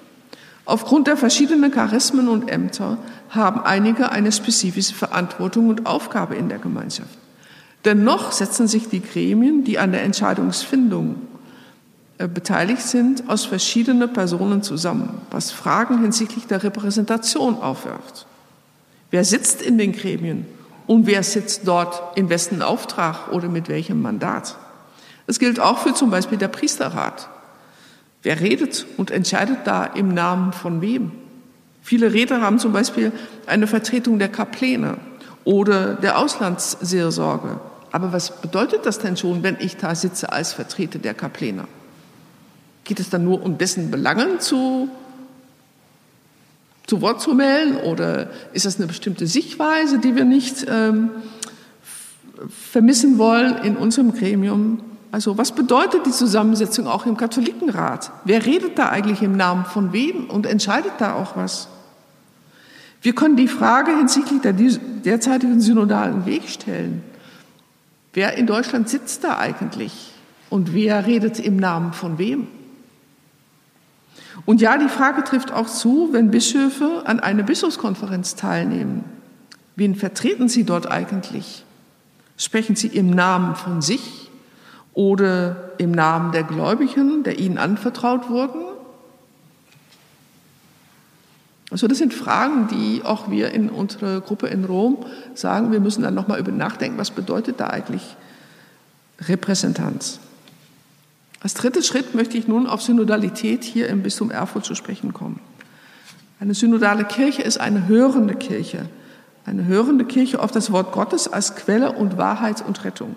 Aufgrund 0.65 1.07
der 1.07 1.17
verschiedenen 1.17 1.71
Charismen 1.71 2.27
und 2.27 2.49
Ämter 2.49 2.97
haben 3.29 3.61
einige 3.61 4.11
eine 4.11 4.31
spezifische 4.31 4.93
Verantwortung 4.93 5.67
und 5.67 5.87
Aufgabe 5.87 6.35
in 6.35 6.47
der 6.47 6.59
Gemeinschaft. 6.59 7.17
Dennoch 7.85 8.31
setzen 8.31 8.67
sich 8.67 8.87
die 8.89 9.01
Gremien, 9.01 9.63
die 9.63 9.79
an 9.79 9.91
der 9.91 10.03
Entscheidungsfindung 10.03 11.15
äh, 12.19 12.27
beteiligt 12.27 12.81
sind, 12.81 13.29
aus 13.29 13.45
verschiedenen 13.45 14.11
Personen 14.13 14.61
zusammen, 14.61 15.21
was 15.31 15.51
Fragen 15.51 16.01
hinsichtlich 16.01 16.45
der 16.45 16.61
Repräsentation 16.61 17.55
aufwirft. 17.55 18.27
Wer 19.09 19.23
sitzt 19.23 19.61
in 19.61 19.77
den 19.77 19.93
Gremien 19.93 20.45
und 20.89 21.05
wer 21.05 21.21
sitzt 21.21 21.67
dort 21.67 22.17
in 22.17 22.31
wessen 22.31 22.63
Auftrag 22.63 23.31
oder 23.31 23.47
mit 23.47 23.69
welchem 23.69 24.01
Mandat? 24.01 24.57
Das 25.27 25.37
gilt 25.37 25.59
auch 25.59 25.77
für 25.77 25.93
zum 25.93 26.09
Beispiel 26.09 26.39
der 26.39 26.47
Priesterrat. 26.47 27.29
Wer 28.23 28.39
redet 28.39 28.87
und 28.97 29.11
entscheidet 29.11 29.59
da 29.65 29.85
im 29.85 30.15
Namen 30.15 30.51
von 30.51 30.81
wem? 30.81 31.11
Viele 31.83 32.11
Räte 32.11 32.41
haben 32.41 32.57
zum 32.57 32.73
Beispiel 32.73 33.11
eine 33.45 33.67
Vertretung 33.67 34.17
der 34.17 34.29
Kapläne 34.29 34.97
oder 35.43 35.93
der 35.93 36.17
Auslandsseelsorge. 36.17 37.59
Aber 37.91 38.11
was 38.11 38.41
bedeutet 38.41 38.87
das 38.87 38.97
denn 38.97 39.15
schon, 39.15 39.43
wenn 39.43 39.57
ich 39.59 39.77
da 39.77 39.93
sitze 39.93 40.31
als 40.31 40.53
Vertreter 40.53 40.97
der 40.97 41.13
Kapläne? 41.13 41.65
Geht 42.83 42.99
es 42.99 43.11
dann 43.11 43.25
nur 43.25 43.43
um 43.43 43.59
dessen 43.59 43.91
Belangen 43.91 44.39
zu, 44.39 44.89
zu 46.89 47.01
Wort 47.01 47.21
zu 47.21 47.35
melden 47.35 47.77
oder 47.77 48.29
ist 48.51 48.65
das 48.65 48.77
eine 48.77 48.87
bestimmte 48.87 49.27
Sichtweise, 49.27 49.99
die 49.99 50.15
wir 50.15 50.25
nicht 50.25 50.65
ähm, 50.67 51.11
vermissen 52.49 53.19
wollen 53.19 53.59
in 53.63 53.77
unserem 53.77 54.11
Gremium? 54.11 54.81
Also 55.11 55.37
was 55.37 55.51
bedeutet 55.51 56.07
die 56.07 56.11
Zusammensetzung 56.11 56.87
auch 56.87 57.05
im 57.05 57.15
Katholikenrat? 57.15 58.11
Wer 58.25 58.43
redet 58.43 58.79
da 58.79 58.89
eigentlich 58.89 59.21
im 59.21 59.37
Namen 59.37 59.65
von 59.65 59.93
wem 59.93 60.31
und 60.31 60.47
entscheidet 60.47 60.93
da 60.97 61.13
auch 61.13 61.35
was? 61.35 61.67
Wir 63.03 63.13
können 63.13 63.37
die 63.37 63.47
Frage 63.47 63.95
hinsichtlich 63.95 64.41
der 64.41 64.53
derzeitigen 64.53 65.61
synodalen 65.61 66.25
Weg 66.25 66.49
stellen. 66.49 67.03
Wer 68.13 68.35
in 68.35 68.47
Deutschland 68.47 68.89
sitzt 68.89 69.23
da 69.23 69.37
eigentlich 69.37 70.11
und 70.49 70.73
wer 70.73 71.05
redet 71.05 71.39
im 71.39 71.57
Namen 71.57 71.93
von 71.93 72.17
wem? 72.17 72.47
Und 74.45 74.61
ja, 74.61 74.77
die 74.77 74.89
Frage 74.89 75.23
trifft 75.23 75.51
auch 75.51 75.67
zu, 75.67 76.09
wenn 76.11 76.31
Bischöfe 76.31 77.03
an 77.05 77.19
einer 77.19 77.43
Bischofskonferenz 77.43 78.35
teilnehmen. 78.35 79.03
Wen 79.75 79.95
vertreten 79.95 80.49
sie 80.49 80.63
dort 80.63 80.89
eigentlich? 80.89 81.63
Sprechen 82.37 82.75
sie 82.75 82.87
im 82.87 83.09
Namen 83.09 83.55
von 83.55 83.81
sich 83.81 84.29
oder 84.93 85.71
im 85.77 85.91
Namen 85.91 86.31
der 86.31 86.43
Gläubigen, 86.43 87.23
der 87.23 87.39
ihnen 87.39 87.57
anvertraut 87.57 88.29
wurden? 88.29 88.61
Also 91.71 91.87
das 91.87 91.99
sind 91.99 92.13
Fragen, 92.13 92.67
die 92.67 93.03
auch 93.03 93.29
wir 93.29 93.51
in 93.51 93.69
unserer 93.69 94.21
Gruppe 94.21 94.47
in 94.47 94.65
Rom 94.65 95.05
sagen, 95.35 95.71
wir 95.71 95.79
müssen 95.79 96.01
dann 96.01 96.15
nochmal 96.15 96.39
über 96.39 96.51
nachdenken, 96.51 96.97
was 96.97 97.11
bedeutet 97.11 97.59
da 97.59 97.67
eigentlich 97.67 98.15
Repräsentanz? 99.21 100.19
Als 101.41 101.53
dritter 101.53 101.81
Schritt 101.81 102.15
möchte 102.15 102.37
ich 102.37 102.47
nun 102.47 102.67
auf 102.67 102.81
Synodalität 102.81 103.63
hier 103.63 103.87
im 103.87 104.03
Bistum 104.03 104.29
Erfurt 104.29 104.65
zu 104.65 104.75
sprechen 104.75 105.13
kommen. 105.13 105.39
Eine 106.39 106.53
synodale 106.53 107.05
Kirche 107.05 107.41
ist 107.41 107.59
eine 107.59 107.87
hörende 107.87 108.35
Kirche. 108.35 108.89
Eine 109.45 109.65
hörende 109.65 110.05
Kirche 110.05 110.41
auf 110.41 110.51
das 110.51 110.71
Wort 110.71 110.91
Gottes 110.91 111.31
als 111.31 111.55
Quelle 111.55 111.93
und 111.93 112.17
Wahrheit 112.17 112.63
und 112.65 112.83
Rettung. 112.83 113.15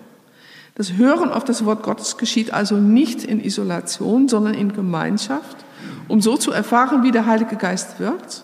Das 0.75 0.93
Hören 0.93 1.31
auf 1.31 1.43
das 1.43 1.65
Wort 1.65 1.83
Gottes 1.83 2.17
geschieht 2.17 2.51
also 2.53 2.77
nicht 2.77 3.23
in 3.23 3.43
Isolation, 3.43 4.27
sondern 4.27 4.55
in 4.55 4.73
Gemeinschaft, 4.73 5.57
um 6.07 6.21
so 6.21 6.37
zu 6.37 6.51
erfahren, 6.51 7.03
wie 7.03 7.11
der 7.11 7.27
Heilige 7.27 7.57
Geist 7.57 7.99
wirkt 7.99 8.43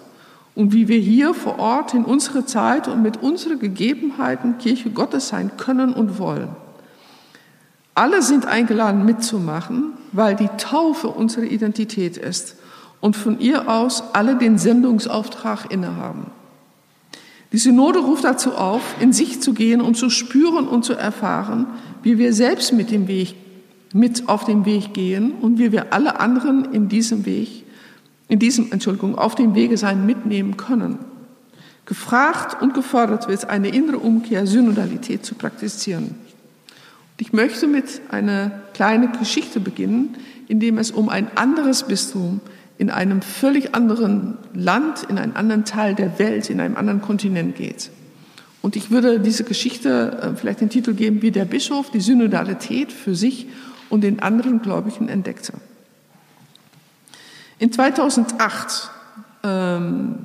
und 0.56 0.74
wie 0.74 0.88
wir 0.88 1.00
hier 1.00 1.34
vor 1.34 1.58
Ort 1.58 1.94
in 1.94 2.06
unserer 2.06 2.46
Zeit 2.46 2.88
und 2.88 3.02
mit 3.02 3.24
unseren 3.24 3.60
Gegebenheiten 3.60 4.58
Kirche 4.60 4.92
Gottes 4.92 5.30
sein 5.30 5.52
können 5.58 5.94
und 5.94 6.20
wollen. 6.20 6.50
Alle 7.96 8.22
sind 8.22 8.46
eingeladen 8.46 9.06
mitzumachen, 9.06 9.94
weil 10.12 10.36
die 10.36 10.50
Taufe 10.58 11.08
unsere 11.08 11.46
Identität 11.46 12.18
ist 12.18 12.56
und 13.02 13.16
von 13.16 13.40
ihr 13.40 13.70
aus 13.70 14.04
alle 14.14 14.36
den 14.36 14.58
Sendungsauftrag 14.58 15.72
innehaben. 15.72 16.28
Die 17.52 17.58
Synode 17.58 18.00
ruft 18.00 18.24
dazu 18.24 18.54
auf, 18.54 18.96
in 19.00 19.12
sich 19.12 19.42
zu 19.42 19.54
gehen 19.54 19.82
und 19.82 19.96
zu 19.96 20.10
spüren 20.10 20.68
und 20.68 20.86
zu 20.86 20.94
erfahren, 20.94 21.66
wie 22.04 22.18
wir 22.18 22.34
selbst 22.34 22.74
mit 22.74 22.92
dem 22.92 23.08
Weg, 23.08 23.36
mit 23.92 24.30
auf 24.30 24.46
dem 24.46 24.66
Weg 24.66 24.94
gehen 24.94 25.32
und 25.42 25.58
wie 25.58 25.72
wir 25.72 25.92
alle 25.92 26.20
anderen 26.20 26.74
in 26.74 26.90
diesem 26.90 27.26
Weg, 27.26 27.66
in 28.28 28.38
diesem, 28.38 28.72
Entschuldigung, 28.72 29.18
auf 29.18 29.34
dem 29.34 29.56
Wege 29.56 29.78
sein 29.78 30.06
mitnehmen 30.06 30.58
können. 30.58 31.00
Gefragt 31.86 32.62
und 32.62 32.76
gefordert 32.76 33.28
wird, 33.28 33.50
eine 33.50 33.70
innere 33.70 33.98
Umkehr, 33.98 34.46
Synodalität 34.46 35.26
zu 35.26 35.34
praktizieren. 35.34 36.14
Ich 37.22 37.34
möchte 37.34 37.68
mit 37.68 38.02
einer 38.10 38.50
kleinen 38.74 39.12
Geschichte 39.12 39.60
beginnen, 39.60 40.16
in 40.48 40.62
dem 40.62 40.78
es 40.78 40.90
um 40.90 41.10
ein 41.10 41.28
anderes 41.36 41.84
Bistum 41.84 42.40
in 42.78 42.90
einem 42.90 43.22
völlig 43.22 43.76
anderen 43.76 44.38
Land, 44.54 45.04
in 45.10 45.18
einem 45.18 45.36
anderen 45.36 45.66
Teil 45.66 45.96
der 45.96 46.18
Welt, 46.18 46.50
in 46.50 46.62
einem 46.62 46.78
anderen 46.78 47.02
Kontinent 47.02 47.58
geht. 47.58 47.92
Und 48.62 48.78
ich 48.78 48.90
würde 48.90 49.20
diese 49.20 49.44
Geschichte 49.44 50.18
äh, 50.22 50.36
vielleicht 50.38 50.62
den 50.62 50.70
Titel 50.70 50.94
geben, 50.94 51.22
wie 51.22 51.32
der 51.32 51.44
Bischof 51.44 51.92
die 51.92 52.00
Synodalität 52.00 52.94
für 52.94 53.16
sich 53.16 53.48
und 53.90 54.02
den 54.02 54.22
anderen 54.22 54.62
Gläubigen 54.62 55.10
entdeckte. 55.10 55.54
In 57.58 57.74
2008 57.74 58.92
ähm, 59.44 60.16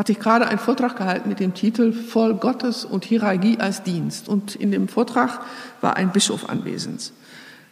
hatte 0.00 0.12
ich 0.12 0.18
gerade 0.18 0.48
einen 0.48 0.58
Vortrag 0.58 0.96
gehalten 0.96 1.28
mit 1.28 1.40
dem 1.40 1.52
Titel 1.52 1.92
Voll 1.92 2.32
Gottes 2.32 2.86
und 2.86 3.04
Hierarchie 3.04 3.58
als 3.60 3.82
Dienst. 3.82 4.30
Und 4.30 4.54
in 4.54 4.70
dem 4.70 4.88
Vortrag 4.88 5.40
war 5.82 5.98
ein 5.98 6.10
Bischof 6.10 6.48
anwesend. 6.48 7.12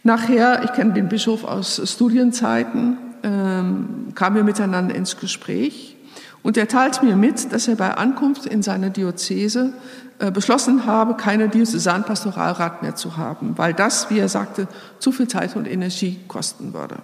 Nachher, 0.03 0.63
ich 0.63 0.73
kenne 0.73 0.93
den 0.93 1.09
Bischof 1.09 1.43
aus 1.43 1.81
Studienzeiten, 1.91 2.99
ähm, 3.23 4.09
kamen 4.13 4.35
wir 4.35 4.43
miteinander 4.43 4.93
ins 4.93 5.17
Gespräch. 5.17 5.97
Und 6.43 6.55
er 6.55 6.67
teilt 6.67 7.01
mir 7.01 7.15
mit, 7.15 7.51
dass 7.51 7.67
er 7.67 7.75
bei 7.75 7.95
Ankunft 7.95 8.45
in 8.45 8.61
seine 8.61 8.91
Diözese 8.91 9.73
äh, 10.19 10.29
beschlossen 10.29 10.85
habe, 10.85 11.15
keine 11.15 11.49
Diözesanpastoralrat 11.49 12.83
mehr 12.83 12.95
zu 12.95 13.17
haben, 13.17 13.57
weil 13.57 13.73
das, 13.73 14.11
wie 14.11 14.19
er 14.19 14.29
sagte, 14.29 14.67
zu 14.99 15.11
viel 15.11 15.27
Zeit 15.27 15.55
und 15.55 15.67
Energie 15.67 16.19
kosten 16.27 16.75
würde. 16.75 16.97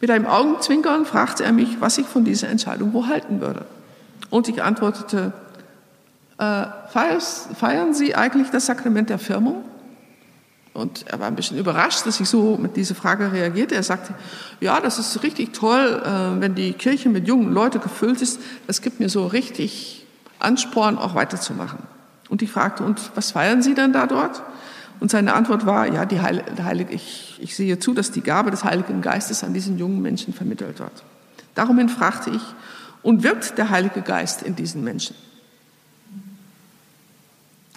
Mit 0.00 0.12
einem 0.12 0.26
Augenzwinkern 0.26 1.06
fragte 1.06 1.42
er 1.42 1.50
mich, 1.50 1.80
was 1.80 1.98
ich 1.98 2.06
von 2.06 2.24
dieser 2.24 2.50
Entscheidung 2.50 2.92
wohl 2.92 3.08
halten 3.08 3.40
würde. 3.40 3.66
Und 4.32 4.48
ich 4.48 4.62
antwortete, 4.62 5.34
äh, 6.38 6.64
feiern 6.88 7.92
Sie 7.92 8.14
eigentlich 8.14 8.48
das 8.48 8.64
Sakrament 8.64 9.10
der 9.10 9.18
Firmung? 9.18 9.62
Und 10.72 11.04
er 11.06 11.20
war 11.20 11.26
ein 11.26 11.36
bisschen 11.36 11.58
überrascht, 11.58 12.06
dass 12.06 12.18
ich 12.18 12.30
so 12.30 12.56
mit 12.56 12.74
dieser 12.78 12.94
Frage 12.94 13.30
reagierte. 13.30 13.74
Er 13.74 13.82
sagte, 13.82 14.14
ja, 14.58 14.80
das 14.80 14.98
ist 14.98 15.22
richtig 15.22 15.52
toll, 15.52 16.02
äh, 16.02 16.40
wenn 16.40 16.54
die 16.54 16.72
Kirche 16.72 17.10
mit 17.10 17.28
jungen 17.28 17.52
Leuten 17.52 17.82
gefüllt 17.82 18.22
ist. 18.22 18.40
Das 18.66 18.80
gibt 18.80 19.00
mir 19.00 19.10
so 19.10 19.26
richtig 19.26 20.06
anspornen, 20.38 20.98
auch 20.98 21.14
weiterzumachen. 21.14 21.80
Und 22.30 22.40
ich 22.40 22.50
fragte, 22.50 22.84
und 22.84 23.10
was 23.14 23.32
feiern 23.32 23.60
Sie 23.60 23.74
denn 23.74 23.92
da 23.92 24.06
dort? 24.06 24.42
Und 24.98 25.10
seine 25.10 25.34
Antwort 25.34 25.66
war, 25.66 25.92
ja, 25.92 26.06
die 26.06 26.22
Heil, 26.22 26.42
Heilige, 26.64 26.94
ich, 26.94 27.38
ich 27.38 27.54
sehe 27.54 27.78
zu, 27.78 27.92
dass 27.92 28.12
die 28.12 28.22
Gabe 28.22 28.50
des 28.50 28.64
Heiligen 28.64 29.02
Geistes 29.02 29.44
an 29.44 29.52
diesen 29.52 29.76
jungen 29.76 30.00
Menschen 30.00 30.32
vermittelt 30.32 30.78
wird. 30.78 31.04
Daraufhin 31.54 31.90
fragte 31.90 32.30
ich, 32.30 32.42
und 33.02 33.22
wirkt 33.22 33.58
der 33.58 33.70
Heilige 33.70 34.02
Geist 34.02 34.42
in 34.42 34.56
diesen 34.56 34.84
Menschen? 34.84 35.16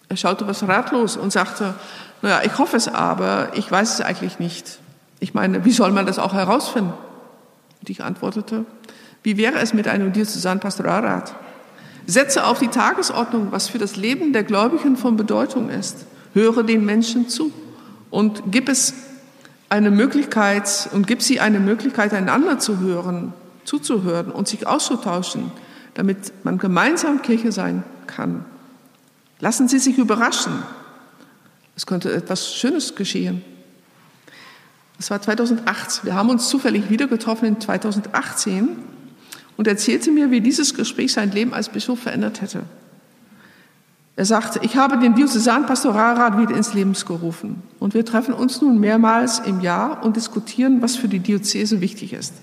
Er 0.10 0.18
schaute 0.18 0.48
was 0.48 0.68
ratlos 0.68 1.18
und 1.18 1.32
sagte, 1.32 1.74
naja, 2.22 2.42
ich 2.44 2.58
hoffe 2.58 2.78
es 2.78 2.88
aber, 2.88 3.50
ich 3.56 3.70
weiß 3.70 3.96
es 3.96 4.02
eigentlich 4.02 4.40
nicht. 4.40 4.80
Ich 5.20 5.34
meine, 5.34 5.66
wie 5.66 5.72
soll 5.72 5.92
man 5.92 6.06
das 6.06 6.20
auch 6.20 6.34
herausfinden? 6.34 6.94
Und 7.82 7.90
ich 7.90 8.04
antwortete, 8.04 8.66
wie 9.24 9.38
wäre 9.38 9.60
es 9.60 9.74
mit 9.74 9.88
einem 9.88 10.14
Diözesan-Pastoralrat? 10.14 11.34
Setze 12.06 12.46
auf 12.46 12.60
die 12.60 12.68
Tagesordnung, 12.68 13.52
was 13.52 13.68
für 13.68 13.80
das 13.80 13.96
Leben 13.96 14.34
der 14.34 14.44
Gläubigen 14.44 14.98
von 14.98 15.18
Bedeutung 15.18 15.70
ist. 15.70 16.06
Höre 16.34 16.64
den 16.64 16.86
Menschen 16.86 17.28
zu 17.28 17.52
und 18.12 18.44
gib 18.52 18.70
es 18.70 18.94
eine 19.70 19.90
Möglichkeit 19.90 20.90
und 20.92 21.08
gib 21.08 21.22
sie 21.22 21.40
eine 21.40 21.60
Möglichkeit, 21.60 22.14
einander 22.14 22.60
zu 22.60 22.80
hören, 22.80 23.34
zuzuhören 23.66 24.32
und 24.32 24.48
sich 24.48 24.68
auszutauschen, 24.68 25.52
damit 25.94 26.32
man 26.44 26.58
gemeinsam 26.58 27.22
Kirche 27.22 27.52
sein 27.52 27.84
kann. 28.08 28.46
Lassen 29.40 29.68
Sie 29.68 29.80
sich 29.80 29.98
überraschen. 29.98 30.64
Es 31.76 31.86
könnte 31.86 32.14
etwas 32.14 32.54
Schönes 32.54 32.96
geschehen. 32.96 33.44
Das 34.98 35.12
war 35.12 35.22
2008. 35.22 36.06
Wir 36.06 36.16
haben 36.16 36.30
uns 36.30 36.48
zufällig 36.48 36.90
wieder 36.90 37.08
getroffen 37.08 37.46
in 37.46 37.60
2018 37.60 38.70
und 39.58 39.68
erzählte 39.68 40.12
mir, 40.12 40.32
wie 40.32 40.42
dieses 40.42 40.74
Gespräch 40.74 41.14
sein 41.14 41.32
Leben 41.32 41.54
als 41.54 41.70
Bischof 41.70 42.00
verändert 42.00 42.42
hätte. 42.42 42.64
Er 44.18 44.26
sagte, 44.26 44.62
ich 44.64 44.78
habe 44.78 44.98
den 44.98 45.16
Diözesan-Pastoralrat 45.16 46.38
wieder 46.38 46.56
ins 46.56 46.74
Leben 46.74 46.94
gerufen 46.94 47.62
und 47.80 47.94
wir 47.94 48.06
treffen 48.06 48.34
uns 48.34 48.62
nun 48.62 48.80
mehrmals 48.80 49.40
im 49.40 49.60
Jahr 49.60 50.06
und 50.06 50.16
diskutieren, 50.16 50.82
was 50.82 50.96
für 50.96 51.10
die 51.10 51.20
Diözese 51.20 51.82
wichtig 51.82 52.14
ist. 52.14 52.34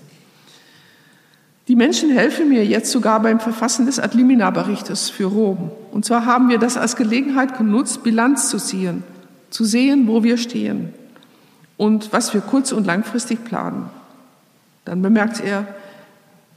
Die 1.69 1.75
Menschen 1.77 2.09
helfen 2.11 2.49
mir 2.49 2.65
jetzt 2.65 2.91
sogar 2.91 3.21
beim 3.21 3.39
Verfassen 3.39 3.85
des 3.85 3.99
Adlimina-Berichtes 3.99 5.09
für 5.09 5.25
Rom. 5.25 5.71
Und 5.91 6.03
zwar 6.03 6.25
haben 6.25 6.49
wir 6.49 6.57
das 6.57 6.75
als 6.75 6.97
Gelegenheit 6.97 7.57
genutzt, 7.57 8.03
Bilanz 8.03 8.49
zu 8.49 8.57
ziehen, 8.57 9.03
zu 9.49 9.63
sehen, 9.63 10.07
wo 10.07 10.23
wir 10.23 10.37
stehen 10.37 10.93
und 11.77 12.11
was 12.11 12.33
wir 12.33 12.41
kurz- 12.41 12.73
und 12.73 12.85
langfristig 12.85 13.45
planen. 13.45 13.89
Dann 14.83 15.01
bemerkt 15.01 15.39
er, 15.39 15.65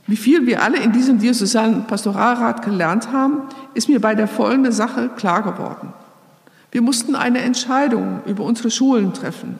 wie 0.09 0.17
viel 0.17 0.47
wir 0.47 0.63
alle 0.63 0.79
in 0.79 0.93
diesem 0.93 1.19
diözesalen 1.19 1.85
Pastoralrat 1.85 2.65
gelernt 2.65 3.13
haben, 3.13 3.43
ist 3.75 3.89
mir 3.89 4.01
bei 4.01 4.15
der 4.15 4.29
folgenden 4.29 4.73
Sache 4.73 5.09
klar 5.17 5.43
geworden. 5.43 5.93
Wir 6.73 6.83
mussten 6.83 7.15
eine 7.15 7.41
Entscheidung 7.41 8.21
über 8.27 8.45
unsere 8.45 8.71
Schulen 8.71 9.13
treffen. 9.13 9.59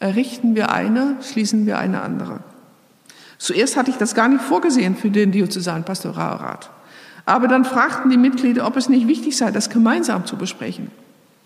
Errichten 0.00 0.54
wir 0.54 0.72
eine, 0.72 1.16
schließen 1.22 1.66
wir 1.66 1.78
eine 1.78 2.00
andere. 2.02 2.40
Zuerst 3.38 3.76
hatte 3.76 3.90
ich 3.90 3.96
das 3.96 4.14
gar 4.14 4.28
nicht 4.28 4.42
vorgesehen 4.42 4.96
für 4.96 5.10
den 5.10 5.30
diözesalen 5.32 5.84
Pastoralrat. 5.84 6.70
Aber 7.24 7.46
dann 7.46 7.64
fragten 7.64 8.10
die 8.10 8.16
Mitglieder, 8.16 8.66
ob 8.66 8.76
es 8.76 8.88
nicht 8.88 9.06
wichtig 9.06 9.36
sei, 9.36 9.50
das 9.50 9.70
gemeinsam 9.70 10.26
zu 10.26 10.36
besprechen. 10.36 10.90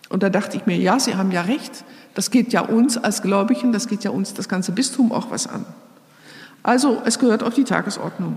Und 0.08 0.22
da 0.22 0.30
dachte 0.30 0.56
ich 0.56 0.66
mir, 0.66 0.76
ja, 0.76 0.98
Sie 0.98 1.16
haben 1.16 1.30
ja 1.30 1.42
recht. 1.42 1.84
Das 2.14 2.30
geht 2.30 2.52
ja 2.52 2.60
uns 2.60 2.98
als 2.98 3.22
Gläubigen, 3.22 3.72
das 3.72 3.88
geht 3.88 4.04
ja 4.04 4.10
uns 4.10 4.34
das 4.34 4.48
ganze 4.48 4.72
Bistum 4.72 5.12
auch 5.12 5.30
was 5.30 5.46
an. 5.46 5.64
Also 6.62 7.02
es 7.04 7.18
gehört 7.18 7.42
auf 7.42 7.54
die 7.54 7.64
Tagesordnung. 7.64 8.36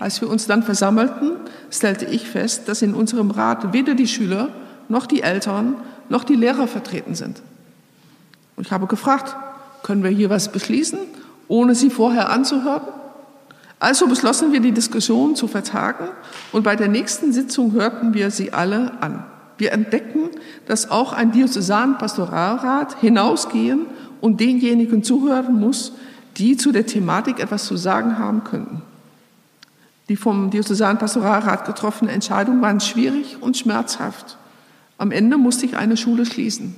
Als 0.00 0.20
wir 0.20 0.28
uns 0.28 0.46
dann 0.46 0.62
versammelten, 0.62 1.32
stellte 1.70 2.04
ich 2.06 2.28
fest, 2.28 2.68
dass 2.68 2.82
in 2.82 2.94
unserem 2.94 3.30
Rat 3.30 3.72
weder 3.72 3.94
die 3.94 4.08
Schüler 4.08 4.48
noch 4.88 5.06
die 5.06 5.22
Eltern 5.22 5.76
noch 6.08 6.24
die 6.24 6.34
Lehrer 6.34 6.66
vertreten 6.66 7.14
sind. 7.14 7.40
Und 8.56 8.66
ich 8.66 8.72
habe 8.72 8.86
gefragt, 8.86 9.36
können 9.82 10.02
wir 10.02 10.10
hier 10.10 10.28
was 10.28 10.50
beschließen, 10.50 10.98
ohne 11.48 11.74
sie 11.74 11.90
vorher 11.90 12.30
anzuhören? 12.30 12.82
Also 13.78 14.06
beschlossen 14.06 14.52
wir, 14.52 14.60
die 14.60 14.72
Diskussion 14.72 15.34
zu 15.34 15.48
vertagen 15.48 16.08
und 16.52 16.62
bei 16.62 16.76
der 16.76 16.88
nächsten 16.88 17.32
Sitzung 17.32 17.72
hörten 17.72 18.14
wir 18.14 18.30
sie 18.30 18.52
alle 18.52 18.92
an. 19.00 19.24
Wir 19.58 19.72
entdeckten, 19.72 20.30
dass 20.66 20.90
auch 20.90 21.12
ein 21.12 21.32
Diözesan-Pastoralrat 21.32 23.00
hinausgehen 23.00 23.86
und 24.20 24.40
denjenigen 24.40 25.02
zuhören 25.02 25.58
muss, 25.58 25.92
die 26.36 26.56
zu 26.56 26.72
der 26.72 26.86
Thematik 26.86 27.40
etwas 27.40 27.64
zu 27.64 27.76
sagen 27.76 28.18
haben 28.18 28.44
könnten. 28.44 28.82
Die 30.08 30.16
vom 30.16 30.50
Diözesanen 30.50 30.98
Pastoralrat 30.98 31.64
getroffenen 31.64 32.12
Entscheidungen 32.12 32.60
waren 32.60 32.80
schwierig 32.80 33.38
und 33.40 33.56
schmerzhaft. 33.56 34.36
Am 34.98 35.10
Ende 35.10 35.38
musste 35.38 35.66
ich 35.66 35.76
eine 35.76 35.96
Schule 35.96 36.26
schließen. 36.26 36.76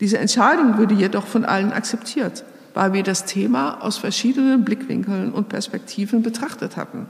Diese 0.00 0.18
Entscheidung 0.18 0.78
wurde 0.78 0.94
jedoch 0.94 1.26
von 1.26 1.44
allen 1.44 1.72
akzeptiert, 1.72 2.44
weil 2.74 2.92
wir 2.92 3.04
das 3.04 3.24
Thema 3.24 3.80
aus 3.80 3.96
verschiedenen 3.96 4.64
Blickwinkeln 4.64 5.32
und 5.32 5.48
Perspektiven 5.48 6.22
betrachtet 6.22 6.76
hatten, 6.76 7.06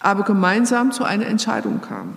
aber 0.00 0.24
gemeinsam 0.24 0.90
zu 0.90 1.04
einer 1.04 1.26
Entscheidung 1.26 1.80
kamen. 1.80 2.16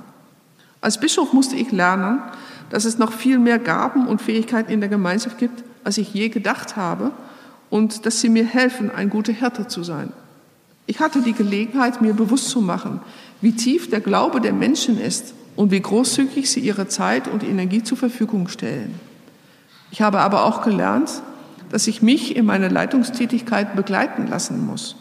Als 0.82 1.00
Bischof 1.00 1.34
musste 1.34 1.58
ich 1.58 1.72
lernen, 1.72 2.22
dass 2.70 2.86
es 2.86 2.98
noch 2.98 3.12
viel 3.12 3.38
mehr 3.38 3.60
Gaben 3.60 4.08
und 4.08 4.22
Fähigkeiten 4.22 4.72
in 4.72 4.80
der 4.80 4.90
Gemeinschaft 4.90 5.38
gibt, 5.38 5.64
als 5.84 5.98
ich 5.98 6.14
je 6.14 6.30
gedacht 6.30 6.78
habe 6.78 7.12
und 7.70 8.06
dass 8.06 8.22
sie 8.22 8.30
mir 8.30 8.46
helfen, 8.46 8.90
ein 8.90 9.10
guter 9.10 9.34
Hirte 9.34 9.68
zu 9.68 9.84
sein. 9.84 10.14
Ich 10.86 11.00
hatte 11.00 11.22
die 11.22 11.34
Gelegenheit, 11.34 12.02
mir 12.02 12.14
bewusst 12.14 12.50
zu 12.50 12.62
machen, 12.62 13.02
wie 13.42 13.52
tief 13.52 13.90
der 13.90 14.00
Glaube 14.00 14.42
der 14.42 14.54
Menschen 14.54 15.00
ist 15.00 15.34
und 15.56 15.72
wie 15.72 15.82
großzügig 15.82 16.50
sie 16.50 16.62
ihre 16.62 16.88
Zeit 16.88 17.28
und 17.28 17.44
Energie 17.44 17.84
zur 17.84 17.98
Verfügung 17.98 18.48
stellen. 18.48 18.96
Ich 19.92 20.02
habe 20.02 20.20
aber 20.20 20.46
auch 20.46 20.62
gelernt, 20.64 21.22
dass 21.72 21.88
ich 21.88 22.02
mich 22.02 22.36
in 22.36 22.46
meiner 22.46 22.70
Leitungstätigkeit 22.70 23.76
begleiten 23.76 24.28
lassen 24.28 24.66
muss. 24.66 24.96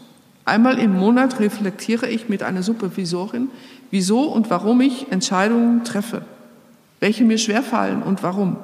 Einmal 0.45 0.79
im 0.79 0.95
Monat 0.95 1.41
reflektiere 1.41 2.09
ich 2.09 2.29
mit 2.29 2.43
einer 2.43 2.63
Supervisorin, 2.63 3.51
wieso 3.91 4.23
und 4.23 4.49
warum 4.51 4.81
ich 4.81 5.13
Entscheidungen 5.13 5.85
treffe, 5.85 6.23
welche 7.01 7.25
mir 7.25 7.39
schwerfallen 7.39 8.03
und 8.03 8.23
warum. 8.23 8.57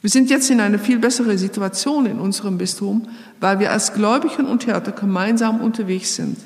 Wir 0.00 0.10
sind 0.10 0.30
jetzt 0.30 0.48
in 0.50 0.60
einer 0.60 0.78
viel 0.78 1.00
bessere 1.00 1.36
Situation 1.36 2.06
in 2.06 2.20
unserem 2.20 2.56
Bistum, 2.58 3.08
weil 3.40 3.58
wir 3.58 3.72
als 3.72 3.94
Gläubigen 3.94 4.46
und 4.46 4.64
Hirte 4.64 4.92
gemeinsam 4.92 5.60
unterwegs 5.60 6.14
sind, 6.14 6.38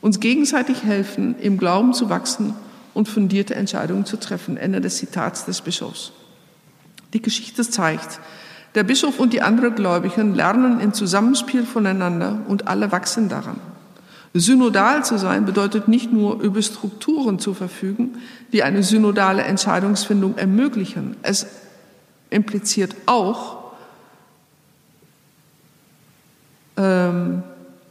uns 0.00 0.18
gegenseitig 0.18 0.82
helfen, 0.82 1.36
im 1.40 1.56
Glauben 1.56 1.92
zu 1.92 2.10
wachsen 2.10 2.54
und 2.94 3.08
fundierte 3.08 3.54
Entscheidungen 3.54 4.04
zu 4.04 4.16
treffen. 4.16 4.56
Ende 4.56 4.80
des 4.80 4.96
Zitats 4.96 5.44
des 5.44 5.60
Bischofs. 5.60 6.10
Die 7.12 7.22
Geschichte 7.22 7.62
zeigt, 7.62 8.18
der 8.76 8.84
Bischof 8.84 9.18
und 9.18 9.32
die 9.32 9.40
anderen 9.40 9.74
Gläubigen 9.74 10.34
lernen 10.34 10.80
im 10.80 10.92
Zusammenspiel 10.92 11.64
voneinander 11.64 12.40
und 12.46 12.68
alle 12.68 12.92
wachsen 12.92 13.30
daran. 13.30 13.58
Synodal 14.34 15.02
zu 15.02 15.18
sein 15.18 15.46
bedeutet 15.46 15.88
nicht 15.88 16.12
nur 16.12 16.40
über 16.42 16.60
Strukturen 16.60 17.38
zu 17.38 17.54
verfügen, 17.54 18.18
die 18.52 18.62
eine 18.62 18.82
synodale 18.82 19.42
Entscheidungsfindung 19.44 20.36
ermöglichen. 20.36 21.16
Es 21.22 21.46
impliziert 22.28 22.94
auch, 23.06 23.72
ähm, 26.76 27.42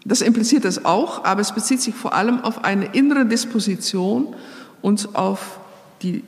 das 0.05 0.21
impliziert 0.21 0.65
es 0.65 0.86
auch, 0.86 1.25
aber 1.25 1.41
es 1.41 1.51
bezieht 1.51 1.81
sich 1.81 1.95
vor 1.95 2.13
allem 2.13 2.41
auf 2.41 2.63
eine 2.63 2.93
innere 2.93 3.25
Disposition 3.25 4.36
und 4.83 5.15
auf 5.15 5.59
die 6.03 6.23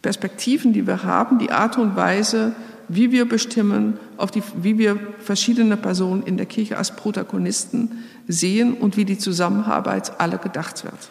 Perspektiven, 0.00 0.72
die 0.72 0.86
wir 0.86 1.02
haben, 1.02 1.38
die 1.38 1.52
Art 1.52 1.76
und 1.76 1.96
Weise, 1.96 2.54
wie 2.92 3.12
wir 3.12 3.28
bestimmen, 3.28 3.98
auf 4.16 4.32
die, 4.32 4.42
wie 4.60 4.76
wir 4.76 4.98
verschiedene 5.22 5.76
Personen 5.76 6.24
in 6.24 6.36
der 6.36 6.46
Kirche 6.46 6.76
als 6.76 6.96
Protagonisten 6.96 8.04
sehen 8.26 8.74
und 8.74 8.96
wie 8.96 9.04
die 9.04 9.16
Zusammenarbeit 9.16 10.20
alle 10.20 10.38
gedacht 10.38 10.82
wird. 10.82 11.10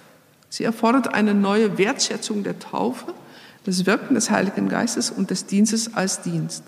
Sie 0.49 0.65
erfordert 0.65 1.13
eine 1.13 1.33
neue 1.33 1.77
Wertschätzung 1.77 2.43
der 2.43 2.59
Taufe, 2.59 3.13
das 3.63 3.85
Wirken 3.85 4.15
des 4.15 4.29
Heiligen 4.29 4.67
Geistes 4.67 5.09
und 5.09 5.29
des 5.29 5.45
Dienstes 5.45 5.93
als 5.93 6.21
Dienst. 6.21 6.63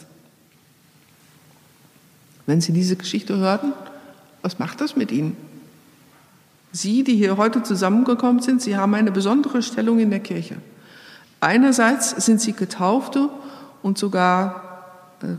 Wenn 2.45 2.61
Sie 2.61 2.71
diese 2.71 2.95
Geschichte 2.95 3.37
hören, 3.37 3.73
was 4.41 4.59
macht 4.59 4.79
das 4.79 4.95
mit 4.95 5.11
Ihnen? 5.11 5.35
Sie, 6.71 7.03
die 7.03 7.17
hier 7.17 7.35
heute 7.35 7.63
zusammengekommen 7.63 8.41
sind, 8.41 8.61
Sie 8.61 8.77
haben 8.77 8.93
eine 8.93 9.11
besondere 9.11 9.61
Stellung 9.61 9.99
in 9.99 10.09
der 10.09 10.21
Kirche. 10.21 10.55
Einerseits 11.41 12.11
sind 12.25 12.39
Sie 12.39 12.53
Getaufte 12.53 13.29
und 13.83 13.97
sogar 13.97 14.70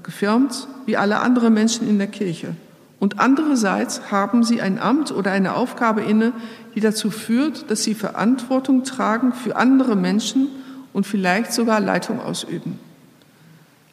gefirmt 0.02 0.68
wie 0.86 0.96
alle 0.96 1.20
anderen 1.20 1.54
Menschen 1.54 1.88
in 1.88 1.98
der 1.98 2.06
Kirche. 2.06 2.54
Und 2.98 3.18
andererseits 3.18 4.10
haben 4.10 4.44
Sie 4.44 4.60
ein 4.60 4.78
Amt 4.78 5.10
oder 5.10 5.32
eine 5.32 5.54
Aufgabe 5.54 6.02
inne, 6.02 6.32
die 6.74 6.80
dazu 6.80 7.10
führt, 7.10 7.70
dass 7.70 7.82
Sie 7.82 7.94
Verantwortung 7.94 8.84
tragen 8.84 9.32
für 9.32 9.56
andere 9.56 9.96
Menschen 9.96 10.48
und 10.92 11.06
vielleicht 11.06 11.52
sogar 11.52 11.80
Leitung 11.80 12.20
ausüben. 12.20 12.78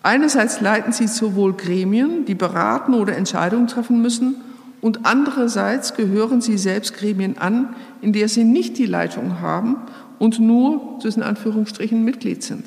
Einerseits 0.01 0.61
leiten 0.61 0.93
sie 0.93 1.07
sowohl 1.07 1.53
Gremien, 1.53 2.25
die 2.25 2.35
beraten 2.35 2.93
oder 2.93 3.17
Entscheidungen 3.17 3.67
treffen 3.67 4.01
müssen, 4.01 4.35
und 4.81 5.05
andererseits 5.05 5.93
gehören 5.95 6.39
sie 6.39 6.57
selbst 6.57 6.95
Gremien 6.95 7.37
an, 7.37 7.75
in 8.01 8.13
der 8.13 8.29
sie 8.29 8.45
nicht 8.45 8.77
die 8.77 8.85
Leitung 8.85 9.41
haben 9.41 9.75
und 10.19 10.39
nur 10.39 10.99
zwischen 11.01 11.21
Anführungsstrichen 11.21 12.01
Mitglied 12.05 12.43
sind. 12.43 12.63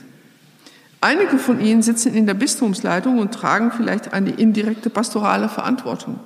Einige 1.03 1.38
von 1.38 1.61
ihnen 1.61 1.82
sitzen 1.82 2.14
in 2.14 2.26
der 2.26 2.34
Bistumsleitung 2.34 3.18
und 3.18 3.34
tragen 3.34 3.72
vielleicht 3.72 4.12
eine 4.12 4.30
indirekte 4.30 4.88
pastorale 4.88 5.48
Verantwortung. 5.48 6.20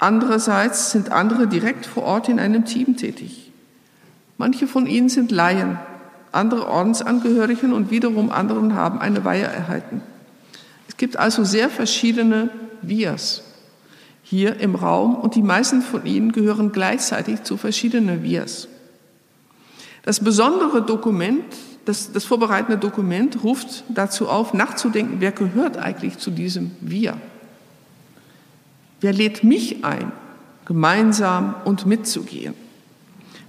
Andererseits 0.00 0.90
sind 0.90 1.12
andere 1.12 1.46
direkt 1.46 1.86
vor 1.86 2.02
Ort 2.02 2.28
in 2.28 2.40
einem 2.40 2.64
Team 2.64 2.96
tätig. 2.96 3.52
Manche 4.36 4.66
von 4.66 4.88
ihnen 4.88 5.08
sind 5.08 5.30
Laien, 5.30 5.78
andere 6.32 6.66
Ordensangehörigen 6.66 7.72
und 7.72 7.92
wiederum 7.92 8.32
anderen 8.32 8.74
haben 8.74 9.00
eine 9.00 9.24
Weihe 9.24 9.44
erhalten. 9.44 10.02
Es 10.88 10.96
gibt 10.96 11.16
also 11.16 11.44
sehr 11.44 11.70
verschiedene 11.70 12.50
Wirs 12.82 13.44
hier 14.24 14.58
im 14.58 14.74
Raum 14.74 15.14
und 15.14 15.36
die 15.36 15.42
meisten 15.42 15.80
von 15.80 16.04
ihnen 16.04 16.32
gehören 16.32 16.72
gleichzeitig 16.72 17.44
zu 17.44 17.56
verschiedenen 17.56 18.24
Wirs. 18.24 18.66
Das 20.02 20.18
besondere 20.18 20.82
Dokument, 20.82 21.44
das, 21.88 22.12
das 22.12 22.26
vorbereitende 22.26 22.76
Dokument 22.76 23.42
ruft 23.42 23.82
dazu 23.88 24.28
auf, 24.28 24.52
nachzudenken, 24.52 25.16
wer 25.20 25.32
gehört 25.32 25.78
eigentlich 25.78 26.18
zu 26.18 26.30
diesem 26.30 26.72
Wir? 26.82 27.16
Wer 29.00 29.14
lädt 29.14 29.42
mich 29.42 29.86
ein, 29.86 30.12
gemeinsam 30.66 31.54
und 31.64 31.86
mitzugehen? 31.86 32.52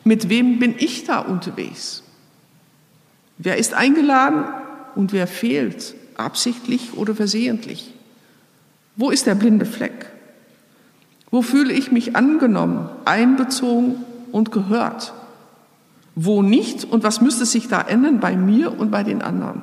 Mit 0.05 0.29
wem 0.29 0.57
bin 0.57 0.73
ich 0.77 1.03
da 1.03 1.19
unterwegs? 1.19 2.01
Wer 3.37 3.57
ist 3.57 3.73
eingeladen 3.73 4.45
und 4.95 5.11
wer 5.11 5.27
fehlt, 5.27 5.93
absichtlich 6.15 6.93
oder 6.95 7.15
versehentlich? 7.15 7.93
Wo 8.95 9.09
ist 9.09 9.27
der 9.27 9.35
blinde 9.35 9.65
Fleck? 9.65 10.05
Wo 11.29 11.41
fühle 11.41 11.73
ich 11.73 11.91
mich 11.91 12.15
angenommen, 12.15 12.89
einbezogen 13.03 13.97
und 14.31 14.53
gehört? 14.53 15.13
Wo 16.15 16.41
nicht 16.41 16.85
und 16.85 17.03
was 17.03 17.21
müsste 17.21 17.45
sich 17.45 17.67
da 17.67 17.81
ändern 17.81 18.19
bei 18.19 18.35
mir 18.35 18.77
und 18.77 18.91
bei 18.91 19.03
den 19.03 19.21
anderen? 19.21 19.61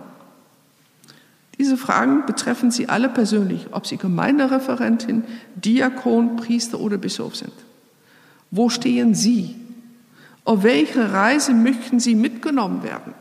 Diese 1.58 1.76
Fragen 1.76 2.26
betreffen 2.26 2.70
Sie 2.70 2.88
alle 2.88 3.08
persönlich, 3.08 3.68
ob 3.72 3.86
Sie 3.86 3.96
Gemeindereferentin, 3.96 5.24
Diakon, 5.54 6.36
Priester 6.36 6.80
oder 6.80 6.98
Bischof 6.98 7.34
sind. 7.34 7.52
Wo 8.50 8.68
stehen 8.68 9.14
Sie? 9.14 9.56
Auf 10.44 10.62
welche 10.62 11.12
Reise 11.12 11.54
möchten 11.54 11.98
Sie 11.98 12.14
mitgenommen 12.14 12.82
werden? 12.82 13.14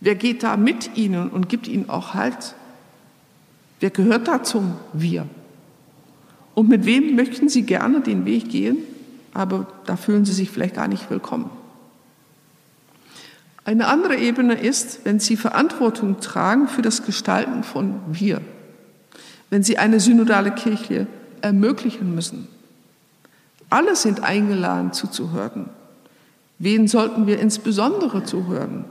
Wer 0.00 0.14
geht 0.14 0.42
da 0.42 0.56
mit 0.56 0.96
ihnen 0.96 1.30
und 1.30 1.48
gibt 1.48 1.66
ihnen 1.66 1.88
auch 1.88 2.14
Halt? 2.14 2.54
Wer 3.80 3.90
gehört 3.90 4.28
da 4.28 4.42
zum 4.42 4.74
Wir? 4.92 5.26
Und 6.54 6.68
mit 6.68 6.86
wem 6.86 7.16
möchten 7.16 7.48
sie 7.48 7.62
gerne 7.62 8.00
den 8.00 8.24
Weg 8.24 8.48
gehen, 8.48 8.78
aber 9.32 9.66
da 9.86 9.96
fühlen 9.96 10.24
sie 10.24 10.32
sich 10.32 10.50
vielleicht 10.50 10.76
gar 10.76 10.88
nicht 10.88 11.10
willkommen? 11.10 11.50
Eine 13.64 13.86
andere 13.86 14.16
Ebene 14.16 14.54
ist, 14.54 15.00
wenn 15.04 15.20
sie 15.20 15.36
Verantwortung 15.36 16.20
tragen 16.20 16.68
für 16.68 16.82
das 16.82 17.04
Gestalten 17.04 17.62
von 17.62 18.00
Wir, 18.10 18.42
wenn 19.48 19.62
sie 19.62 19.78
eine 19.78 20.00
synodale 20.00 20.50
Kirche 20.50 21.06
ermöglichen 21.40 22.14
müssen. 22.14 22.48
Alle 23.70 23.96
sind 23.96 24.22
eingeladen 24.22 24.92
zuzuhören. 24.92 25.70
Wen 26.58 26.88
sollten 26.88 27.26
wir 27.26 27.40
insbesondere 27.40 28.24
zuhören? 28.24 28.84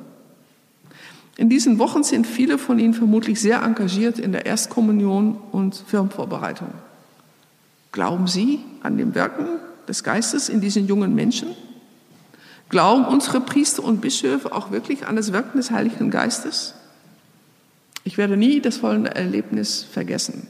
In 1.38 1.49
diesen 1.49 1.80
Wochen 1.80 2.03
sind 2.03 2.28
viele 2.28 2.57
von 2.57 2.78
Ihnen 2.78 2.93
vermutlich 2.93 3.41
sehr 3.41 3.63
engagiert 3.63 4.19
in 4.19 4.32
der 4.32 4.45
Erstkommunion 4.45 5.38
und 5.51 5.76
Firmenvorbereitung. 5.76 6.67
Glauben 7.91 8.28
Sie 8.28 8.59
an 8.82 8.97
dem 8.97 9.15
Wirken 9.15 9.45
des 9.88 10.03
Geistes 10.03 10.49
in 10.49 10.61
diesen 10.61 10.88
jungen 10.88 11.15
Menschen? 11.15 11.49
Glauben 12.70 13.05
unsere 13.05 13.41
Priester 13.41 13.84
und 13.84 14.01
Bischöfe 14.01 14.51
auch 14.51 14.72
wirklich 14.72 15.05
an 15.05 15.16
das 15.16 15.32
Wirken 15.32 15.57
des 15.57 15.72
Heiligen 15.72 16.09
Geistes? 16.09 16.74
Ich 18.03 18.18
werde 18.18 18.36
nie 18.36 18.61
das 18.61 18.78
folgende 18.78 19.16
Erlebnis 19.16 19.84
vergessen. 19.84 20.47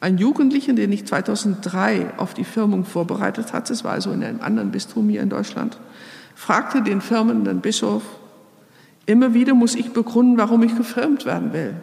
Ein 0.00 0.18
Jugendlicher, 0.18 0.72
den 0.72 0.92
ich 0.92 1.06
2003 1.06 2.18
auf 2.18 2.34
die 2.34 2.44
Firmung 2.44 2.84
vorbereitet 2.84 3.52
hatte, 3.52 3.72
es 3.72 3.84
war 3.84 3.92
also 3.92 4.10
in 4.10 4.22
einem 4.24 4.40
anderen 4.40 4.70
Bistum 4.70 5.08
hier 5.08 5.22
in 5.22 5.30
Deutschland, 5.30 5.78
fragte 6.34 6.82
den 6.82 7.00
firmenden 7.00 7.60
Bischof, 7.60 8.02
Immer 9.06 9.34
wieder 9.34 9.54
muss 9.54 9.74
ich 9.74 9.92
begründen, 9.92 10.38
warum 10.38 10.62
ich 10.62 10.76
gefirmt 10.76 11.26
werden 11.26 11.52
will. 11.52 11.74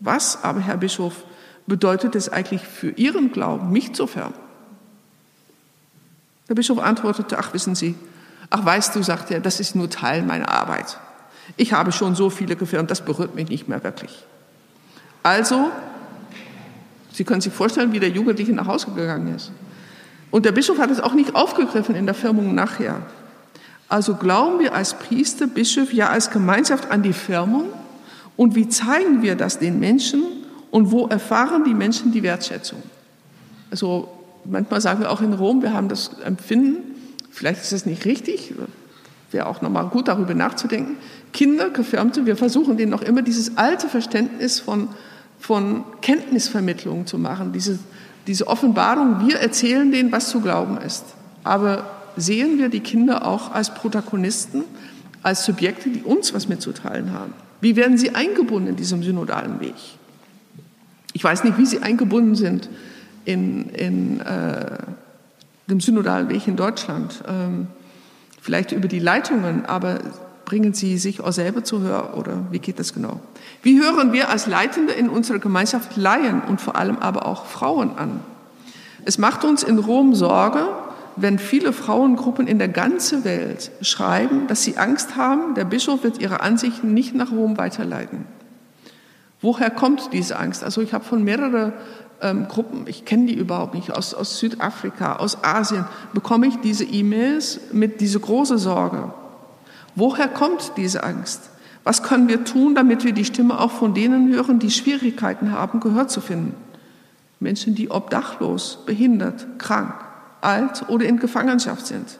Was 0.00 0.42
aber, 0.42 0.60
Herr 0.60 0.78
Bischof, 0.78 1.24
bedeutet 1.66 2.14
es 2.14 2.28
eigentlich 2.28 2.62
für 2.62 2.90
Ihren 2.90 3.32
Glauben, 3.32 3.70
mich 3.70 3.94
zu 3.94 4.06
firmen? 4.06 4.34
Der 6.48 6.54
Bischof 6.54 6.78
antwortete, 6.78 7.38
ach 7.38 7.52
wissen 7.54 7.74
Sie, 7.74 7.94
ach 8.54 8.64
weißt 8.64 8.94
du, 8.94 9.02
sagt 9.02 9.32
er, 9.32 9.40
das 9.40 9.58
ist 9.58 9.74
nur 9.74 9.90
Teil 9.90 10.22
meiner 10.22 10.48
Arbeit. 10.48 10.98
Ich 11.56 11.72
habe 11.72 11.90
schon 11.90 12.14
so 12.14 12.30
viele 12.30 12.54
gefirmt, 12.54 12.88
das 12.90 13.00
berührt 13.00 13.34
mich 13.34 13.48
nicht 13.48 13.66
mehr 13.68 13.82
wirklich. 13.82 14.24
Also, 15.24 15.70
Sie 17.14 17.24
können 17.24 17.40
sich 17.40 17.52
vorstellen, 17.52 17.92
wie 17.92 18.00
der 18.00 18.10
Jugendliche 18.10 18.52
nach 18.52 18.66
Hause 18.66 18.90
gegangen 18.90 19.34
ist. 19.34 19.52
Und 20.32 20.44
der 20.44 20.52
Bischof 20.52 20.78
hat 20.78 20.90
es 20.90 21.00
auch 21.00 21.14
nicht 21.14 21.36
aufgegriffen 21.36 21.94
in 21.94 22.06
der 22.06 22.14
Firmung 22.14 22.54
nachher. 22.54 23.02
Also 23.88 24.14
glauben 24.16 24.58
wir 24.58 24.74
als 24.74 24.94
Priester, 24.94 25.46
Bischof, 25.46 25.92
ja 25.92 26.08
als 26.08 26.30
Gemeinschaft 26.30 26.90
an 26.90 27.02
die 27.02 27.12
Firmung 27.12 27.66
und 28.36 28.56
wie 28.56 28.68
zeigen 28.68 29.22
wir 29.22 29.36
das 29.36 29.60
den 29.60 29.78
Menschen 29.78 30.24
und 30.72 30.90
wo 30.90 31.06
erfahren 31.06 31.62
die 31.64 31.74
Menschen 31.74 32.10
die 32.10 32.24
Wertschätzung? 32.24 32.82
Also 33.70 34.08
manchmal 34.44 34.80
sagen 34.80 35.00
wir 35.00 35.12
auch 35.12 35.20
in 35.20 35.34
Rom, 35.34 35.62
wir 35.62 35.72
haben 35.72 35.88
das 35.88 36.18
Empfinden, 36.24 36.93
vielleicht 37.34 37.60
ist 37.60 37.72
es 37.72 37.86
nicht 37.86 38.04
richtig, 38.04 38.54
wäre 39.30 39.46
auch 39.46 39.60
nochmal 39.60 39.88
gut 39.88 40.08
darüber 40.08 40.34
nachzudenken. 40.34 40.96
Kinder, 41.32 41.70
Gefirmte, 41.70 42.24
wir 42.26 42.36
versuchen 42.36 42.76
denen 42.76 42.90
noch 42.90 43.02
immer 43.02 43.22
dieses 43.22 43.56
alte 43.56 43.88
Verständnis 43.88 44.60
von, 44.60 44.88
von 45.38 45.84
Kenntnisvermittlung 46.00 47.06
zu 47.06 47.18
machen, 47.18 47.52
diese, 47.52 47.78
diese 48.26 48.46
Offenbarung, 48.46 49.26
wir 49.26 49.36
erzählen 49.38 49.90
denen, 49.90 50.12
was 50.12 50.30
zu 50.30 50.40
glauben 50.40 50.78
ist. 50.78 51.04
Aber 51.42 51.90
sehen 52.16 52.58
wir 52.58 52.68
die 52.68 52.80
Kinder 52.80 53.26
auch 53.26 53.52
als 53.52 53.74
Protagonisten, 53.74 54.62
als 55.22 55.44
Subjekte, 55.44 55.90
die 55.90 56.02
uns 56.02 56.32
was 56.32 56.48
mitzuteilen 56.48 57.12
haben. 57.12 57.34
Wie 57.60 57.76
werden 57.76 57.98
sie 57.98 58.14
eingebunden 58.14 58.68
in 58.68 58.76
diesem 58.76 59.02
synodalen 59.02 59.58
Weg? 59.58 59.74
Ich 61.12 61.24
weiß 61.24 61.44
nicht, 61.44 61.58
wie 61.58 61.66
sie 61.66 61.80
eingebunden 61.80 62.34
sind 62.34 62.68
in, 63.24 63.70
in 63.70 64.20
äh, 64.20 64.76
dem 65.66 65.80
synodalen 65.80 66.28
Weg 66.28 66.46
in 66.46 66.56
Deutschland. 66.56 67.22
Ähm, 67.26 67.68
vielleicht 68.40 68.72
über 68.72 68.88
die 68.88 68.98
Leitungen, 68.98 69.64
aber 69.66 69.98
bringen 70.44 70.74
sie 70.74 70.98
sich 70.98 71.20
auch 71.20 71.32
selber 71.32 71.64
zu 71.64 71.80
Hör 71.80 72.16
oder 72.16 72.42
wie 72.50 72.58
geht 72.58 72.78
das 72.78 72.92
genau? 72.92 73.20
Wie 73.62 73.80
hören 73.80 74.12
wir 74.12 74.28
als 74.28 74.46
Leitende 74.46 74.92
in 74.92 75.08
unserer 75.08 75.38
Gemeinschaft 75.38 75.96
Laien 75.96 76.42
und 76.42 76.60
vor 76.60 76.76
allem 76.76 76.98
aber 76.98 77.26
auch 77.26 77.46
Frauen 77.46 77.96
an? 77.96 78.20
Es 79.06 79.18
macht 79.18 79.44
uns 79.44 79.62
in 79.62 79.78
Rom 79.78 80.14
Sorge, 80.14 80.68
wenn 81.16 81.38
viele 81.38 81.72
Frauengruppen 81.72 82.46
in 82.46 82.58
der 82.58 82.68
ganzen 82.68 83.24
Welt 83.24 83.70
schreiben, 83.80 84.46
dass 84.48 84.62
sie 84.62 84.76
Angst 84.76 85.16
haben, 85.16 85.54
der 85.54 85.64
Bischof 85.64 86.02
wird 86.02 86.20
ihre 86.20 86.40
Ansichten 86.40 86.92
nicht 86.92 87.14
nach 87.14 87.30
Rom 87.30 87.56
weiterleiten. 87.56 88.26
Woher 89.44 89.68
kommt 89.68 90.14
diese 90.14 90.38
Angst? 90.38 90.64
Also 90.64 90.80
ich 90.80 90.94
habe 90.94 91.04
von 91.04 91.22
mehreren 91.22 91.74
ähm, 92.22 92.48
Gruppen, 92.48 92.86
ich 92.86 93.04
kenne 93.04 93.26
die 93.26 93.34
überhaupt 93.34 93.74
nicht, 93.74 93.94
aus, 93.94 94.14
aus 94.14 94.38
Südafrika, 94.38 95.16
aus 95.16 95.44
Asien, 95.44 95.84
bekomme 96.14 96.46
ich 96.46 96.56
diese 96.62 96.84
E-Mails 96.84 97.60
mit 97.70 98.00
dieser 98.00 98.20
großen 98.20 98.56
Sorge. 98.56 99.12
Woher 99.96 100.28
kommt 100.28 100.72
diese 100.78 101.04
Angst? 101.04 101.50
Was 101.82 102.02
können 102.02 102.26
wir 102.28 102.44
tun, 102.44 102.74
damit 102.74 103.04
wir 103.04 103.12
die 103.12 103.26
Stimme 103.26 103.60
auch 103.60 103.70
von 103.70 103.92
denen 103.92 104.32
hören, 104.32 104.60
die 104.60 104.70
Schwierigkeiten 104.70 105.52
haben, 105.52 105.80
Gehör 105.80 106.08
zu 106.08 106.22
finden? 106.22 106.54
Menschen, 107.38 107.74
die 107.74 107.90
obdachlos, 107.90 108.78
behindert, 108.86 109.58
krank, 109.58 109.92
alt 110.40 110.88
oder 110.88 111.04
in 111.04 111.18
Gefangenschaft 111.18 111.86
sind. 111.86 112.18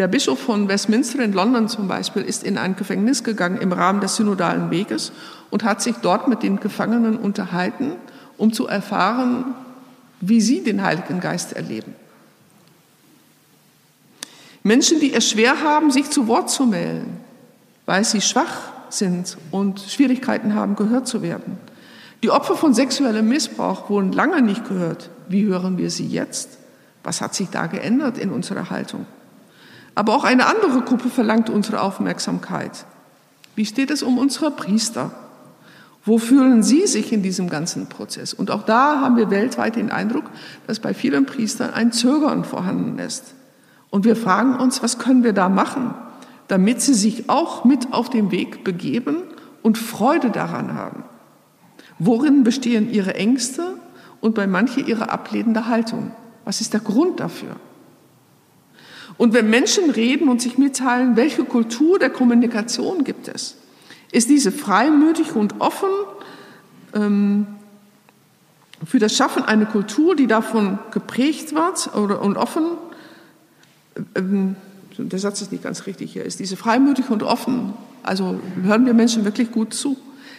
Der 0.00 0.08
Bischof 0.08 0.38
von 0.38 0.66
Westminster 0.66 1.22
in 1.22 1.34
London 1.34 1.68
zum 1.68 1.86
Beispiel 1.86 2.22
ist 2.22 2.42
in 2.42 2.56
ein 2.56 2.74
Gefängnis 2.74 3.22
gegangen 3.22 3.60
im 3.60 3.70
Rahmen 3.70 4.00
des 4.00 4.16
synodalen 4.16 4.70
Weges 4.70 5.12
und 5.50 5.62
hat 5.62 5.82
sich 5.82 5.94
dort 5.96 6.26
mit 6.26 6.42
den 6.42 6.58
Gefangenen 6.58 7.18
unterhalten, 7.18 7.92
um 8.38 8.50
zu 8.50 8.66
erfahren, 8.66 9.54
wie 10.22 10.40
sie 10.40 10.64
den 10.64 10.82
Heiligen 10.82 11.20
Geist 11.20 11.52
erleben. 11.52 11.94
Menschen, 14.62 15.00
die 15.00 15.12
es 15.12 15.28
schwer 15.28 15.60
haben, 15.62 15.90
sich 15.90 16.08
zu 16.08 16.28
Wort 16.28 16.48
zu 16.48 16.64
melden, 16.64 17.20
weil 17.84 18.02
sie 18.02 18.22
schwach 18.22 18.70
sind 18.88 19.36
und 19.50 19.80
Schwierigkeiten 19.80 20.54
haben, 20.54 20.76
gehört 20.76 21.08
zu 21.08 21.20
werden. 21.20 21.58
Die 22.22 22.30
Opfer 22.30 22.56
von 22.56 22.72
sexuellem 22.72 23.28
Missbrauch 23.28 23.90
wurden 23.90 24.12
lange 24.12 24.40
nicht 24.40 24.66
gehört. 24.66 25.10
Wie 25.28 25.44
hören 25.44 25.76
wir 25.76 25.90
sie 25.90 26.06
jetzt? 26.06 26.56
Was 27.04 27.20
hat 27.20 27.34
sich 27.34 27.50
da 27.50 27.66
geändert 27.66 28.16
in 28.16 28.30
unserer 28.30 28.70
Haltung? 28.70 29.04
Aber 29.94 30.14
auch 30.14 30.24
eine 30.24 30.46
andere 30.46 30.82
Gruppe 30.82 31.08
verlangt 31.08 31.50
unsere 31.50 31.80
Aufmerksamkeit. 31.80 32.86
Wie 33.54 33.66
steht 33.66 33.90
es 33.90 34.02
um 34.02 34.18
unsere 34.18 34.50
Priester? 34.50 35.10
Wo 36.04 36.18
fühlen 36.18 36.62
sie 36.62 36.86
sich 36.86 37.12
in 37.12 37.22
diesem 37.22 37.50
ganzen 37.50 37.88
Prozess? 37.88 38.32
Und 38.32 38.50
auch 38.50 38.64
da 38.64 39.00
haben 39.00 39.16
wir 39.16 39.30
weltweit 39.30 39.76
den 39.76 39.90
Eindruck, 39.90 40.24
dass 40.66 40.80
bei 40.80 40.94
vielen 40.94 41.26
Priestern 41.26 41.74
ein 41.74 41.92
Zögern 41.92 42.44
vorhanden 42.44 42.98
ist. 42.98 43.34
Und 43.90 44.04
wir 44.04 44.16
fragen 44.16 44.56
uns, 44.56 44.82
was 44.82 44.98
können 44.98 45.24
wir 45.24 45.32
da 45.32 45.48
machen, 45.48 45.94
damit 46.48 46.80
sie 46.80 46.94
sich 46.94 47.28
auch 47.28 47.64
mit 47.64 47.92
auf 47.92 48.08
den 48.08 48.30
Weg 48.30 48.64
begeben 48.64 49.16
und 49.62 49.76
Freude 49.76 50.30
daran 50.30 50.74
haben. 50.74 51.04
Worin 51.98 52.44
bestehen 52.44 52.90
ihre 52.90 53.14
Ängste 53.14 53.74
und 54.22 54.34
bei 54.34 54.46
manchen 54.46 54.86
ihre 54.86 55.10
ablehnende 55.10 55.66
Haltung? 55.66 56.12
Was 56.46 56.62
ist 56.62 56.72
der 56.72 56.80
Grund 56.80 57.20
dafür? 57.20 57.56
Und 59.20 59.34
wenn 59.34 59.50
Menschen 59.50 59.90
reden 59.90 60.30
und 60.30 60.40
sich 60.40 60.56
mitteilen, 60.56 61.14
welche 61.14 61.44
Kultur 61.44 61.98
der 61.98 62.08
Kommunikation 62.08 63.04
gibt 63.04 63.28
es, 63.28 63.54
ist 64.12 64.30
diese 64.30 64.50
freimütig 64.50 65.34
und 65.34 65.60
offen 65.60 65.90
ähm, 66.94 67.46
für 68.82 68.98
das 68.98 69.14
Schaffen 69.14 69.42
einer 69.42 69.66
Kultur, 69.66 70.16
die 70.16 70.26
davon 70.26 70.78
geprägt 70.90 71.54
wird 71.54 71.94
oder, 71.94 72.22
und 72.22 72.38
offen, 72.38 72.64
ähm, 74.14 74.56
der 74.96 75.18
Satz 75.18 75.42
ist 75.42 75.52
nicht 75.52 75.64
ganz 75.64 75.84
richtig 75.84 76.14
hier, 76.14 76.24
ist 76.24 76.40
diese 76.40 76.56
freimütig 76.56 77.10
und 77.10 77.22
offen, 77.22 77.74
also 78.02 78.40
hören 78.62 78.86
wir 78.86 78.94
Menschen 78.94 79.26
wirklich 79.26 79.52
gut 79.52 79.74
zu. 79.74 79.98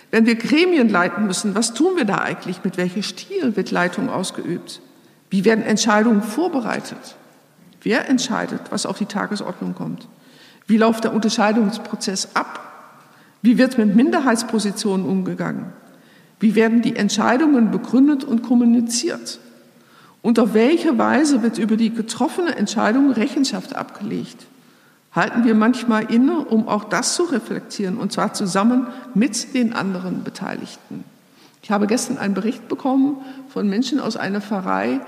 Wenn 0.09 0.25
wir 0.25 0.33
Gremien 0.33 0.89
leiten 0.89 1.27
müssen, 1.27 1.53
was 1.53 1.75
tun 1.75 1.97
wir 1.97 2.05
da 2.05 2.17
eigentlich? 2.17 2.63
Mit 2.63 2.77
welchem 2.77 3.03
Stil 3.03 3.55
wird 3.55 3.69
Leitung 3.69 4.09
ausgeübt? 4.09 4.81
Wie 5.29 5.45
werden 5.45 5.63
Entscheidungen 5.63 6.23
vorbereitet? 6.23 7.15
Wer 7.83 8.09
entscheidet, 8.09 8.61
was 8.69 8.85
auf 8.85 8.97
die 8.97 9.05
Tagesordnung 9.05 9.75
kommt? 9.75 10.07
Wie 10.67 10.77
läuft 10.77 11.03
der 11.03 11.13
Unterscheidungsprozess 11.13 12.35
ab? 12.35 12.59
Wie 13.41 13.57
wird 13.57 13.77
mit 13.77 13.95
Minderheitspositionen 13.95 15.05
umgegangen? 15.05 15.73
Wie 16.39 16.55
werden 16.55 16.81
die 16.81 16.95
Entscheidungen 16.95 17.71
begründet 17.71 18.23
und 18.23 18.43
kommuniziert? 18.43 19.39
Und 20.21 20.37
auf 20.39 20.53
welche 20.53 20.97
Weise 20.97 21.41
wird 21.41 21.57
über 21.57 21.77
die 21.77 21.93
getroffene 21.93 22.55
Entscheidung 22.55 23.11
Rechenschaft 23.11 23.75
abgelegt? 23.75 24.45
Halten 25.13 25.43
wir 25.43 25.55
manchmal 25.55 26.11
inne, 26.11 26.45
um 26.45 26.67
auch 26.67 26.85
das 26.85 27.15
zu 27.15 27.23
reflektieren, 27.23 27.97
und 27.97 28.13
zwar 28.13 28.33
zusammen 28.33 28.87
mit 29.13 29.53
den 29.55 29.73
anderen 29.73 30.23
Beteiligten. 30.23 31.03
Ich 31.63 31.69
habe 31.69 31.85
gestern 31.85 32.17
einen 32.17 32.33
Bericht 32.33 32.67
bekommen 32.67 33.17
von 33.49 33.67
Menschen 33.67 33.99
aus 33.99 34.15
einer 34.15 34.41
Pfarrei 34.41 35.01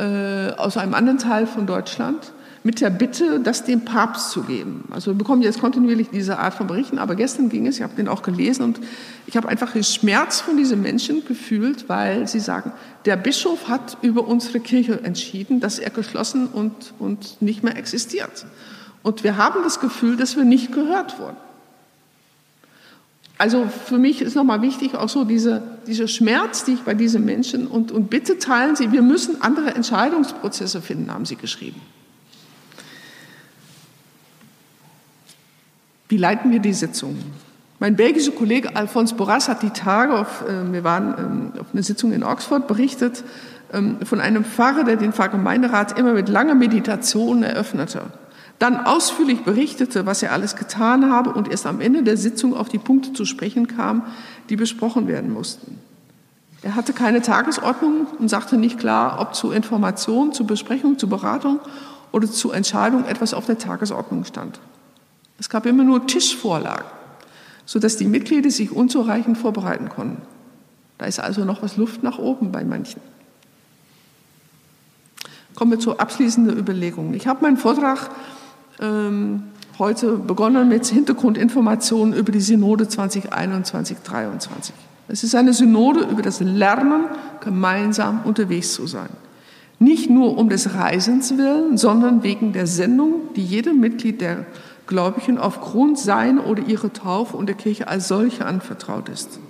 äh, 0.00 0.52
aus 0.56 0.76
einem 0.78 0.94
anderen 0.94 1.18
Teil 1.18 1.46
von 1.46 1.66
Deutschland 1.66 2.32
mit 2.62 2.80
der 2.80 2.90
Bitte, 2.90 3.40
das 3.40 3.64
dem 3.64 3.84
Papst 3.84 4.30
zu 4.30 4.42
geben. 4.42 4.84
Also 4.90 5.12
wir 5.12 5.18
bekommen 5.18 5.42
jetzt 5.42 5.60
kontinuierlich 5.60 6.08
diese 6.10 6.38
Art 6.38 6.54
von 6.54 6.66
Berichten, 6.66 6.98
aber 6.98 7.14
gestern 7.14 7.48
ging 7.48 7.66
es, 7.66 7.76
ich 7.76 7.82
habe 7.82 7.94
den 7.96 8.08
auch 8.08 8.22
gelesen 8.22 8.64
und 8.64 8.80
ich 9.26 9.36
habe 9.36 9.48
einfach 9.48 9.72
den 9.72 9.84
Schmerz 9.84 10.40
von 10.40 10.56
diesen 10.56 10.82
Menschen 10.82 11.24
gefühlt, 11.24 11.88
weil 11.88 12.28
sie 12.28 12.40
sagen, 12.40 12.72
der 13.06 13.16
Bischof 13.16 13.68
hat 13.68 13.98
über 14.02 14.26
unsere 14.26 14.60
Kirche 14.60 15.02
entschieden, 15.02 15.60
dass 15.60 15.78
er 15.78 15.90
geschlossen 15.90 16.46
und, 16.48 16.92
und 16.98 17.40
nicht 17.40 17.62
mehr 17.62 17.76
existiert. 17.76 18.46
Und 19.02 19.24
wir 19.24 19.36
haben 19.36 19.62
das 19.62 19.80
Gefühl, 19.80 20.16
dass 20.16 20.36
wir 20.36 20.44
nicht 20.44 20.72
gehört 20.72 21.18
wurden. 21.18 21.36
Also 23.40 23.68
für 23.68 23.96
mich 23.96 24.20
ist 24.20 24.36
nochmal 24.36 24.60
wichtig 24.60 24.94
auch 24.94 25.08
so 25.08 25.24
diese, 25.24 25.62
dieser 25.86 26.08
Schmerz, 26.08 26.64
die 26.64 26.74
ich 26.74 26.80
bei 26.80 26.92
diesen 26.92 27.24
Menschen 27.24 27.66
und, 27.68 27.90
und 27.90 28.10
bitte 28.10 28.38
teilen 28.38 28.76
Sie, 28.76 28.92
wir 28.92 29.00
müssen 29.00 29.40
andere 29.40 29.74
Entscheidungsprozesse 29.74 30.82
finden, 30.82 31.10
haben 31.10 31.24
Sie 31.24 31.36
geschrieben. 31.36 31.80
Wie 36.10 36.18
leiten 36.18 36.50
wir 36.50 36.58
die 36.58 36.74
Sitzung? 36.74 37.16
Mein 37.78 37.96
belgischer 37.96 38.32
Kollege 38.32 38.76
Alphonse 38.76 39.14
Boras 39.14 39.48
hat 39.48 39.62
die 39.62 39.70
Tage, 39.70 40.18
auf, 40.18 40.44
äh, 40.46 40.70
wir 40.70 40.84
waren 40.84 41.52
ähm, 41.54 41.60
auf 41.62 41.68
einer 41.72 41.82
Sitzung 41.82 42.12
in 42.12 42.22
Oxford, 42.22 42.68
berichtet 42.68 43.24
ähm, 43.72 44.04
von 44.04 44.20
einem 44.20 44.44
Pfarrer, 44.44 44.84
der 44.84 44.96
den 44.96 45.14
Pfarrgemeinderat 45.14 45.98
immer 45.98 46.12
mit 46.12 46.28
langer 46.28 46.54
Meditation 46.54 47.42
eröffnete 47.42 48.02
dann 48.60 48.76
ausführlich 48.76 49.42
berichtete, 49.42 50.04
was 50.04 50.22
er 50.22 50.32
alles 50.32 50.54
getan 50.54 51.10
habe 51.10 51.32
und 51.32 51.48
erst 51.48 51.66
am 51.66 51.80
Ende 51.80 52.02
der 52.02 52.18
Sitzung 52.18 52.54
auf 52.54 52.68
die 52.68 52.78
Punkte 52.78 53.14
zu 53.14 53.24
sprechen 53.24 53.66
kam, 53.66 54.04
die 54.50 54.56
besprochen 54.56 55.08
werden 55.08 55.32
mussten. 55.32 55.78
Er 56.60 56.76
hatte 56.76 56.92
keine 56.92 57.22
Tagesordnung 57.22 58.06
und 58.18 58.28
sagte 58.28 58.58
nicht 58.58 58.78
klar, 58.78 59.18
ob 59.18 59.34
zu 59.34 59.50
Information, 59.50 60.34
zu 60.34 60.44
Besprechung, 60.44 60.98
zu 60.98 61.08
Beratung 61.08 61.58
oder 62.12 62.30
zu 62.30 62.50
Entscheidung 62.52 63.06
etwas 63.06 63.32
auf 63.32 63.46
der 63.46 63.56
Tagesordnung 63.56 64.26
stand. 64.26 64.60
Es 65.38 65.48
gab 65.48 65.64
immer 65.64 65.84
nur 65.84 66.06
Tischvorlagen, 66.06 66.84
sodass 67.64 67.96
die 67.96 68.04
Mitglieder 68.04 68.50
sich 68.50 68.72
unzureichend 68.72 69.38
vorbereiten 69.38 69.88
konnten. 69.88 70.20
Da 70.98 71.06
ist 71.06 71.18
also 71.18 71.46
noch 71.46 71.62
was 71.62 71.78
Luft 71.78 72.02
nach 72.02 72.18
oben 72.18 72.52
bei 72.52 72.62
manchen. 72.62 73.00
Kommen 75.54 75.70
wir 75.70 75.78
zur 75.78 75.98
abschließenden 75.98 76.58
Überlegung. 76.58 77.14
Ich 77.14 77.26
habe 77.26 77.40
meinen 77.40 77.56
Vortrag 77.56 78.10
heute 79.78 80.12
begonnen 80.16 80.68
mit 80.68 80.86
Hintergrundinformationen 80.86 82.14
über 82.14 82.32
die 82.32 82.40
Synode 82.40 82.84
2021-2023. 82.84 84.72
Es 85.08 85.24
ist 85.24 85.34
eine 85.34 85.52
Synode 85.52 86.06
über 86.10 86.22
das 86.22 86.40
Lernen, 86.40 87.06
gemeinsam 87.40 88.20
unterwegs 88.24 88.74
zu 88.74 88.86
sein. 88.86 89.08
Nicht 89.78 90.08
nur 90.08 90.38
um 90.38 90.48
des 90.48 90.74
Reisens 90.74 91.36
willen, 91.36 91.76
sondern 91.76 92.22
wegen 92.22 92.52
der 92.52 92.66
Sendung, 92.66 93.14
die 93.34 93.44
jedem 93.44 93.80
Mitglied 93.80 94.20
der 94.20 94.44
Gläubigen 94.86 95.38
aufgrund 95.38 95.98
seiner 95.98 96.46
oder 96.46 96.62
ihrer 96.66 96.92
Taufe 96.92 97.36
und 97.36 97.46
der 97.46 97.56
Kirche 97.56 97.88
als 97.88 98.08
solche 98.08 98.44
anvertraut 98.44 99.08
ist. 99.08 99.40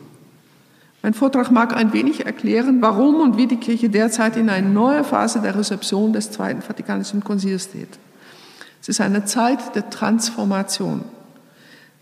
Mein 1.02 1.14
Vortrag 1.14 1.50
mag 1.50 1.74
ein 1.74 1.92
wenig 1.92 2.26
erklären, 2.26 2.82
warum 2.82 3.16
und 3.16 3.36
wie 3.36 3.46
die 3.46 3.56
Kirche 3.56 3.88
derzeit 3.88 4.36
in 4.36 4.50
eine 4.50 4.68
neue 4.68 5.02
Phase 5.02 5.40
der 5.40 5.56
Rezeption 5.56 6.12
des 6.12 6.30
Zweiten 6.30 6.62
Vatikanischen 6.62 7.24
Konzils 7.24 7.64
steht. 7.64 7.98
Es 8.80 8.88
ist 8.88 9.00
eine 9.00 9.24
Zeit 9.24 9.74
der 9.74 9.90
Transformation. 9.90 11.04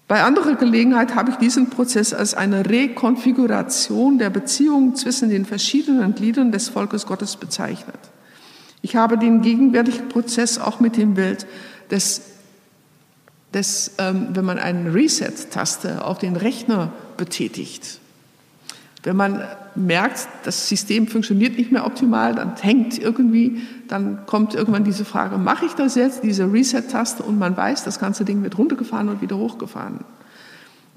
Bei 0.06 0.22
anderer 0.22 0.54
Gelegenheit 0.54 1.14
habe 1.14 1.32
ich 1.32 1.36
diesen 1.36 1.68
Prozess 1.68 2.14
als 2.14 2.32
eine 2.32 2.68
Rekonfiguration 2.68 4.18
der 4.18 4.30
Beziehungen 4.30 4.96
zwischen 4.96 5.28
den 5.28 5.44
verschiedenen 5.44 6.14
Gliedern 6.14 6.50
des 6.50 6.70
Volkes 6.70 7.04
Gottes 7.04 7.36
bezeichnet. 7.36 7.98
Ich 8.80 8.96
habe 8.96 9.18
den 9.18 9.42
gegenwärtigen 9.42 10.08
Prozess 10.08 10.58
auch 10.58 10.80
mit 10.80 10.96
dem 10.96 11.14
Bild 11.14 11.46
des, 11.90 12.22
des 13.52 13.92
ähm, 13.98 14.28
wenn 14.30 14.46
man 14.46 14.58
eine 14.58 14.94
Reset-Taste 14.94 16.02
auf 16.04 16.18
den 16.18 16.36
Rechner 16.36 16.92
betätigt, 17.18 17.98
wenn 19.02 19.16
man 19.16 19.42
merkt, 19.78 20.28
das 20.44 20.68
System 20.68 21.06
funktioniert 21.06 21.56
nicht 21.56 21.72
mehr 21.72 21.86
optimal, 21.86 22.34
dann 22.34 22.56
hängt 22.56 22.98
irgendwie, 22.98 23.62
dann 23.86 24.26
kommt 24.26 24.54
irgendwann 24.54 24.84
diese 24.84 25.04
Frage, 25.04 25.38
mache 25.38 25.66
ich 25.66 25.72
das 25.72 25.94
jetzt, 25.94 26.22
diese 26.22 26.52
Reset-Taste 26.52 27.22
und 27.22 27.38
man 27.38 27.56
weiß, 27.56 27.84
das 27.84 27.98
ganze 27.98 28.24
Ding 28.24 28.42
wird 28.42 28.58
runtergefahren 28.58 29.08
und 29.08 29.22
wieder 29.22 29.38
hochgefahren. 29.38 30.00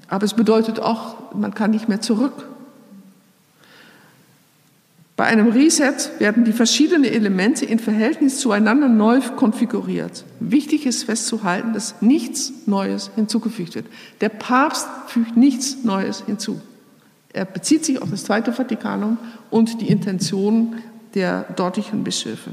Aber 0.08 0.24
es 0.24 0.34
bedeutet 0.34 0.80
auch, 0.80 1.34
man 1.34 1.54
kann 1.54 1.70
nicht 1.70 1.88
mehr 1.88 2.00
zurück. 2.00 2.46
Bei 5.16 5.24
einem 5.24 5.48
Reset 5.48 5.94
werden 6.18 6.44
die 6.44 6.52
verschiedenen 6.52 7.04
Elemente 7.04 7.64
in 7.64 7.78
Verhältnis 7.78 8.40
zueinander 8.40 8.88
neu 8.88 9.20
konfiguriert. 9.36 10.24
Wichtig 10.40 10.84
ist 10.84 11.04
festzuhalten, 11.04 11.74
dass 11.74 12.00
nichts 12.00 12.52
Neues 12.66 13.10
hinzugefügt 13.14 13.74
wird. 13.74 13.86
Der 14.20 14.30
Papst 14.30 14.86
fügt 15.06 15.36
nichts 15.36 15.84
Neues 15.84 16.24
hinzu. 16.26 16.60
Er 17.32 17.44
bezieht 17.44 17.84
sich 17.84 18.00
auf 18.02 18.10
das 18.10 18.24
Zweite 18.24 18.52
Vatikanum 18.52 19.18
und 19.50 19.80
die 19.80 19.88
Intention 19.88 20.76
der 21.14 21.44
dortigen 21.56 22.04
Bischöfe. 22.04 22.50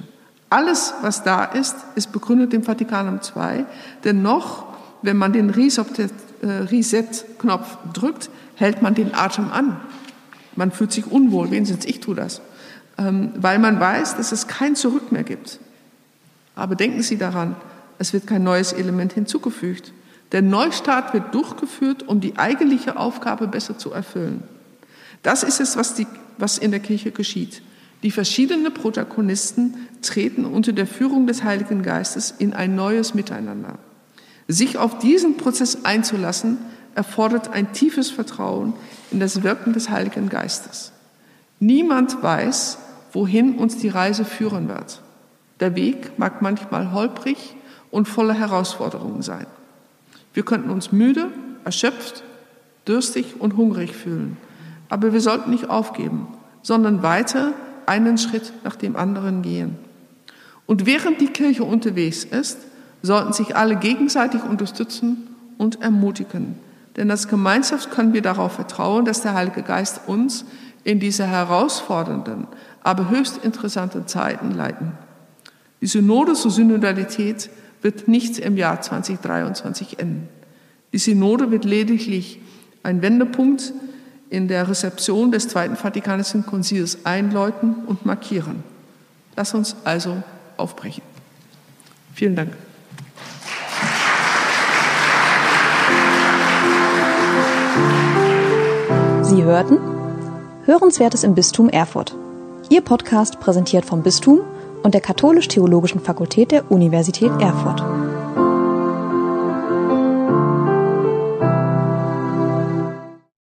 Alles, 0.50 0.94
was 1.02 1.24
da 1.24 1.44
ist, 1.44 1.76
ist 1.96 2.12
begründet 2.12 2.54
im 2.54 2.64
Vatikanum 2.64 3.20
II. 3.36 3.66
Denn 4.04 4.22
noch, 4.22 4.66
wenn 5.02 5.18
man 5.18 5.34
den 5.34 5.50
äh, 5.50 6.48
Reset-Knopf 6.48 7.78
drückt, 7.94 8.30
hält 8.56 8.82
man 8.82 8.96
den 8.96 9.14
Atem 9.14 9.52
an. 9.52 9.80
Man 10.56 10.72
fühlt 10.72 10.92
sich 10.92 11.06
unwohl, 11.08 11.52
wenigstens 11.52 11.86
ich 11.86 12.00
tue 12.00 12.16
das, 12.16 12.42
ähm, 12.98 13.32
weil 13.36 13.60
man 13.60 13.80
weiß, 13.80 14.18
dass 14.18 14.32
es 14.32 14.48
kein 14.48 14.76
Zurück 14.76 15.12
mehr 15.12 15.24
gibt. 15.24 15.60
Aber 16.56 16.76
denken 16.76 17.04
Sie 17.04 17.18
daran, 17.18 17.56
es 18.00 18.12
wird 18.14 18.28
kein 18.28 18.44
neues 18.44 18.74
Element 18.74 19.14
hinzugefügt. 19.14 19.94
Der 20.32 20.42
Neustart 20.42 21.14
wird 21.14 21.34
durchgeführt, 21.34 22.08
um 22.08 22.22
die 22.22 22.38
eigentliche 22.38 22.98
Aufgabe 22.98 23.48
besser 23.48 23.78
zu 23.78 23.92
erfüllen. 23.92 24.44
Das 25.24 25.44
ist 25.44 25.60
es, 25.60 25.76
was, 25.78 25.96
die, 25.96 26.08
was 26.38 26.58
in 26.58 26.72
der 26.72 26.80
Kirche 26.80 27.12
geschieht. 27.12 27.62
Die 28.04 28.12
verschiedenen 28.12 28.74
Protagonisten 28.74 29.76
treten 30.02 30.46
unter 30.46 30.72
der 30.72 30.88
Führung 30.88 31.28
des 31.28 31.44
Heiligen 31.44 31.84
Geistes 31.84 32.34
in 32.38 32.54
ein 32.54 32.76
neues 32.76 33.14
Miteinander. 33.14 33.78
Sich 34.48 34.78
auf 34.78 35.00
diesen 35.00 35.38
Prozess 35.38 35.84
einzulassen, 35.84 36.58
erfordert 36.96 37.52
ein 37.54 37.72
tiefes 37.74 38.10
Vertrauen 38.10 38.74
in 39.12 39.20
das 39.20 39.44
Wirken 39.44 39.74
des 39.74 39.90
Heiligen 39.90 40.30
Geistes. 40.30 40.92
Niemand 41.60 42.24
weiß, 42.24 42.78
wohin 43.12 43.56
uns 43.56 43.78
die 43.78 43.90
Reise 43.90 44.26
führen 44.26 44.70
wird. 44.70 45.02
Der 45.60 45.76
Weg 45.76 46.18
mag 46.18 46.42
manchmal 46.42 46.94
holprig 46.94 47.56
und 47.92 48.08
voller 48.08 48.34
Herausforderungen 48.34 49.22
sein. 49.22 49.46
Wir 50.34 50.44
könnten 50.44 50.70
uns 50.70 50.92
müde, 50.92 51.28
erschöpft, 51.66 52.24
durstig 52.86 53.36
und 53.40 53.58
hungrig 53.58 53.96
fühlen. 53.96 54.38
Aber 54.90 55.14
wir 55.14 55.22
sollten 55.22 55.52
nicht 55.52 55.70
aufgeben, 55.70 56.28
sondern 56.62 57.04
weiter 57.04 57.54
einen 57.86 58.18
Schritt 58.18 58.52
nach 58.64 58.76
dem 58.76 58.96
anderen 58.96 59.42
gehen. 59.42 59.78
Und 60.66 60.86
während 60.86 61.22
die 61.22 61.28
Kirche 61.28 61.64
unterwegs 61.64 62.24
ist, 62.24 62.58
sollten 63.02 63.34
sich 63.34 63.56
alle 63.56 63.76
gegenseitig 63.76 64.44
unterstützen 64.44 65.28
und 65.58 65.82
ermutigen. 65.82 66.56
Denn 66.98 67.10
als 67.10 67.28
Gemeinschaft 67.28 67.92
können 67.92 68.14
wir 68.14 68.22
darauf 68.22 68.54
vertrauen, 68.54 69.06
dass 69.06 69.22
der 69.22 69.34
Heilige 69.34 69.64
Geist 69.64 70.02
uns 70.08 70.46
in 70.84 71.00
diese 71.00 71.26
herausfordernden, 71.26 72.48
aber 72.84 73.10
höchst 73.10 73.44
interessanten 73.44 74.08
Zeiten 74.08 74.52
leiten. 74.52 74.92
Die 75.82 75.88
Synode 75.88 76.34
zur 76.34 76.52
Synodalität 76.52 77.50
wird 77.82 78.08
nicht 78.08 78.38
im 78.40 78.58
Jahr 78.58 78.82
2023 78.82 80.00
enden. 80.00 80.28
Die 80.92 80.98
Synode 80.98 81.52
wird 81.52 81.66
lediglich 81.66 82.42
ein 82.84 83.02
Wendepunkt 83.02 83.74
in 84.30 84.48
der 84.48 84.68
Rezeption 84.70 85.32
des 85.32 85.48
Zweiten 85.48 85.76
Vatikanischen 85.76 86.46
Konzils 86.46 87.06
einläuten 87.06 87.76
und 87.88 88.06
markieren. 88.06 88.64
Lass 89.36 89.54
uns 89.54 89.76
also 89.84 90.22
aufbrechen. 90.58 91.04
Vielen 92.14 92.36
Dank. 92.36 92.54
Sie 99.24 99.44
hörten 99.44 99.78
Hörenswertes 100.66 101.24
im 101.24 101.34
Bistum 101.34 101.70
Erfurt. 101.70 102.16
Ihr 102.70 102.82
Podcast 102.82 103.40
präsentiert 103.40 103.86
vom 103.86 104.04
Bistum 104.04 104.42
und 104.84 104.94
der 104.94 105.02
Katholisch-Theologischen 105.02 106.02
Fakultät 106.02 106.52
der 106.52 106.72
Universität 106.72 107.32
Erfurt. 107.40 108.09